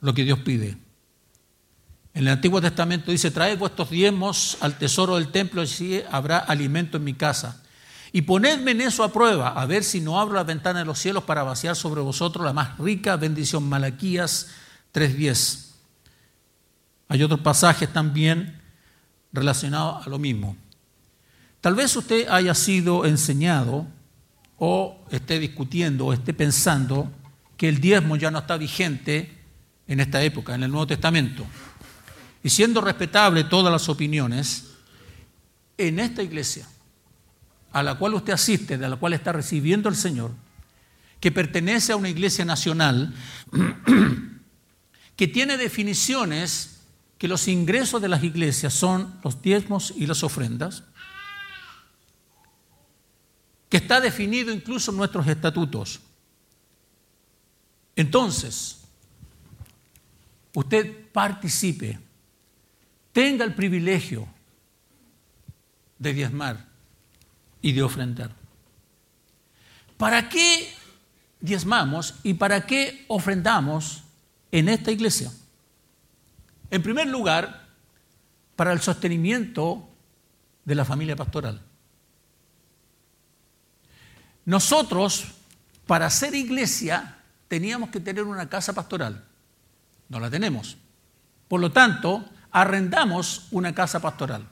lo 0.00 0.14
que 0.14 0.24
Dios 0.24 0.38
pide. 0.40 0.78
En 2.14 2.22
el 2.22 2.28
Antiguo 2.28 2.60
Testamento 2.60 3.10
dice, 3.10 3.30
traed 3.30 3.58
vuestros 3.58 3.90
diezmos 3.90 4.56
al 4.60 4.78
tesoro 4.78 5.16
del 5.16 5.30
templo 5.30 5.62
y 5.62 5.64
así 5.64 6.02
habrá 6.10 6.38
alimento 6.38 6.96
en 6.96 7.04
mi 7.04 7.14
casa. 7.14 7.62
Y 8.12 8.22
ponedme 8.22 8.72
en 8.72 8.80
eso 8.80 9.04
a 9.04 9.12
prueba, 9.12 9.50
a 9.50 9.66
ver 9.66 9.84
si 9.84 10.00
no 10.00 10.18
abro 10.18 10.34
la 10.34 10.44
ventana 10.44 10.80
de 10.80 10.84
los 10.84 10.98
cielos 10.98 11.24
para 11.24 11.44
vaciar 11.44 11.76
sobre 11.76 12.00
vosotros 12.00 12.44
la 12.44 12.52
más 12.52 12.76
rica 12.78 13.16
bendición. 13.16 13.68
Malaquías 13.68 14.48
3.10. 14.92 15.66
Hay 17.08 17.22
otros 17.22 17.40
pasajes 17.40 17.92
también 17.92 18.60
relacionados 19.32 20.06
a 20.06 20.10
lo 20.10 20.18
mismo. 20.18 20.56
Tal 21.60 21.74
vez 21.74 21.94
usted 21.94 22.28
haya 22.28 22.54
sido 22.54 23.04
enseñado 23.04 23.86
o 24.58 25.04
esté 25.10 25.38
discutiendo 25.38 26.06
o 26.06 26.12
esté 26.12 26.34
pensando 26.34 27.10
que 27.56 27.68
el 27.68 27.80
diezmo 27.80 28.16
ya 28.16 28.30
no 28.30 28.38
está 28.38 28.56
vigente 28.56 29.38
en 29.86 30.00
esta 30.00 30.22
época, 30.22 30.54
en 30.54 30.64
el 30.64 30.70
Nuevo 30.70 30.86
Testamento. 30.86 31.44
Y 32.42 32.48
siendo 32.48 32.80
respetable 32.80 33.44
todas 33.44 33.70
las 33.70 33.88
opiniones, 33.88 34.70
en 35.76 36.00
esta 36.00 36.22
iglesia 36.22 36.66
a 37.72 37.82
la 37.82 37.96
cual 37.96 38.14
usted 38.14 38.32
asiste, 38.32 38.78
de 38.78 38.88
la 38.88 38.96
cual 38.96 39.12
está 39.12 39.32
recibiendo 39.32 39.88
el 39.88 39.96
Señor, 39.96 40.32
que 41.20 41.30
pertenece 41.30 41.92
a 41.92 41.96
una 41.96 42.08
iglesia 42.08 42.44
nacional, 42.44 43.14
que 45.16 45.28
tiene 45.28 45.56
definiciones 45.56 46.80
que 47.18 47.28
los 47.28 47.48
ingresos 47.48 48.00
de 48.00 48.08
las 48.08 48.24
iglesias 48.24 48.72
son 48.72 49.20
los 49.22 49.42
diezmos 49.42 49.92
y 49.94 50.06
las 50.06 50.22
ofrendas, 50.22 50.82
que 53.68 53.76
está 53.76 54.00
definido 54.00 54.52
incluso 54.52 54.90
en 54.90 54.96
nuestros 54.96 55.26
estatutos. 55.28 56.00
Entonces, 57.94 58.80
usted 60.54 61.10
participe, 61.12 62.00
tenga 63.12 63.44
el 63.44 63.54
privilegio 63.54 64.26
de 65.98 66.14
diezmar 66.14 66.69
y 67.62 67.72
de 67.72 67.82
ofrendar. 67.82 68.30
¿Para 69.96 70.28
qué 70.28 70.72
diezmamos 71.40 72.14
y 72.22 72.34
para 72.34 72.66
qué 72.66 73.04
ofrendamos 73.08 74.02
en 74.50 74.68
esta 74.68 74.90
iglesia? 74.90 75.30
En 76.70 76.82
primer 76.82 77.06
lugar, 77.08 77.68
para 78.56 78.72
el 78.72 78.80
sostenimiento 78.80 79.88
de 80.64 80.74
la 80.74 80.84
familia 80.84 81.16
pastoral. 81.16 81.60
Nosotros, 84.44 85.26
para 85.86 86.10
ser 86.10 86.34
iglesia, 86.34 87.18
teníamos 87.48 87.90
que 87.90 88.00
tener 88.00 88.24
una 88.24 88.48
casa 88.48 88.72
pastoral. 88.72 89.24
No 90.08 90.20
la 90.20 90.30
tenemos. 90.30 90.76
Por 91.48 91.60
lo 91.60 91.72
tanto, 91.72 92.24
arrendamos 92.50 93.48
una 93.50 93.74
casa 93.74 94.00
pastoral. 94.00 94.46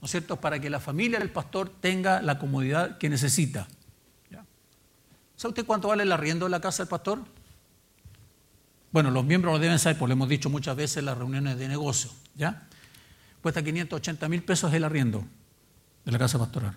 ¿No 0.00 0.06
es 0.06 0.10
cierto?, 0.10 0.40
para 0.40 0.60
que 0.60 0.70
la 0.70 0.80
familia 0.80 1.18
del 1.18 1.30
pastor 1.30 1.68
tenga 1.80 2.22
la 2.22 2.38
comodidad 2.38 2.98
que 2.98 3.08
necesita. 3.08 3.68
¿Sabe 5.36 5.52
usted 5.52 5.64
cuánto 5.64 5.88
vale 5.88 6.02
el 6.02 6.12
arriendo 6.12 6.44
de 6.44 6.50
la 6.50 6.60
casa 6.60 6.82
del 6.82 6.90
pastor? 6.90 7.18
Bueno, 8.92 9.10
los 9.10 9.24
miembros 9.24 9.54
lo 9.54 9.58
deben 9.58 9.78
saber, 9.78 9.98
porque 9.98 10.10
lo 10.10 10.12
hemos 10.12 10.28
dicho 10.28 10.50
muchas 10.50 10.76
veces 10.76 10.98
en 10.98 11.06
las 11.06 11.16
reuniones 11.16 11.56
de 11.56 11.66
negocio, 11.66 12.10
¿ya? 12.34 12.68
Cuesta 13.40 13.62
580 13.62 14.28
mil 14.28 14.42
pesos 14.42 14.70
el 14.74 14.84
arriendo 14.84 15.24
de 16.04 16.12
la 16.12 16.18
casa 16.18 16.38
pastoral. 16.38 16.76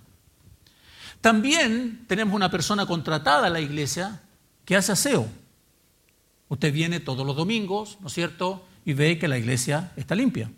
También 1.20 2.06
tenemos 2.08 2.34
una 2.34 2.50
persona 2.50 2.86
contratada 2.86 3.48
a 3.48 3.50
la 3.50 3.60
iglesia 3.60 4.22
que 4.64 4.78
hace 4.78 4.94
aseo. 4.94 5.28
Usted 6.48 6.72
viene 6.72 7.02
todos 7.02 7.28
los 7.28 7.36
domingos, 7.36 7.98
¿no 8.00 8.08
es 8.08 8.14
cierto?, 8.14 8.66
y 8.86 8.94
ve 8.94 9.20
que 9.20 9.28
la 9.28 9.38
iglesia 9.38 9.92
está 9.98 10.16
limpia. 10.16 10.50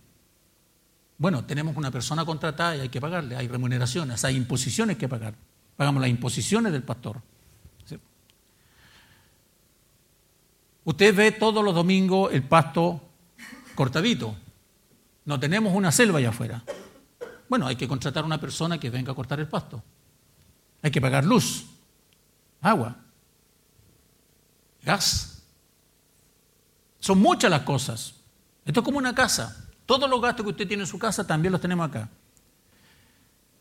Bueno, 1.18 1.46
tenemos 1.46 1.76
una 1.78 1.92
persona 1.92 2.26
contratada 2.26 2.76
y 2.76 2.80
hay 2.82 2.90
que 2.90 3.00
pagarle, 3.00 3.36
hay 3.38 3.48
remuneraciones, 3.48 4.24
hay 4.26 4.36
imposiciones 4.36 4.98
que 4.98 5.08
pagar. 5.08 5.36
Pagamos 5.78 6.02
las 6.02 6.10
imposiciones 6.10 6.72
del 6.72 6.84
pastor. 6.84 7.22
Usted 10.84 11.16
ve 11.16 11.32
todos 11.32 11.64
los 11.64 11.74
domingos 11.74 12.32
el 12.32 12.44
pasto 12.44 13.02
cortadito. 13.74 14.36
No 15.26 15.40
tenemos 15.40 15.74
una 15.74 15.92
selva 15.92 16.20
allá 16.20 16.30
afuera. 16.30 16.64
Bueno, 17.50 17.66
hay 17.66 17.76
que 17.76 17.88
contratar 17.88 18.24
a 18.24 18.28
una 18.28 18.40
persona 18.40 18.80
que 18.80 18.90
venga 18.90 19.12
a 19.12 19.16
cortar 19.16 19.40
el 19.40 19.48
pasto. 19.48 19.84
Hay 20.84 20.92
que 20.92 21.02
pagar 21.02 21.26
luz, 21.26 21.66
agua, 22.62 22.96
gas. 24.84 25.44
Son 27.00 27.18
muchas 27.20 27.50
las 27.50 27.62
cosas. 27.62 28.16
Esto 28.64 28.82
es 28.82 28.84
como 28.84 29.00
una 29.00 29.16
casa. 29.16 29.65
Todos 29.86 30.10
los 30.10 30.22
gastos 30.22 30.44
que 30.44 30.52
usted 30.52 30.68
tiene 30.68 30.84
en 30.84 30.88
su 30.88 30.98
casa 30.98 31.26
también 31.26 31.52
los 31.52 31.62
tenemos 31.62 31.88
acá. 31.88 32.10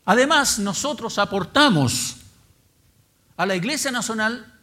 Además, 0.05 0.59
nosotros 0.59 1.17
aportamos 1.17 2.17
a 3.37 3.45
la 3.45 3.55
Iglesia 3.55 3.91
Nacional 3.91 4.53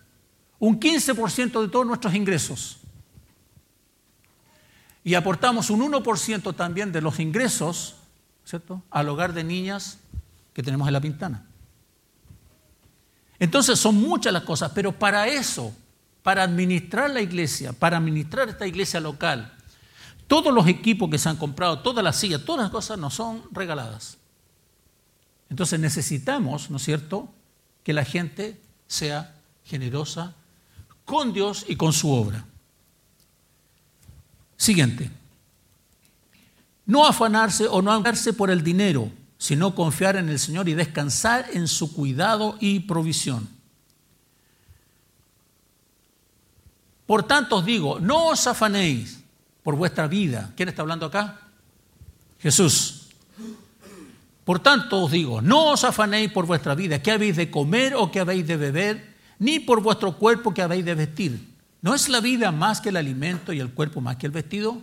un 0.58 0.78
15% 0.78 1.60
de 1.60 1.68
todos 1.68 1.86
nuestros 1.86 2.14
ingresos. 2.14 2.78
Y 5.04 5.14
aportamos 5.14 5.70
un 5.70 5.80
1% 5.80 6.54
también 6.54 6.92
de 6.92 7.00
los 7.00 7.18
ingresos, 7.18 7.96
¿cierto?, 8.44 8.82
al 8.90 9.08
hogar 9.08 9.32
de 9.32 9.42
niñas 9.42 9.98
que 10.52 10.62
tenemos 10.62 10.86
en 10.86 10.92
la 10.92 11.00
Pintana. 11.00 11.44
Entonces 13.40 13.76
son 13.80 13.96
muchas 13.96 14.32
las 14.32 14.44
cosas, 14.44 14.70
pero 14.72 14.92
para 14.92 15.26
eso, 15.26 15.74
para 16.22 16.44
administrar 16.44 17.10
la 17.10 17.20
iglesia, 17.20 17.72
para 17.72 17.96
administrar 17.96 18.48
esta 18.48 18.68
iglesia 18.68 19.00
local, 19.00 19.52
todos 20.26 20.52
los 20.52 20.66
equipos 20.66 21.10
que 21.10 21.18
se 21.18 21.28
han 21.28 21.36
comprado, 21.36 21.80
todas 21.80 22.02
las 22.02 22.16
sillas, 22.16 22.44
todas 22.44 22.62
las 22.62 22.70
cosas 22.70 22.98
no 22.98 23.10
son 23.10 23.42
regaladas. 23.50 24.18
Entonces 25.50 25.78
necesitamos, 25.78 26.70
¿no 26.70 26.78
es 26.78 26.82
cierto?, 26.82 27.28
que 27.84 27.92
la 27.92 28.04
gente 28.04 28.60
sea 28.86 29.34
generosa 29.64 30.34
con 31.04 31.32
Dios 31.32 31.64
y 31.68 31.76
con 31.76 31.92
su 31.92 32.10
obra. 32.10 32.44
Siguiente. 34.56 35.10
No 36.86 37.06
afanarse 37.06 37.66
o 37.66 37.82
no 37.82 37.92
afanarse 37.92 38.32
por 38.32 38.50
el 38.50 38.62
dinero, 38.62 39.10
sino 39.36 39.74
confiar 39.74 40.16
en 40.16 40.28
el 40.28 40.38
Señor 40.38 40.68
y 40.68 40.74
descansar 40.74 41.46
en 41.52 41.66
su 41.68 41.92
cuidado 41.92 42.56
y 42.60 42.80
provisión. 42.80 43.48
Por 47.06 47.24
tanto 47.24 47.56
os 47.56 47.64
digo, 47.64 47.98
no 47.98 48.28
os 48.28 48.46
afanéis 48.46 49.21
por 49.62 49.76
vuestra 49.76 50.06
vida. 50.06 50.52
¿Quién 50.56 50.68
está 50.68 50.82
hablando 50.82 51.06
acá? 51.06 51.40
Jesús. 52.40 53.08
Por 54.44 54.58
tanto 54.58 55.04
os 55.04 55.12
digo, 55.12 55.40
no 55.40 55.70
os 55.72 55.84
afanéis 55.84 56.32
por 56.32 56.46
vuestra 56.46 56.74
vida, 56.74 57.00
qué 57.00 57.12
habéis 57.12 57.36
de 57.36 57.50
comer 57.50 57.94
o 57.94 58.10
qué 58.10 58.20
habéis 58.20 58.46
de 58.46 58.56
beber, 58.56 59.14
ni 59.38 59.60
por 59.60 59.82
vuestro 59.82 60.18
cuerpo 60.18 60.52
que 60.52 60.62
habéis 60.62 60.84
de 60.84 60.96
vestir. 60.96 61.48
¿No 61.80 61.94
es 61.94 62.08
la 62.08 62.20
vida 62.20 62.50
más 62.50 62.80
que 62.80 62.88
el 62.88 62.96
alimento 62.96 63.52
y 63.52 63.60
el 63.60 63.70
cuerpo 63.70 64.00
más 64.00 64.16
que 64.16 64.26
el 64.26 64.32
vestido? 64.32 64.82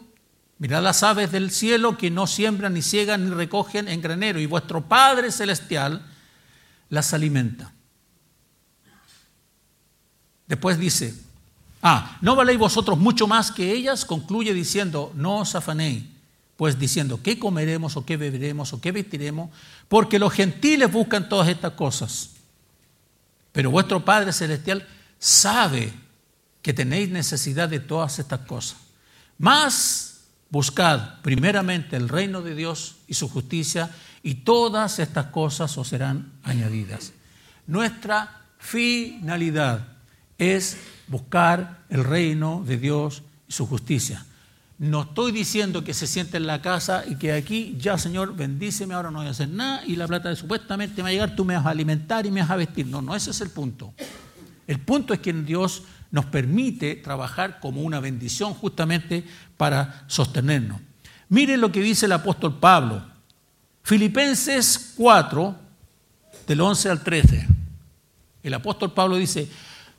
Mirad 0.59 0.83
las 0.83 1.03
aves 1.03 1.31
del 1.31 1.51
cielo 1.51 1.97
que 1.97 2.11
no 2.11 2.27
siembran, 2.27 2.73
ni 2.73 2.81
ciegan, 2.81 3.29
ni 3.29 3.35
recogen 3.35 3.87
en 3.87 4.01
granero, 4.01 4.39
y 4.39 4.45
vuestro 4.45 4.87
Padre 4.87 5.31
Celestial 5.31 6.05
las 6.89 7.13
alimenta. 7.13 7.73
Después 10.47 10.79
dice, 10.79 11.13
Ah, 11.81 12.17
¿no 12.21 12.35
valéis 12.35 12.59
vosotros 12.59 12.97
mucho 12.97 13.27
más 13.27 13.51
que 13.51 13.71
ellas? 13.71 14.03
Concluye 14.03 14.53
diciendo, 14.53 15.11
no 15.15 15.37
os 15.37 15.55
afanéis, 15.55 16.03
pues 16.57 16.77
diciendo, 16.77 17.21
¿qué 17.23 17.39
comeremos 17.39 17.95
o 17.95 18.05
qué 18.05 18.17
beberemos 18.17 18.73
o 18.73 18.81
qué 18.81 18.91
vestiremos? 18.91 19.49
Porque 19.87 20.19
los 20.19 20.33
gentiles 20.33 20.91
buscan 20.91 21.29
todas 21.29 21.47
estas 21.47 21.73
cosas. 21.73 22.31
Pero 23.53 23.71
vuestro 23.71 24.03
Padre 24.03 24.33
Celestial 24.33 24.85
sabe 25.17 25.93
que 26.61 26.73
tenéis 26.73 27.09
necesidad 27.09 27.69
de 27.69 27.79
todas 27.79 28.19
estas 28.19 28.41
cosas. 28.41 28.77
Más 29.37 30.21
buscad 30.49 31.21
primeramente 31.21 31.95
el 31.95 32.09
reino 32.09 32.41
de 32.41 32.55
Dios 32.55 32.97
y 33.07 33.13
su 33.13 33.29
justicia 33.29 33.89
y 34.21 34.35
todas 34.35 34.99
estas 34.99 35.27
cosas 35.27 35.77
os 35.77 35.87
serán 35.87 36.33
añadidas. 36.43 37.13
Nuestra 37.67 38.41
finalidad 38.57 39.98
es 40.39 40.77
buscar 41.07 41.83
el 41.89 42.03
reino 42.03 42.63
de 42.65 42.77
Dios 42.77 43.21
y 43.47 43.53
su 43.53 43.67
justicia. 43.67 44.25
No 44.79 45.01
estoy 45.01 45.33
diciendo 45.33 45.83
que 45.83 45.93
se 45.93 46.07
siente 46.07 46.37
en 46.37 46.47
la 46.47 46.61
casa 46.61 47.03
y 47.05 47.15
que 47.17 47.33
aquí, 47.33 47.75
ya 47.77 47.97
Señor, 47.97 48.35
bendíceme, 48.35 48.93
ahora 48.93 49.11
no 49.11 49.19
voy 49.19 49.27
a 49.27 49.31
hacer 49.31 49.49
nada 49.49 49.83
y 49.85 49.97
la 49.97 50.07
plata 50.07 50.33
supuestamente 50.35 50.95
me 50.97 51.03
va 51.03 51.09
a 51.09 51.11
llegar, 51.11 51.35
tú 51.35 51.43
me 51.43 51.55
vas 51.55 51.65
a 51.65 51.71
alimentar 51.71 52.25
y 52.25 52.31
me 52.31 52.39
vas 52.39 52.49
a 52.49 52.55
vestir. 52.55 52.87
No, 52.87 53.01
no, 53.01 53.13
ese 53.13 53.31
es 53.31 53.41
el 53.41 53.49
punto. 53.49 53.93
El 54.65 54.79
punto 54.79 55.13
es 55.13 55.19
que 55.19 55.33
Dios 55.33 55.83
nos 56.11 56.25
permite 56.25 56.95
trabajar 56.95 57.59
como 57.59 57.81
una 57.81 57.99
bendición 57.99 58.53
justamente 58.53 59.25
para 59.57 60.05
sostenernos. 60.07 60.79
Miren 61.27 61.59
lo 61.59 61.71
que 61.71 61.81
dice 61.81 62.05
el 62.05 62.13
apóstol 62.13 62.57
Pablo. 62.57 63.03
Filipenses 63.83 64.93
4, 64.95 65.55
del 66.47 66.61
11 66.61 66.89
al 66.89 67.03
13. 67.03 67.47
El 68.43 68.53
apóstol 68.53 68.93
Pablo 68.93 69.17
dice, 69.17 69.49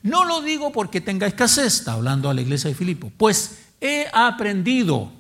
no 0.03 0.25
lo 0.25 0.41
digo 0.41 0.73
porque 0.73 1.01
tenga 1.01 1.27
escasez, 1.27 1.79
está 1.81 1.93
hablando 1.93 2.31
a 2.31 2.35
la 2.35 2.41
iglesia 2.41 2.69
de 2.69 2.77
Filipo, 2.77 3.13
pues 3.17 3.59
he 3.81 4.07
aprendido 4.13 5.13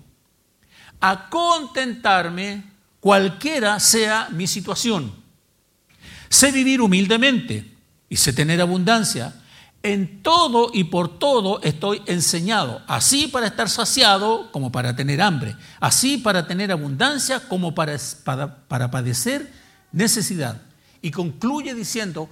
a 1.00 1.28
contentarme 1.28 2.64
cualquiera 3.00 3.80
sea 3.80 4.28
mi 4.30 4.46
situación. 4.46 5.12
Sé 6.28 6.52
vivir 6.52 6.80
humildemente 6.80 7.76
y 8.08 8.16
sé 8.16 8.32
tener 8.32 8.60
abundancia. 8.60 9.34
En 9.82 10.22
todo 10.22 10.70
y 10.74 10.84
por 10.84 11.18
todo 11.18 11.62
estoy 11.62 12.02
enseñado, 12.04 12.82
así 12.86 13.28
para 13.28 13.46
estar 13.46 13.70
saciado 13.70 14.52
como 14.52 14.70
para 14.70 14.94
tener 14.94 15.22
hambre, 15.22 15.56
así 15.80 16.18
para 16.18 16.46
tener 16.46 16.70
abundancia 16.70 17.48
como 17.48 17.74
para, 17.74 17.96
para, 18.68 18.90
padecer 18.90 19.50
necesidad. 19.90 20.60
Y 21.00 21.10
concluye 21.10 21.74
diciendo, 21.74 22.28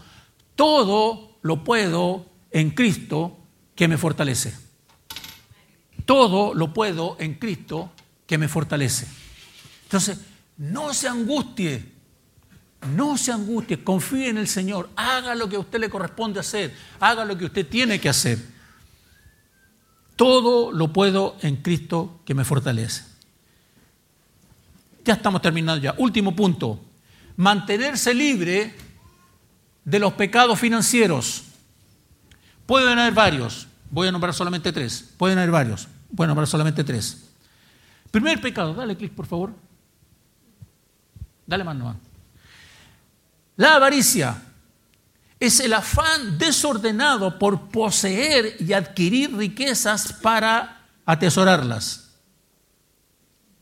todo 0.57 1.39
lo 1.41 1.65
puedo 1.65 2.27
en 2.51 2.71
Cristo 2.71 3.39
que 3.75 3.89
me 3.89 3.99
fortalece. 3.99 4.55
Todo 6.05 6.55
lo 6.55 6.73
puedo 6.73 7.17
en 7.21 7.35
Cristo 7.35 7.93
que 8.27 8.39
me 8.39 8.49
fortalece. 8.49 9.07
Entonces, 9.85 10.19
no 10.57 10.95
se 10.95 11.09
angustie 11.09 11.99
no 12.95 13.19
se 13.19 13.33
angustie, 13.33 13.83
confíe 13.83 14.29
en 14.29 14.39
el 14.39 14.47
Señor, 14.47 14.89
haga 14.95 15.35
lo 15.35 15.49
que 15.49 15.57
a 15.57 15.61
usted 15.61 15.81
le 15.81 15.91
corresponde 15.91 16.41
hacer, 16.41 16.75
haga 17.01 17.25
lo 17.25 17.37
que 17.37 17.47
usted 17.47 17.67
tiene 17.67 18.01
que 18.01 18.09
hacer. 18.09 18.39
Todo 20.15 20.73
lo 20.73 20.93
puedo 20.93 21.37
en 21.43 21.57
Cristo 21.57 22.21
que 22.25 22.35
me 22.35 22.45
fortalece. 22.45 23.05
Ya 25.05 25.15
estamos 25.15 25.43
terminando 25.43 25.83
ya. 25.83 25.95
Último 25.99 26.35
punto, 26.37 26.81
mantenerse 27.37 28.15
libre 28.15 28.75
de 29.85 29.99
los 29.99 30.13
pecados 30.13 30.59
financieros. 30.59 31.45
Pueden 32.69 32.99
haber 32.99 33.15
varios, 33.15 33.67
voy 33.91 34.09
a 34.09 34.13
nombrar 34.13 34.35
solamente 34.35 34.71
tres, 34.71 35.03
pueden 35.17 35.39
haber 35.39 35.51
varios, 35.51 35.89
voy 36.11 36.25
a 36.25 36.27
nombrar 36.27 36.47
solamente 36.47 36.85
tres. 36.85 37.31
Primer 38.11 38.43
pecado, 38.43 38.75
dale 38.75 38.95
clic 38.95 39.15
por 39.15 39.25
favor. 39.25 39.55
Dale 41.47 41.65
mano. 41.65 41.97
La 43.57 43.77
avaricia 43.77 44.43
es 45.41 45.61
el 45.61 45.73
afán 45.73 46.37
desordenado 46.37 47.39
por 47.39 47.71
poseer 47.71 48.57
y 48.61 48.75
adquirir 48.75 49.35
riquezas 49.35 50.13
para 50.13 50.85
atesorarlas. 51.07 52.11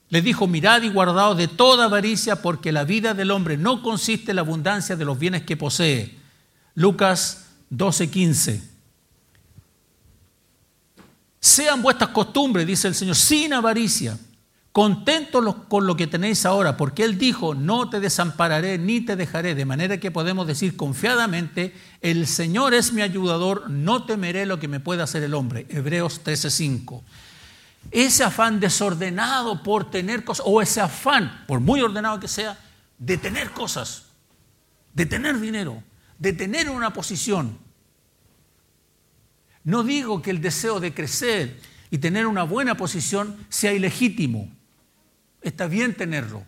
Le 0.08 0.20
dijo, 0.20 0.48
mirad 0.48 0.82
y 0.82 0.88
guardaos 0.88 1.36
de 1.36 1.46
toda 1.46 1.84
avaricia, 1.84 2.42
porque 2.42 2.72
la 2.72 2.82
vida 2.82 3.14
del 3.14 3.30
hombre 3.30 3.56
no 3.56 3.82
consiste 3.82 4.32
en 4.32 4.36
la 4.36 4.42
abundancia 4.42 4.96
de 4.96 5.04
los 5.04 5.16
bienes 5.16 5.42
que 5.42 5.56
posee. 5.56 6.18
Lucas 6.74 7.46
12:15. 7.70 8.75
Sean 11.40 11.82
vuestras 11.82 12.10
costumbres, 12.10 12.66
dice 12.66 12.88
el 12.88 12.94
Señor, 12.94 13.16
sin 13.16 13.52
avaricia 13.52 14.18
contentos 14.76 15.56
con 15.68 15.86
lo 15.86 15.96
que 15.96 16.06
tenéis 16.06 16.44
ahora, 16.44 16.76
porque 16.76 17.02
Él 17.02 17.16
dijo, 17.16 17.54
no 17.54 17.88
te 17.88 17.98
desampararé 17.98 18.76
ni 18.76 19.00
te 19.00 19.16
dejaré, 19.16 19.54
de 19.54 19.64
manera 19.64 19.98
que 19.98 20.10
podemos 20.10 20.46
decir 20.46 20.76
confiadamente, 20.76 21.74
el 22.02 22.26
Señor 22.26 22.74
es 22.74 22.92
mi 22.92 23.00
ayudador, 23.00 23.70
no 23.70 24.04
temeré 24.04 24.44
lo 24.44 24.60
que 24.60 24.68
me 24.68 24.78
pueda 24.78 25.04
hacer 25.04 25.22
el 25.22 25.32
hombre. 25.32 25.64
Hebreos 25.70 26.20
13:5. 26.22 27.00
Ese 27.90 28.22
afán 28.22 28.60
desordenado 28.60 29.62
por 29.62 29.90
tener 29.90 30.24
cosas, 30.24 30.44
o 30.46 30.60
ese 30.60 30.82
afán, 30.82 31.44
por 31.46 31.60
muy 31.60 31.80
ordenado 31.80 32.20
que 32.20 32.28
sea, 32.28 32.58
de 32.98 33.16
tener 33.16 33.52
cosas, 33.52 34.02
de 34.92 35.06
tener 35.06 35.40
dinero, 35.40 35.82
de 36.18 36.34
tener 36.34 36.68
una 36.68 36.92
posición. 36.92 37.56
No 39.66 39.82
digo 39.82 40.22
que 40.22 40.30
el 40.30 40.40
deseo 40.40 40.78
de 40.78 40.94
crecer 40.94 41.60
y 41.90 41.98
tener 41.98 42.28
una 42.28 42.44
buena 42.44 42.76
posición 42.76 43.36
sea 43.48 43.72
ilegítimo 43.72 44.48
está 45.42 45.66
bien 45.66 45.94
tenerlo. 45.94 46.44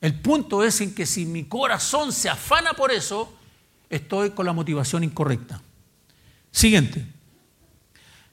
El 0.00 0.20
punto 0.20 0.62
es 0.62 0.80
en 0.80 0.94
que 0.94 1.04
si 1.04 1.26
mi 1.26 1.44
corazón 1.44 2.12
se 2.12 2.28
afana 2.28 2.74
por 2.74 2.92
eso, 2.92 3.36
estoy 3.90 4.30
con 4.30 4.46
la 4.46 4.52
motivación 4.52 5.02
incorrecta. 5.02 5.60
Siguiente. 6.52 7.04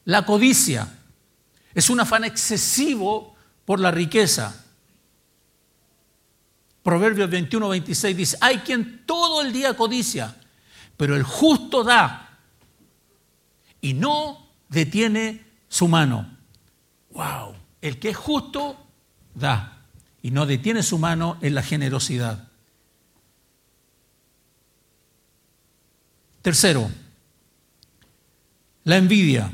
La 0.06 0.24
codicia 0.24 0.88
es 1.74 1.90
un 1.90 2.00
afán 2.00 2.26
excesivo 2.26 3.36
por 3.66 3.80
la 3.80 3.90
riqueza. 3.90 4.66
Proverbios 6.84 7.30
21, 7.30 7.70
26 7.70 8.18
dice, 8.18 8.38
hay 8.40 8.60
quien 8.60 9.04
todo 9.08 9.42
el 9.42 9.52
día 9.52 9.76
codicia, 9.76 10.36
pero 10.96 11.16
el 11.16 11.24
justo 11.24 11.84
da 11.84 12.29
y 13.82 13.94
no 13.94 14.48
detiene 14.70 15.46
su 15.68 15.88
mano. 15.88 16.38
Wow, 17.12 17.56
el 17.82 18.00
que 18.00 18.10
es 18.10 18.18
justo 18.18 18.78
da 19.34 19.86
y 20.22 20.32
no 20.32 20.46
detiene 20.46 20.84
su 20.84 20.98
mano 20.98 21.38
en 21.42 21.56
la 21.56 21.64
generosidad. 21.64 22.50
Tercero, 26.42 26.90
la 28.84 28.98
envidia 28.98 29.52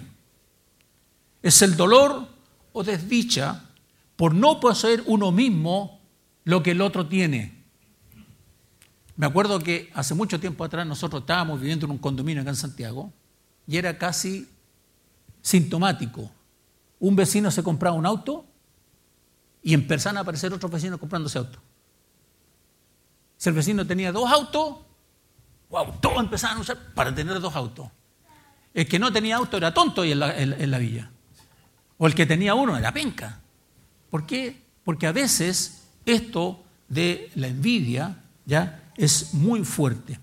es 1.41 1.61
el 1.61 1.75
dolor 1.75 2.27
o 2.73 2.83
desdicha 2.83 3.69
por 4.15 4.33
no 4.33 4.59
poseer 4.59 5.03
uno 5.07 5.31
mismo 5.31 5.99
lo 6.43 6.63
que 6.63 6.71
el 6.71 6.81
otro 6.81 7.07
tiene. 7.07 7.63
Me 9.17 9.25
acuerdo 9.25 9.59
que 9.59 9.91
hace 9.93 10.13
mucho 10.13 10.39
tiempo 10.39 10.63
atrás 10.63 10.85
nosotros 10.85 11.21
estábamos 11.21 11.59
viviendo 11.59 11.85
en 11.85 11.93
un 11.93 11.97
condominio 11.97 12.41
acá 12.41 12.51
en 12.51 12.55
Santiago 12.55 13.11
y 13.67 13.77
era 13.77 13.97
casi 13.97 14.49
sintomático. 15.41 16.29
Un 16.99 17.15
vecino 17.15 17.51
se 17.51 17.63
compraba 17.63 17.95
un 17.95 18.05
auto 18.05 18.45
y 19.61 19.73
empezaron 19.73 20.17
a 20.17 20.21
aparecer 20.21 20.53
otros 20.53 20.71
vecinos 20.71 20.99
comprándose 20.99 21.37
autos. 21.37 21.61
Si 23.37 23.49
el 23.49 23.55
vecino 23.55 23.85
tenía 23.85 24.11
dos 24.11 24.31
autos, 24.31 24.77
wow, 25.69 25.93
todos 25.99 26.19
empezaban 26.19 26.57
a 26.57 26.61
usar 26.61 26.93
para 26.93 27.13
tener 27.13 27.39
dos 27.39 27.55
autos. 27.55 27.89
El 28.73 28.87
que 28.87 28.99
no 28.99 29.11
tenía 29.11 29.37
auto 29.37 29.57
era 29.57 29.73
tonto 29.73 30.03
en 30.03 30.19
la, 30.19 30.37
en 30.37 30.71
la 30.71 30.77
villa. 30.77 31.09
O 31.97 32.07
el 32.07 32.15
que 32.15 32.25
tenía 32.25 32.55
uno 32.55 32.77
era 32.77 32.91
penca. 32.91 33.39
¿Por 34.09 34.25
qué? 34.25 34.61
Porque 34.83 35.07
a 35.07 35.11
veces 35.11 35.83
esto 36.05 36.63
de 36.87 37.31
la 37.35 37.47
envidia 37.47 38.17
ya 38.45 38.91
es 38.95 39.33
muy 39.33 39.63
fuerte. 39.63 40.19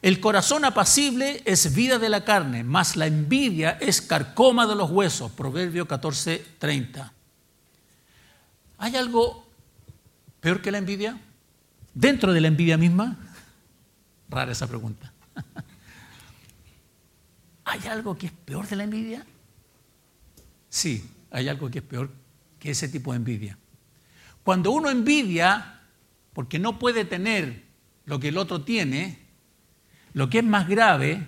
El 0.00 0.20
corazón 0.20 0.64
apacible 0.64 1.42
es 1.44 1.74
vida 1.74 1.98
de 1.98 2.08
la 2.08 2.24
carne, 2.24 2.62
mas 2.62 2.96
la 2.96 3.06
envidia 3.06 3.72
es 3.80 4.00
carcoma 4.00 4.66
de 4.66 4.76
los 4.76 4.90
huesos. 4.90 5.32
Proverbio 5.32 5.88
14, 5.88 6.44
30. 6.58 7.12
¿Hay 8.78 8.94
algo 8.94 9.46
peor 10.40 10.62
que 10.62 10.70
la 10.70 10.78
envidia? 10.78 11.20
¿Dentro 11.94 12.32
de 12.32 12.40
la 12.40 12.48
envidia 12.48 12.76
misma? 12.76 13.16
Rara 14.28 14.52
esa 14.52 14.68
pregunta. 14.68 15.12
¿Hay 17.64 17.86
algo 17.88 18.16
que 18.16 18.26
es 18.26 18.32
peor 18.32 18.68
de 18.68 18.76
la 18.76 18.84
envidia? 18.84 19.26
Sí, 20.68 21.10
hay 21.30 21.48
algo 21.48 21.70
que 21.70 21.78
es 21.78 21.84
peor 21.84 22.10
que 22.60 22.70
ese 22.70 22.88
tipo 22.88 23.12
de 23.12 23.16
envidia. 23.16 23.58
Cuando 24.44 24.70
uno 24.70 24.90
envidia 24.90 25.80
porque 26.32 26.60
no 26.60 26.78
puede 26.78 27.04
tener 27.04 27.64
lo 28.04 28.20
que 28.20 28.28
el 28.28 28.38
otro 28.38 28.62
tiene, 28.62 29.27
lo 30.18 30.28
que 30.28 30.38
es 30.38 30.44
más 30.44 30.66
grave 30.66 31.24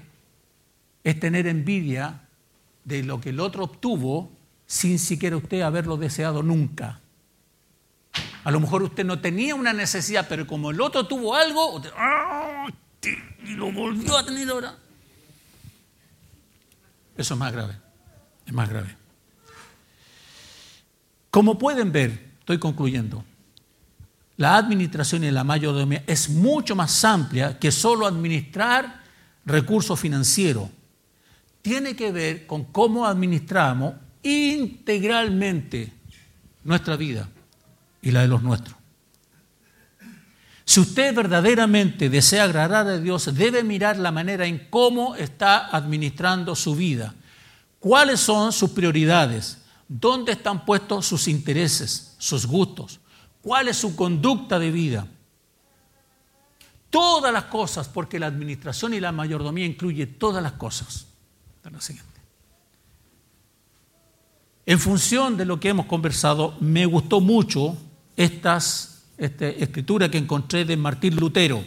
es 1.05 1.21
tener 1.21 1.47
envidia 1.47 2.23
de 2.83 3.05
lo 3.05 3.21
que 3.21 3.29
el 3.29 3.39
otro 3.39 3.63
obtuvo 3.63 4.33
sin 4.67 4.99
siquiera 4.99 5.37
usted 5.37 5.61
haberlo 5.61 5.97
deseado 5.97 6.43
nunca. 6.43 6.99
A 8.43 8.51
lo 8.51 8.59
mejor 8.59 8.83
usted 8.83 9.05
no 9.05 9.21
tenía 9.21 9.55
una 9.55 9.73
necesidad, 9.73 10.27
pero 10.29 10.45
como 10.45 10.73
el 10.73 10.81
otro 10.81 11.07
tuvo 11.07 11.37
algo, 11.37 11.81
y 13.45 13.51
lo 13.55 13.71
volvió 13.71 14.19
a 14.19 14.27
tener 14.27 14.51
ahora. 14.51 14.77
Eso 17.17 17.35
es 17.35 17.39
más 17.39 17.53
grave, 17.53 17.77
es 18.45 18.53
más 18.53 18.69
grave. 18.69 18.97
Como 21.31 21.61
pueden 21.61 21.93
ver, 21.93 22.33
estoy 22.41 22.59
concluyendo, 22.59 23.25
la 24.41 24.57
administración 24.57 25.23
y 25.25 25.31
la 25.31 25.45
mayordomía 25.45 26.03
es 26.07 26.31
mucho 26.31 26.75
más 26.75 27.05
amplia 27.05 27.59
que 27.59 27.71
solo 27.71 28.07
administrar 28.07 29.03
recursos 29.45 30.01
financieros. 30.01 30.71
tiene 31.61 31.95
que 31.95 32.11
ver 32.11 32.47
con 32.47 32.65
cómo 32.65 33.05
administramos 33.05 33.97
integralmente 34.23 35.93
nuestra 36.65 36.97
vida 36.97 37.29
y 38.01 38.13
la 38.13 38.23
de 38.23 38.29
los 38.29 38.43
nuestros. 38.43 38.75
Si 40.65 40.81
usted 40.81 41.15
verdaderamente 41.15 42.09
desea 42.09 42.45
agradar 42.45 42.87
a 42.87 42.97
Dios, 42.97 43.35
debe 43.35 43.63
mirar 43.63 43.99
la 43.99 44.11
manera 44.11 44.47
en 44.47 44.69
cómo 44.71 45.17
está 45.17 45.67
administrando 45.67 46.57
su 46.57 46.75
vida. 46.75 47.15
¿Cuáles 47.79 48.21
son 48.21 48.53
sus 48.53 48.71
prioridades? 48.71 49.59
¿Dónde 49.87 50.33
están 50.33 50.65
puestos 50.65 51.05
sus 51.05 51.29
intereses, 51.29 52.15
sus 52.17 52.47
gustos? 52.47 53.01
¿Cuál 53.43 53.69
es 53.69 53.77
su 53.77 53.97
conducta 53.97 54.59
de 54.59 54.71
vida? 54.71 55.07
Todas 56.91 57.33
las 57.33 57.45
cosas, 57.45 57.89
porque 57.89 58.19
la 58.19 58.27
administración 58.27 58.95
y 58.95 59.01
la 59.01 59.13
mayordomía 59.13 59.65
incluye 59.65 60.07
todas 60.07 60.43
las 60.43 60.53
cosas. 60.53 61.07
En 64.67 64.79
función 64.79 65.37
de 65.37 65.45
lo 65.45 65.61
que 65.61 65.69
hemos 65.69 65.87
conversado, 65.87 66.57
me 66.61 66.87
gustó 66.87 67.21
mucho 67.21 67.77
estas 68.17 68.91
este, 69.17 69.63
escritura 69.63 70.11
que 70.11 70.19
encontré 70.19 70.65
de 70.65 70.77
Martín 70.77 71.17
Lutero. 71.17 71.63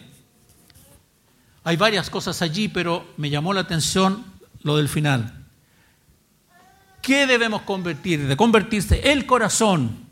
Hay 1.63 1.77
varias 1.77 2.09
cosas 2.09 2.41
allí, 2.41 2.67
pero 2.67 3.05
me 3.17 3.29
llamó 3.29 3.53
la 3.53 3.61
atención 3.61 4.25
lo 4.63 4.77
del 4.77 4.89
final. 4.89 5.45
¿Qué 7.01 7.27
debemos 7.27 7.61
convertir? 7.61 8.27
De 8.27 8.35
convertirse 8.35 9.11
el 9.11 9.25
corazón, 9.25 10.02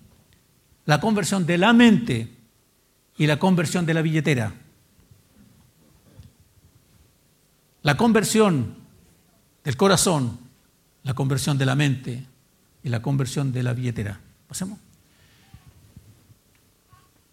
la 0.86 1.00
conversión 1.00 1.46
de 1.46 1.58
la 1.58 1.74
mente 1.74 2.36
y 3.18 3.28
la 3.28 3.38
conversión 3.40 3.86
de 3.86 3.94
la 3.94 4.02
billetera. 4.02 4.54
La 7.84 7.98
conversión 7.98 8.76
del 9.64 9.78
corazón, 9.78 10.40
la 11.04 11.14
conversión 11.14 11.58
de 11.58 11.66
la 11.66 11.76
mente 11.76 12.26
y 12.84 12.90
la 12.90 13.02
conversión 13.02 13.52
de 13.52 13.64
la 13.64 13.74
billetera. 13.74 14.20
Pasemos. 14.48 14.80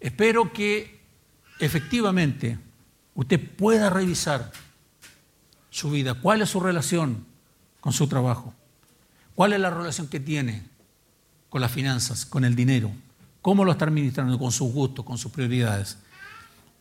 Espero 0.01 0.53
que 0.53 1.01
efectivamente 1.59 2.59
usted 3.15 3.41
pueda 3.57 3.91
revisar 3.91 4.53
su 5.71 5.91
vida, 5.91 6.15
cuál 6.15 6.43
es 6.43 6.51
su 6.51 6.61
relación 6.61 7.27
con 7.81 7.93
su 7.93 8.07
trabajo, 8.09 8.55
cuál 9.35 9.53
es 9.53 9.61
la 9.61 9.71
relación 9.71 10.09
que 10.09 10.21
tiene 10.21 10.63
con 11.49 11.61
las 11.61 11.73
finanzas, 11.73 12.27
con 12.27 12.45
el 12.45 12.55
dinero, 12.55 12.93
cómo 13.49 13.65
lo 13.65 13.73
está 13.73 13.87
administrando, 13.87 14.39
con 14.39 14.53
sus 14.53 14.71
gustos, 14.71 15.07
con 15.07 15.17
sus 15.17 15.33
prioridades. 15.33 15.97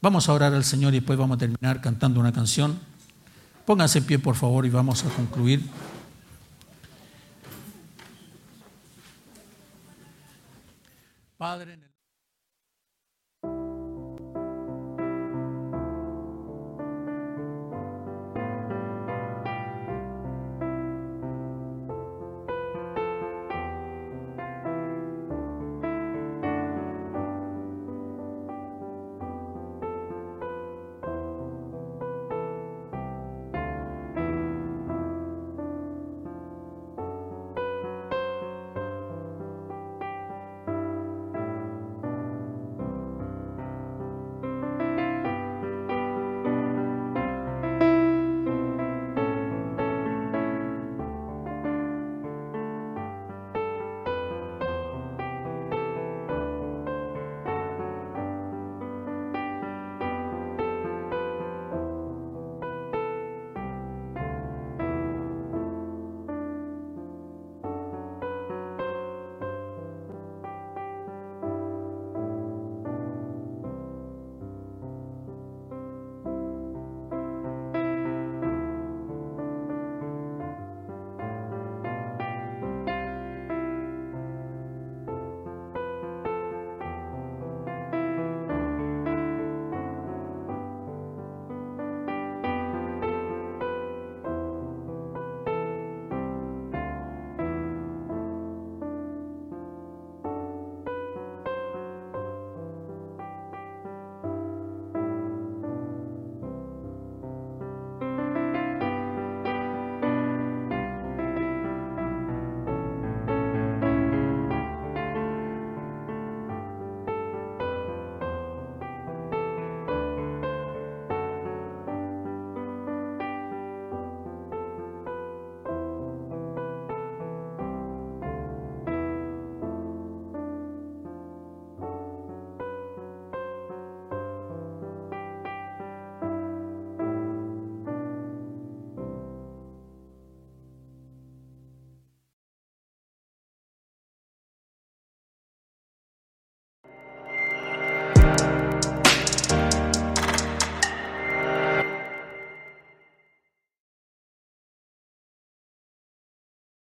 Vamos 0.02 0.28
a 0.28 0.34
orar 0.34 0.54
al 0.54 0.66
Señor 0.66 0.94
y 0.94 0.98
después 0.98 1.18
vamos 1.18 1.36
a 1.36 1.40
terminar 1.40 1.80
cantando 1.80 2.20
una 2.20 2.34
canción. 2.34 2.78
Pónganse 3.66 4.00
en 4.00 4.04
pie, 4.04 4.20
por 4.20 4.36
favor, 4.36 4.66
y 4.66 4.70
vamos 4.70 5.06
a 5.06 5.08
concluir. 5.08 5.64
Padre. 11.38 11.87